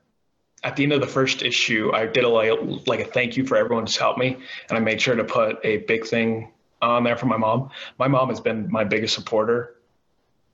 At 0.62 0.76
the 0.76 0.82
end 0.82 0.94
of 0.94 1.02
the 1.02 1.06
first 1.06 1.42
issue, 1.42 1.90
I 1.92 2.06
did 2.06 2.24
a 2.24 2.28
like, 2.28 2.58
like 2.86 3.00
a 3.00 3.04
thank 3.04 3.36
you 3.36 3.46
for 3.46 3.58
everyone 3.58 3.84
who's 3.84 3.98
helped 3.98 4.18
me, 4.18 4.38
and 4.68 4.78
I 4.78 4.80
made 4.80 4.98
sure 4.98 5.14
to 5.14 5.24
put 5.24 5.58
a 5.62 5.78
big 5.78 6.06
thing 6.06 6.52
on 6.80 7.04
there 7.04 7.16
for 7.16 7.26
my 7.26 7.36
mom. 7.36 7.68
My 7.98 8.08
mom 8.08 8.30
has 8.30 8.40
been 8.40 8.70
my 8.70 8.82
biggest 8.84 9.14
supporter, 9.14 9.76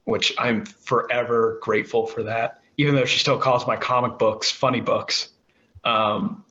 which 0.05 0.33
I'm 0.37 0.65
forever 0.65 1.61
grateful 1.63 2.09
for 2.09 2.25
that. 2.25 2.61
Even 2.77 2.97
though 2.97 3.05
she 3.05 3.21
still 3.21 3.39
calls 3.39 3.69
my 3.69 3.77
comic 3.77 4.19
books 4.19 4.51
funny 4.51 4.81
books, 4.81 5.29
um, 5.85 6.45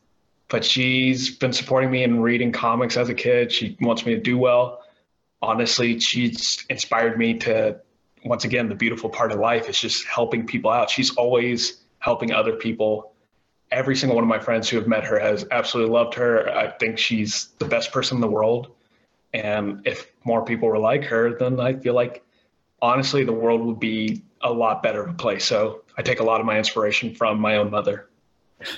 but 0.49 0.65
she's 0.65 1.29
been 1.37 1.53
supporting 1.53 1.91
me 1.91 2.03
in 2.03 2.21
reading 2.21 2.51
comics 2.51 2.97
as 2.97 3.07
a 3.07 3.13
kid. 3.13 3.51
She 3.51 3.77
wants 3.79 4.05
me 4.05 4.15
to 4.15 4.19
do 4.19 4.37
well. 4.37 4.81
Honestly, 5.41 5.99
she's 5.99 6.65
inspired 6.69 7.17
me 7.17 7.35
to, 7.39 7.79
once 8.25 8.43
again, 8.43 8.67
the 8.67 8.75
beautiful 8.75 9.09
part 9.09 9.31
of 9.31 9.39
life 9.39 9.69
is 9.69 9.79
just 9.79 10.05
helping 10.05 10.45
people 10.45 10.71
out. 10.71 10.89
She's 10.89 11.15
always 11.15 11.81
helping 11.99 12.33
other 12.33 12.53
people. 12.53 13.13
Every 13.71 13.95
single 13.95 14.15
one 14.15 14.23
of 14.23 14.27
my 14.27 14.39
friends 14.39 14.67
who 14.67 14.77
have 14.77 14.87
met 14.87 15.03
her 15.05 15.19
has 15.19 15.45
absolutely 15.51 15.93
loved 15.93 16.15
her. 16.15 16.49
I 16.49 16.71
think 16.71 16.97
she's 16.97 17.49
the 17.59 17.65
best 17.65 17.91
person 17.91 18.17
in 18.17 18.21
the 18.21 18.27
world. 18.27 18.75
And 19.33 19.85
if 19.85 20.11
more 20.23 20.43
people 20.43 20.67
were 20.67 20.79
like 20.79 21.03
her, 21.05 21.37
then 21.37 21.59
I 21.59 21.73
feel 21.73 21.93
like 21.93 22.25
honestly 22.81 23.23
the 23.23 23.33
world 23.33 23.61
would 23.61 23.79
be 23.79 24.23
a 24.41 24.51
lot 24.51 24.81
better 24.81 25.03
of 25.03 25.09
a 25.11 25.13
place. 25.13 25.45
So 25.45 25.83
I 25.95 26.01
take 26.01 26.19
a 26.19 26.23
lot 26.23 26.39
of 26.39 26.47
my 26.47 26.57
inspiration 26.57 27.13
from 27.13 27.39
my 27.39 27.57
own 27.57 27.69
mother. 27.69 28.08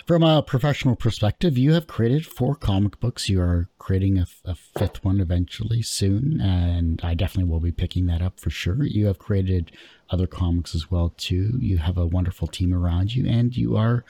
From 0.05 0.21
a 0.21 0.43
professional 0.43 0.95
perspective, 0.95 1.57
you 1.57 1.73
have 1.73 1.87
created 1.87 2.23
four 2.25 2.53
comic 2.53 2.99
books. 2.99 3.29
You 3.29 3.41
are 3.41 3.67
creating 3.79 4.19
a, 4.19 4.27
a, 4.45 4.53
fifth 4.53 5.03
one 5.03 5.19
eventually 5.19 5.81
soon, 5.81 6.39
and 6.39 7.01
I 7.03 7.15
definitely 7.15 7.49
will 7.49 7.59
be 7.59 7.71
picking 7.71 8.05
that 8.05 8.21
up 8.21 8.39
for 8.39 8.51
sure. 8.51 8.83
You 8.83 9.07
have 9.07 9.17
created 9.17 9.71
other 10.11 10.27
comics 10.27 10.75
as 10.75 10.91
well 10.91 11.13
too. 11.17 11.57
You 11.59 11.79
have 11.79 11.97
a 11.97 12.05
wonderful 12.05 12.47
team 12.47 12.75
around 12.75 13.15
you, 13.15 13.27
and 13.27 13.57
you 13.57 13.75
are 13.75 14.05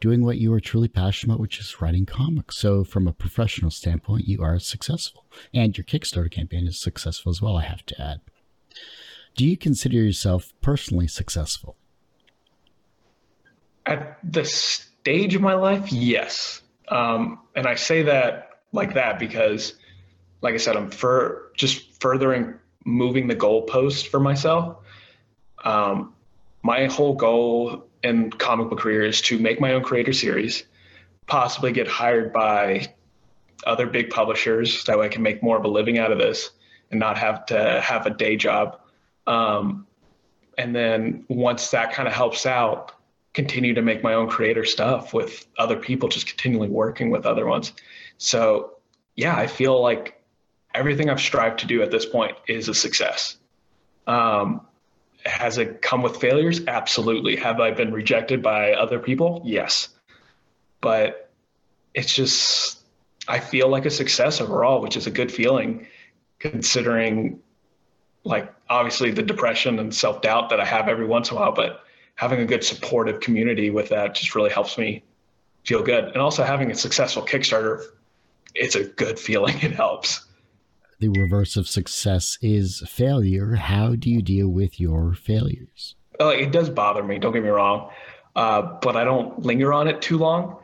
doing 0.00 0.22
what 0.22 0.36
you 0.36 0.52
are 0.52 0.60
truly 0.60 0.88
passionate 0.88 1.32
about, 1.32 1.40
which 1.40 1.60
is 1.60 1.80
writing 1.80 2.04
comics. 2.04 2.58
So, 2.58 2.84
from 2.84 3.08
a 3.08 3.12
professional 3.14 3.70
standpoint, 3.70 4.28
you 4.28 4.42
are 4.42 4.58
successful, 4.58 5.24
and 5.54 5.78
your 5.78 5.86
Kickstarter 5.86 6.30
campaign 6.30 6.66
is 6.66 6.78
successful 6.78 7.30
as 7.30 7.40
well. 7.40 7.56
I 7.56 7.62
have 7.62 7.86
to 7.86 8.02
add. 8.02 8.20
Do 9.34 9.46
you 9.46 9.56
consider 9.56 9.96
yourself 9.96 10.52
personally 10.60 11.08
successful? 11.08 11.76
At 13.86 14.18
this 14.22 14.85
stage 15.06 15.36
of 15.36 15.40
my 15.40 15.54
life, 15.54 15.92
yes. 15.92 16.62
Um, 16.88 17.38
and 17.54 17.64
I 17.64 17.76
say 17.76 18.02
that 18.02 18.48
like 18.72 18.94
that 18.94 19.20
because, 19.20 19.74
like 20.40 20.54
I 20.54 20.56
said, 20.56 20.76
I'm 20.76 20.90
for 20.90 21.52
just 21.56 22.02
furthering 22.02 22.54
moving 22.84 23.28
the 23.28 23.36
goalpost 23.36 24.08
for 24.08 24.18
myself. 24.18 24.78
Um, 25.62 26.12
my 26.64 26.86
whole 26.86 27.14
goal 27.14 27.86
in 28.02 28.30
comic 28.30 28.68
book 28.68 28.80
career 28.80 29.04
is 29.04 29.20
to 29.22 29.38
make 29.38 29.60
my 29.60 29.74
own 29.74 29.84
creator 29.84 30.12
series, 30.12 30.64
possibly 31.28 31.70
get 31.70 31.86
hired 31.86 32.32
by 32.32 32.92
other 33.64 33.86
big 33.86 34.10
publishers. 34.10 34.82
That 34.86 34.98
way 34.98 35.06
I 35.06 35.08
can 35.08 35.22
make 35.22 35.40
more 35.40 35.56
of 35.56 35.64
a 35.64 35.68
living 35.68 35.98
out 35.98 36.10
of 36.10 36.18
this 36.18 36.50
and 36.90 36.98
not 36.98 37.16
have 37.16 37.46
to 37.46 37.80
have 37.80 38.06
a 38.06 38.10
day 38.10 38.34
job. 38.34 38.80
Um, 39.28 39.86
and 40.58 40.74
then 40.74 41.26
once 41.28 41.70
that 41.70 41.92
kind 41.92 42.08
of 42.08 42.14
helps 42.14 42.44
out, 42.44 42.95
continue 43.36 43.74
to 43.74 43.82
make 43.82 44.02
my 44.02 44.14
own 44.14 44.28
creator 44.28 44.64
stuff 44.64 45.12
with 45.12 45.46
other 45.58 45.76
people, 45.76 46.08
just 46.08 46.26
continually 46.26 46.70
working 46.70 47.10
with 47.10 47.26
other 47.26 47.46
ones. 47.46 47.74
So, 48.16 48.78
yeah, 49.14 49.36
I 49.36 49.46
feel 49.46 49.80
like 49.80 50.18
everything 50.74 51.10
I've 51.10 51.20
strived 51.20 51.60
to 51.60 51.66
do 51.66 51.82
at 51.82 51.90
this 51.90 52.06
point 52.06 52.34
is 52.48 52.68
a 52.68 52.74
success. 52.74 53.36
Um, 54.06 54.62
has 55.26 55.58
it 55.58 55.82
come 55.82 56.02
with 56.02 56.16
failures? 56.16 56.62
Absolutely. 56.66 57.36
Have 57.36 57.60
I 57.60 57.72
been 57.72 57.92
rejected 57.92 58.42
by 58.42 58.72
other 58.72 58.98
people? 58.98 59.42
Yes. 59.44 59.90
But 60.80 61.30
it's 61.92 62.14
just, 62.14 62.78
I 63.28 63.38
feel 63.38 63.68
like 63.68 63.84
a 63.84 63.90
success 63.90 64.40
overall, 64.40 64.80
which 64.80 64.96
is 64.96 65.06
a 65.06 65.10
good 65.10 65.30
feeling 65.30 65.86
considering, 66.38 67.40
like, 68.24 68.50
obviously 68.70 69.10
the 69.10 69.22
depression 69.22 69.78
and 69.78 69.94
self 69.94 70.22
doubt 70.22 70.48
that 70.50 70.60
I 70.60 70.64
have 70.64 70.88
every 70.88 71.06
once 71.06 71.30
in 71.30 71.36
a 71.36 71.40
while. 71.40 71.52
But 71.52 71.82
having 72.16 72.40
a 72.40 72.46
good 72.46 72.64
supportive 72.64 73.20
community 73.20 73.70
with 73.70 73.90
that 73.90 74.14
just 74.14 74.34
really 74.34 74.50
helps 74.50 74.76
me 74.76 75.04
feel 75.64 75.82
good. 75.82 76.04
And 76.04 76.16
also 76.16 76.42
having 76.42 76.70
a 76.70 76.74
successful 76.74 77.22
Kickstarter, 77.22 77.84
it's 78.54 78.74
a 78.74 78.84
good 78.84 79.18
feeling. 79.18 79.56
It 79.62 79.72
helps. 79.72 80.24
The 80.98 81.08
reverse 81.10 81.56
of 81.56 81.68
success 81.68 82.38
is 82.40 82.82
failure. 82.88 83.54
How 83.54 83.96
do 83.96 84.08
you 84.08 84.22
deal 84.22 84.48
with 84.48 84.80
your 84.80 85.12
failures? 85.12 85.94
Uh, 86.18 86.28
it 86.28 86.52
does 86.52 86.70
bother 86.70 87.02
me. 87.02 87.18
Don't 87.18 87.34
get 87.34 87.42
me 87.42 87.50
wrong, 87.50 87.90
uh, 88.34 88.62
but 88.80 88.96
I 88.96 89.04
don't 89.04 89.44
linger 89.44 89.74
on 89.74 89.88
it 89.88 90.00
too 90.00 90.16
long. 90.16 90.56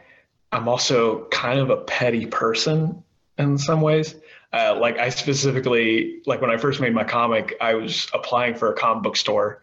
I'm 0.51 0.69
also 0.69 1.27
kind 1.27 1.59
of 1.59 1.69
a 1.69 1.77
petty 1.77 2.25
person 2.25 3.05
in 3.37 3.59
some 3.59 3.83
ways. 3.83 4.15
Uh, 4.55 4.79
like 4.81 4.99
I 4.99 5.11
specifically, 5.11 6.23
like 6.25 6.41
when 6.41 6.51
I 6.51 6.57
first 6.57 6.81
made 6.81 6.95
my 6.95 7.05
comic, 7.05 7.55
I 7.61 7.75
was 7.75 8.09
applying 8.15 8.55
for 8.55 8.73
a 8.73 8.75
comic 8.75 9.03
book 9.03 9.17
store 9.17 9.63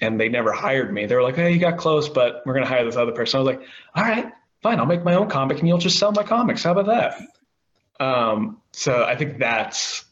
and 0.00 0.20
they 0.20 0.28
never 0.28 0.52
hired 0.52 0.92
me. 0.92 1.06
They 1.06 1.14
were 1.14 1.22
like, 1.22 1.36
"Hey, 1.36 1.52
you 1.52 1.58
got 1.58 1.76
close, 1.76 2.08
but 2.08 2.42
we're 2.44 2.54
gonna 2.54 2.66
hire 2.66 2.84
this 2.84 2.96
other 2.96 3.12
person." 3.12 3.38
I 3.38 3.42
was 3.42 3.54
like, 3.54 3.68
"All 3.94 4.04
right, 4.04 4.32
fine. 4.62 4.78
I'll 4.78 4.86
make 4.86 5.04
my 5.04 5.14
own 5.14 5.28
comic, 5.28 5.58
and 5.58 5.68
you'll 5.68 5.78
just 5.78 5.98
sell 5.98 6.12
my 6.12 6.22
comics. 6.22 6.64
How 6.64 6.72
about 6.72 6.86
that?" 6.86 8.04
Um, 8.04 8.60
so 8.72 9.04
I 9.04 9.16
think 9.16 9.38
that's 9.38 10.04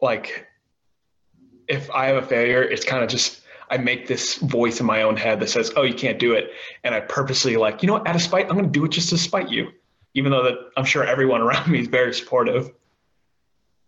like, 0.00 0.46
if 1.68 1.90
I 1.90 2.06
have 2.06 2.22
a 2.22 2.26
failure, 2.26 2.62
it's 2.62 2.84
kind 2.84 3.02
of 3.02 3.08
just 3.08 3.42
I 3.70 3.78
make 3.78 4.06
this 4.06 4.36
voice 4.36 4.80
in 4.80 4.86
my 4.86 5.02
own 5.02 5.16
head 5.16 5.40
that 5.40 5.50
says, 5.50 5.72
"Oh, 5.76 5.82
you 5.82 5.94
can't 5.94 6.18
do 6.18 6.34
it," 6.34 6.50
and 6.84 6.94
I 6.94 7.00
purposely 7.00 7.56
like, 7.56 7.82
you 7.82 7.86
know, 7.86 7.94
what, 7.94 8.06
out 8.06 8.16
of 8.16 8.22
spite, 8.22 8.48
I'm 8.48 8.56
gonna 8.56 8.68
do 8.68 8.84
it 8.84 8.90
just 8.90 9.10
to 9.10 9.18
spite 9.18 9.50
you, 9.50 9.70
even 10.14 10.32
though 10.32 10.44
that 10.44 10.54
I'm 10.76 10.84
sure 10.84 11.04
everyone 11.04 11.40
around 11.40 11.68
me 11.70 11.80
is 11.80 11.88
very 11.88 12.14
supportive. 12.14 12.70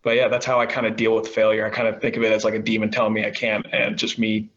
But 0.02 0.16
yeah, 0.16 0.28
that's 0.28 0.46
how 0.46 0.60
I 0.60 0.66
kind 0.66 0.86
of 0.86 0.96
deal 0.96 1.14
with 1.14 1.28
failure. 1.28 1.66
I 1.66 1.70
kind 1.70 1.88
of 1.88 2.00
think 2.00 2.16
of 2.16 2.22
it 2.22 2.32
as 2.32 2.44
like 2.44 2.54
a 2.54 2.58
demon 2.60 2.90
telling 2.90 3.12
me 3.12 3.24
I 3.24 3.30
can't, 3.30 3.66
and 3.72 3.96
just 3.96 4.18
me 4.18 4.48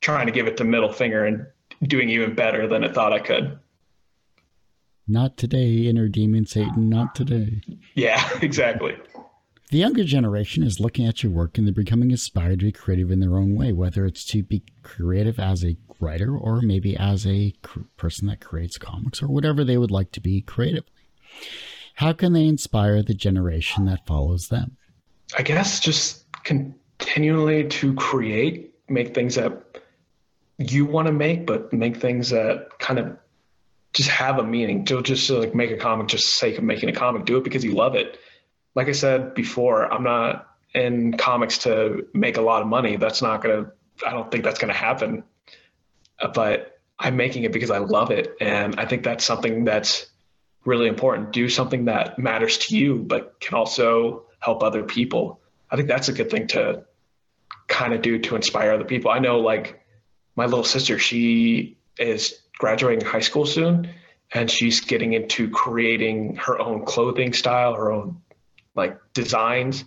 trying 0.00 0.26
to 0.26 0.32
give 0.32 0.46
it 0.46 0.56
the 0.56 0.64
middle 0.64 0.92
finger 0.92 1.24
and 1.24 1.46
doing 1.82 2.08
even 2.08 2.34
better 2.34 2.66
than 2.66 2.84
it 2.84 2.94
thought 2.94 3.12
I 3.12 3.18
could. 3.18 3.58
Not 5.08 5.36
today, 5.36 5.86
inner 5.86 6.08
demon 6.08 6.46
Satan, 6.46 6.88
not 6.88 7.14
today. 7.14 7.60
Yeah, 7.94 8.28
exactly. 8.42 8.96
The 9.70 9.78
younger 9.78 10.04
generation 10.04 10.62
is 10.62 10.80
looking 10.80 11.06
at 11.06 11.22
your 11.22 11.32
work 11.32 11.58
and 11.58 11.66
they're 11.66 11.74
becoming 11.74 12.10
inspired 12.10 12.60
to 12.60 12.66
be 12.66 12.72
creative 12.72 13.10
in 13.10 13.20
their 13.20 13.36
own 13.36 13.56
way, 13.56 13.72
whether 13.72 14.06
it's 14.06 14.24
to 14.26 14.42
be 14.42 14.62
creative 14.82 15.40
as 15.40 15.64
a 15.64 15.76
writer 15.98 16.36
or 16.36 16.60
maybe 16.60 16.96
as 16.96 17.26
a 17.26 17.52
cr- 17.62 17.80
person 17.96 18.28
that 18.28 18.40
creates 18.40 18.78
comics 18.78 19.22
or 19.22 19.28
whatever 19.28 19.64
they 19.64 19.76
would 19.76 19.90
like 19.90 20.12
to 20.12 20.20
be 20.20 20.40
creatively. 20.40 20.90
How 21.94 22.12
can 22.12 22.32
they 22.32 22.46
inspire 22.46 23.02
the 23.02 23.14
generation 23.14 23.86
that 23.86 24.06
follows 24.06 24.48
them? 24.48 24.76
I 25.36 25.42
guess 25.42 25.80
just 25.80 26.24
continually 26.44 27.66
to 27.68 27.94
create, 27.94 28.74
make 28.88 29.14
things 29.14 29.34
that 29.34 29.80
you 30.58 30.86
want 30.86 31.06
to 31.06 31.12
make, 31.12 31.46
but 31.46 31.72
make 31.72 31.98
things 31.98 32.30
that 32.30 32.78
kind 32.78 32.98
of 32.98 33.16
just 33.92 34.08
have 34.10 34.38
a 34.38 34.44
meaning. 34.44 34.84
Don't 34.84 35.04
just 35.04 35.28
like 35.30 35.54
make 35.54 35.70
a 35.70 35.76
comic 35.76 36.08
just 36.08 36.34
sake 36.34 36.58
of 36.58 36.64
making 36.64 36.88
a 36.88 36.92
comic. 36.92 37.24
Do 37.24 37.36
it 37.38 37.44
because 37.44 37.64
you 37.64 37.72
love 37.72 37.94
it. 37.94 38.18
Like 38.74 38.88
I 38.88 38.92
said 38.92 39.34
before, 39.34 39.92
I'm 39.92 40.02
not 40.02 40.48
in 40.74 41.16
comics 41.16 41.58
to 41.58 42.06
make 42.12 42.36
a 42.36 42.42
lot 42.42 42.62
of 42.62 42.68
money. 42.68 42.96
That's 42.96 43.22
not 43.22 43.42
gonna. 43.42 43.72
I 44.06 44.10
don't 44.12 44.30
think 44.30 44.44
that's 44.44 44.58
gonna 44.58 44.74
happen. 44.74 45.24
Uh, 46.18 46.28
but 46.28 46.78
I'm 46.98 47.16
making 47.16 47.44
it 47.44 47.52
because 47.52 47.70
I 47.70 47.78
love 47.78 48.10
it. 48.10 48.36
And 48.40 48.78
I 48.78 48.86
think 48.86 49.02
that's 49.02 49.24
something 49.24 49.64
that's 49.64 50.06
really 50.64 50.88
important. 50.88 51.32
Do 51.32 51.48
something 51.48 51.86
that 51.86 52.18
matters 52.18 52.58
to 52.58 52.76
you, 52.76 52.96
but 52.96 53.38
can 53.40 53.54
also 53.54 54.26
help 54.40 54.62
other 54.62 54.82
people. 54.82 55.40
I 55.70 55.76
think 55.76 55.88
that's 55.88 56.08
a 56.08 56.12
good 56.12 56.30
thing 56.30 56.46
to 56.48 56.84
kind 57.68 57.92
of 57.92 58.02
do 58.02 58.18
to 58.18 58.36
inspire 58.36 58.72
other 58.72 58.84
people. 58.84 59.10
I 59.10 59.18
know 59.18 59.40
like 59.40 59.82
my 60.36 60.44
little 60.44 60.64
sister, 60.64 60.98
she 60.98 61.78
is 61.98 62.38
graduating 62.58 63.04
high 63.04 63.20
school 63.20 63.46
soon 63.46 63.88
and 64.32 64.50
she's 64.50 64.80
getting 64.80 65.14
into 65.14 65.48
creating 65.50 66.36
her 66.36 66.60
own 66.60 66.84
clothing 66.84 67.32
style, 67.32 67.74
her 67.74 67.90
own 67.90 68.20
like 68.74 68.98
designs. 69.14 69.84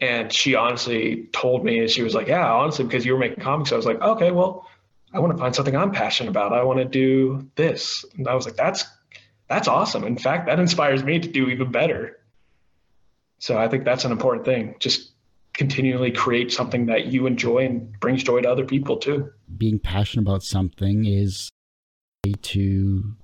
And 0.00 0.32
she 0.32 0.54
honestly 0.54 1.28
told 1.32 1.64
me, 1.64 1.80
and 1.80 1.90
she 1.90 2.02
was 2.02 2.14
like, 2.14 2.28
Yeah, 2.28 2.52
honestly, 2.52 2.84
because 2.84 3.04
you 3.04 3.12
were 3.12 3.18
making 3.18 3.42
comics, 3.42 3.72
I 3.72 3.76
was 3.76 3.86
like, 3.86 4.00
Okay, 4.00 4.30
well, 4.30 4.66
I 5.12 5.18
want 5.18 5.32
to 5.32 5.38
find 5.38 5.54
something 5.54 5.74
I'm 5.74 5.90
passionate 5.90 6.30
about. 6.30 6.52
I 6.52 6.62
want 6.62 6.78
to 6.78 6.84
do 6.84 7.50
this. 7.56 8.04
And 8.16 8.28
I 8.28 8.34
was 8.34 8.46
like, 8.46 8.56
That's 8.56 8.84
that's 9.48 9.66
awesome. 9.66 10.04
In 10.04 10.18
fact, 10.18 10.46
that 10.46 10.60
inspires 10.60 11.02
me 11.02 11.18
to 11.18 11.28
do 11.28 11.48
even 11.48 11.72
better. 11.72 12.18
So 13.38 13.56
I 13.56 13.68
think 13.68 13.84
that's 13.84 14.04
an 14.04 14.12
important 14.12 14.44
thing. 14.44 14.74
Just 14.78 15.07
continually 15.58 16.12
create 16.12 16.52
something 16.52 16.86
that 16.86 17.06
you 17.06 17.26
enjoy 17.26 17.66
and 17.66 17.92
brings 18.00 18.22
joy 18.22 18.40
to 18.40 18.48
other 18.48 18.64
people 18.64 18.96
too. 18.96 19.28
Being 19.56 19.80
passionate 19.80 20.22
about 20.22 20.44
something 20.44 21.04
is 21.04 21.50
to, 22.42 23.16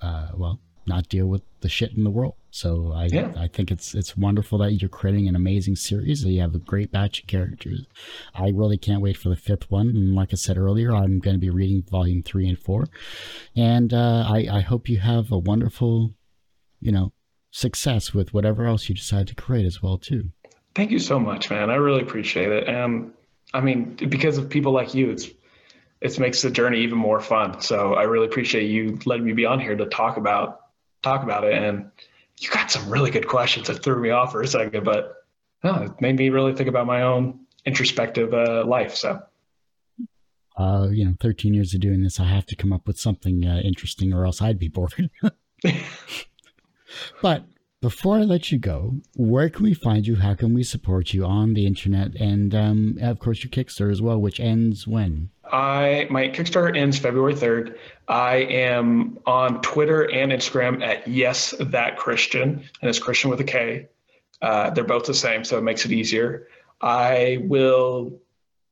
uh, 0.00 0.28
well, 0.34 0.60
not 0.86 1.08
deal 1.10 1.26
with 1.26 1.42
the 1.60 1.68
shit 1.68 1.92
in 1.92 2.04
the 2.04 2.10
world. 2.10 2.34
So 2.50 2.92
I 2.94 3.08
yeah. 3.12 3.32
I 3.36 3.46
think 3.46 3.70
it's 3.70 3.94
it's 3.94 4.16
wonderful 4.16 4.56
that 4.58 4.72
you're 4.72 4.88
creating 4.88 5.28
an 5.28 5.36
amazing 5.36 5.76
series. 5.76 6.24
You 6.24 6.40
have 6.40 6.54
a 6.54 6.58
great 6.58 6.90
batch 6.90 7.20
of 7.20 7.26
characters. 7.26 7.84
I 8.34 8.48
really 8.48 8.78
can't 8.78 9.02
wait 9.02 9.18
for 9.18 9.28
the 9.28 9.36
fifth 9.36 9.70
one. 9.70 9.88
And 9.88 10.14
like 10.14 10.30
I 10.32 10.36
said 10.36 10.56
earlier, 10.56 10.94
I'm 10.94 11.18
going 11.18 11.34
to 11.34 11.40
be 11.40 11.50
reading 11.50 11.82
volume 11.82 12.22
three 12.22 12.48
and 12.48 12.58
four, 12.58 12.86
and 13.54 13.92
uh, 13.92 14.24
I 14.26 14.48
I 14.50 14.60
hope 14.60 14.88
you 14.88 14.98
have 14.98 15.30
a 15.30 15.38
wonderful, 15.38 16.14
you 16.80 16.90
know, 16.90 17.12
success 17.50 18.14
with 18.14 18.32
whatever 18.32 18.64
else 18.64 18.88
you 18.88 18.94
decide 18.94 19.28
to 19.28 19.34
create 19.34 19.66
as 19.66 19.82
well 19.82 19.98
too. 19.98 20.30
Thank 20.78 20.92
you 20.92 21.00
so 21.00 21.18
much, 21.18 21.50
man. 21.50 21.70
I 21.70 21.74
really 21.74 22.02
appreciate 22.02 22.52
it. 22.52 22.68
And 22.68 23.10
I 23.52 23.60
mean, 23.60 23.96
because 23.96 24.38
of 24.38 24.48
people 24.48 24.70
like 24.70 24.94
you, 24.94 25.10
it's 25.10 25.28
it 26.00 26.16
makes 26.20 26.40
the 26.40 26.52
journey 26.52 26.82
even 26.82 26.96
more 26.96 27.18
fun. 27.18 27.60
So 27.60 27.94
I 27.94 28.04
really 28.04 28.26
appreciate 28.26 28.70
you 28.70 28.96
letting 29.04 29.26
me 29.26 29.32
be 29.32 29.44
on 29.44 29.58
here 29.58 29.74
to 29.74 29.86
talk 29.86 30.18
about 30.18 30.60
talk 31.02 31.24
about 31.24 31.42
it. 31.42 31.54
And 31.54 31.90
you 32.38 32.48
got 32.50 32.70
some 32.70 32.88
really 32.88 33.10
good 33.10 33.26
questions 33.26 33.66
that 33.66 33.82
threw 33.82 34.00
me 34.00 34.10
off 34.10 34.30
for 34.30 34.40
a 34.40 34.46
second, 34.46 34.84
but 34.84 35.14
oh, 35.64 35.82
it 35.82 36.00
made 36.00 36.16
me 36.16 36.28
really 36.28 36.54
think 36.54 36.68
about 36.68 36.86
my 36.86 37.02
own 37.02 37.40
introspective 37.66 38.32
uh, 38.32 38.64
life. 38.64 38.94
So, 38.94 39.20
uh, 40.56 40.86
you 40.92 41.04
know, 41.04 41.14
13 41.18 41.54
years 41.54 41.74
of 41.74 41.80
doing 41.80 42.04
this, 42.04 42.20
I 42.20 42.26
have 42.26 42.46
to 42.46 42.54
come 42.54 42.72
up 42.72 42.86
with 42.86 43.00
something 43.00 43.44
uh, 43.44 43.62
interesting 43.64 44.12
or 44.12 44.24
else 44.24 44.40
I'd 44.40 44.60
be 44.60 44.68
bored. 44.68 45.10
but 47.20 47.46
before 47.80 48.16
I 48.16 48.22
let 48.22 48.50
you 48.50 48.58
go, 48.58 48.96
where 49.14 49.48
can 49.48 49.62
we 49.62 49.74
find 49.74 50.06
you? 50.06 50.16
How 50.16 50.34
can 50.34 50.52
we 50.52 50.64
support 50.64 51.14
you 51.14 51.24
on 51.24 51.54
the 51.54 51.66
internet? 51.66 52.14
And 52.16 52.54
um, 52.54 52.98
of 53.00 53.20
course, 53.20 53.44
your 53.44 53.50
Kickstarter 53.50 53.92
as 53.92 54.02
well, 54.02 54.20
which 54.20 54.40
ends 54.40 54.86
when? 54.86 55.30
I 55.44 56.06
my 56.10 56.28
Kickstarter 56.28 56.76
ends 56.76 56.98
February 56.98 57.34
3rd. 57.34 57.76
I 58.08 58.36
am 58.36 59.18
on 59.26 59.62
Twitter 59.62 60.02
and 60.10 60.32
Instagram 60.32 60.82
at 60.82 61.06
yes 61.06 61.54
that 61.60 61.98
Kristian, 61.98 62.62
and 62.80 62.88
it's 62.88 62.98
Kristian 62.98 63.30
with 63.30 63.40
a 63.40 63.44
K. 63.44 63.88
Uh, 64.42 64.70
they're 64.70 64.84
both 64.84 65.04
the 65.04 65.14
same, 65.14 65.44
so 65.44 65.58
it 65.58 65.62
makes 65.62 65.84
it 65.84 65.92
easier. 65.92 66.48
I 66.80 67.38
will. 67.42 68.20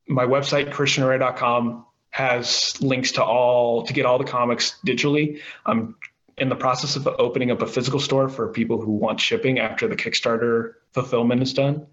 My 0.08 0.24
website 0.24 0.72
kristianherrera.com 0.72 1.84
has 2.10 2.80
links 2.80 3.12
to 3.12 3.24
all 3.24 3.82
to 3.84 3.92
get 3.92 4.06
all 4.06 4.18
the 4.18 4.24
comics 4.24 4.78
digitally. 4.86 5.40
I'm 5.64 5.96
in 6.38 6.48
the 6.48 6.56
process 6.56 6.96
of 6.96 7.06
opening 7.18 7.50
up 7.50 7.62
a 7.62 7.66
physical 7.66 8.00
store 8.00 8.28
for 8.28 8.48
people 8.48 8.80
who 8.80 8.92
want 8.92 9.20
shipping 9.20 9.58
after 9.58 9.88
the 9.88 9.96
Kickstarter 9.96 10.74
fulfillment 10.92 11.42
is 11.42 11.54
done. 11.54 11.86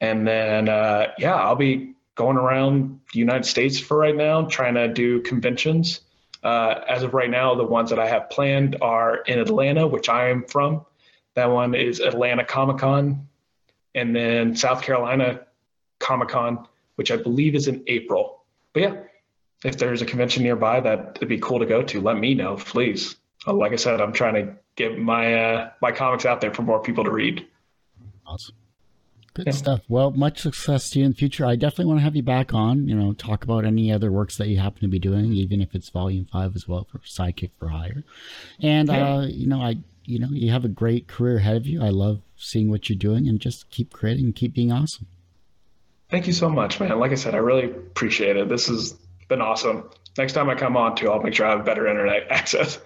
And 0.00 0.26
then, 0.26 0.68
uh, 0.68 1.12
yeah, 1.18 1.34
I'll 1.34 1.56
be 1.56 1.94
going 2.14 2.36
around 2.36 3.00
the 3.12 3.18
United 3.18 3.44
States 3.44 3.78
for 3.78 3.96
right 3.96 4.16
now, 4.16 4.42
trying 4.42 4.74
to 4.74 4.88
do 4.88 5.22
conventions. 5.22 6.00
Uh, 6.42 6.80
as 6.88 7.02
of 7.02 7.14
right 7.14 7.30
now, 7.30 7.54
the 7.54 7.64
ones 7.64 7.90
that 7.90 7.98
I 7.98 8.08
have 8.08 8.30
planned 8.30 8.76
are 8.80 9.16
in 9.18 9.38
Atlanta, 9.38 9.86
which 9.86 10.08
I 10.08 10.30
am 10.30 10.44
from. 10.44 10.84
That 11.34 11.46
one 11.46 11.74
is 11.74 12.00
Atlanta 12.00 12.44
Comic 12.44 12.78
Con, 12.78 13.28
and 13.94 14.16
then 14.16 14.56
South 14.56 14.82
Carolina 14.82 15.46
Comic 15.98 16.28
Con, 16.28 16.66
which 16.96 17.10
I 17.10 17.16
believe 17.16 17.54
is 17.54 17.68
in 17.68 17.84
April. 17.86 18.44
But 18.72 18.82
yeah, 18.82 18.94
if 19.64 19.76
there's 19.78 20.02
a 20.02 20.06
convention 20.06 20.42
nearby 20.42 20.80
that 20.80 21.20
would 21.20 21.28
be 21.28 21.38
cool 21.38 21.60
to 21.60 21.66
go 21.66 21.82
to, 21.82 22.00
let 22.00 22.16
me 22.16 22.34
know, 22.34 22.56
please. 22.56 23.16
Uh, 23.46 23.54
like 23.54 23.72
I 23.72 23.76
said, 23.76 24.00
I'm 24.00 24.12
trying 24.12 24.34
to 24.34 24.54
get 24.76 24.98
my 24.98 25.34
uh, 25.34 25.70
my 25.80 25.92
comics 25.92 26.26
out 26.26 26.40
there 26.40 26.52
for 26.52 26.62
more 26.62 26.82
people 26.82 27.04
to 27.04 27.10
read. 27.10 27.46
Awesome. 28.26 28.54
Good 29.34 29.46
yeah. 29.46 29.52
stuff. 29.52 29.80
Well, 29.88 30.10
much 30.10 30.40
success 30.40 30.90
to 30.90 30.98
you 30.98 31.04
in 31.04 31.12
the 31.12 31.16
future. 31.16 31.46
I 31.46 31.54
definitely 31.54 31.86
want 31.86 32.00
to 32.00 32.04
have 32.04 32.16
you 32.16 32.22
back 32.22 32.52
on, 32.52 32.88
you 32.88 32.96
know, 32.96 33.12
talk 33.12 33.44
about 33.44 33.64
any 33.64 33.92
other 33.92 34.10
works 34.10 34.36
that 34.38 34.48
you 34.48 34.58
happen 34.58 34.80
to 34.80 34.88
be 34.88 34.98
doing, 34.98 35.32
even 35.32 35.60
if 35.60 35.74
it's 35.74 35.88
volume 35.88 36.26
five 36.32 36.56
as 36.56 36.66
well 36.66 36.86
for 36.90 36.98
Sidekick 36.98 37.50
for 37.58 37.68
Hire. 37.68 38.02
And, 38.60 38.88
yeah. 38.88 39.14
uh, 39.14 39.20
you 39.22 39.46
know, 39.46 39.60
I, 39.60 39.76
you 40.04 40.18
know, 40.18 40.28
you 40.30 40.50
have 40.50 40.64
a 40.64 40.68
great 40.68 41.06
career 41.06 41.36
ahead 41.36 41.56
of 41.56 41.66
you. 41.66 41.80
I 41.80 41.90
love 41.90 42.22
seeing 42.36 42.70
what 42.70 42.88
you're 42.88 42.98
doing 42.98 43.28
and 43.28 43.38
just 43.38 43.70
keep 43.70 43.92
creating 43.92 44.24
and 44.24 44.34
keep 44.34 44.52
being 44.52 44.72
awesome. 44.72 45.06
Thank 46.10 46.26
you 46.26 46.32
so 46.32 46.48
much, 46.48 46.80
man. 46.80 46.98
Like 46.98 47.12
I 47.12 47.14
said, 47.14 47.34
I 47.34 47.38
really 47.38 47.70
appreciate 47.70 48.36
it. 48.36 48.48
This 48.48 48.66
has 48.66 48.94
been 49.28 49.40
awesome. 49.40 49.88
Next 50.18 50.32
time 50.32 50.50
I 50.50 50.56
come 50.56 50.76
on 50.76 50.96
too, 50.96 51.08
I'll 51.08 51.22
make 51.22 51.34
sure 51.34 51.46
I 51.46 51.50
have 51.50 51.64
better 51.64 51.86
internet 51.86 52.26
access. 52.30 52.80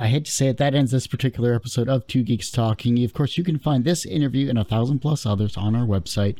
I 0.00 0.06
hate 0.06 0.26
to 0.26 0.30
say 0.30 0.46
it, 0.46 0.58
that 0.58 0.76
ends 0.76 0.92
this 0.92 1.08
particular 1.08 1.54
episode 1.54 1.88
of 1.88 2.06
Two 2.06 2.22
Geeks 2.22 2.52
Talking. 2.52 3.02
Of 3.02 3.12
course, 3.12 3.36
you 3.36 3.42
can 3.42 3.58
find 3.58 3.84
this 3.84 4.06
interview 4.06 4.48
and 4.48 4.56
a 4.56 4.62
thousand 4.62 5.00
plus 5.00 5.26
others 5.26 5.56
on 5.56 5.74
our 5.74 5.86
website, 5.86 6.36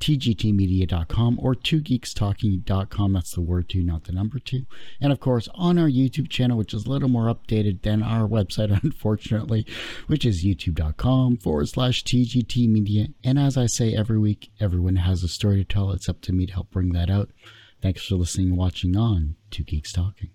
tgtmedia.com 0.00 1.38
or 1.38 1.54
twogeekstalking.com. 1.54 3.12
That's 3.12 3.32
the 3.32 3.42
word 3.42 3.68
two, 3.68 3.82
not 3.82 4.04
the 4.04 4.12
number 4.12 4.38
two. 4.38 4.64
And 5.02 5.12
of 5.12 5.20
course, 5.20 5.50
on 5.54 5.78
our 5.78 5.88
YouTube 5.88 6.30
channel, 6.30 6.56
which 6.56 6.72
is 6.72 6.86
a 6.86 6.90
little 6.90 7.10
more 7.10 7.26
updated 7.26 7.82
than 7.82 8.02
our 8.02 8.26
website, 8.26 8.70
unfortunately, 8.82 9.66
which 10.06 10.24
is 10.24 10.44
youtube.com 10.44 11.36
forward 11.36 11.68
slash 11.68 12.04
tgtmedia. 12.04 13.12
And 13.22 13.38
as 13.38 13.58
I 13.58 13.66
say 13.66 13.94
every 13.94 14.18
week, 14.18 14.50
everyone 14.60 14.96
has 14.96 15.22
a 15.22 15.28
story 15.28 15.56
to 15.56 15.64
tell. 15.64 15.90
It's 15.90 16.08
up 16.08 16.22
to 16.22 16.32
me 16.32 16.46
to 16.46 16.54
help 16.54 16.70
bring 16.70 16.92
that 16.92 17.10
out. 17.10 17.30
Thanks 17.82 18.06
for 18.06 18.14
listening 18.14 18.48
and 18.48 18.56
watching 18.56 18.96
on 18.96 19.36
Two 19.50 19.62
Geeks 19.62 19.92
Talking. 19.92 20.30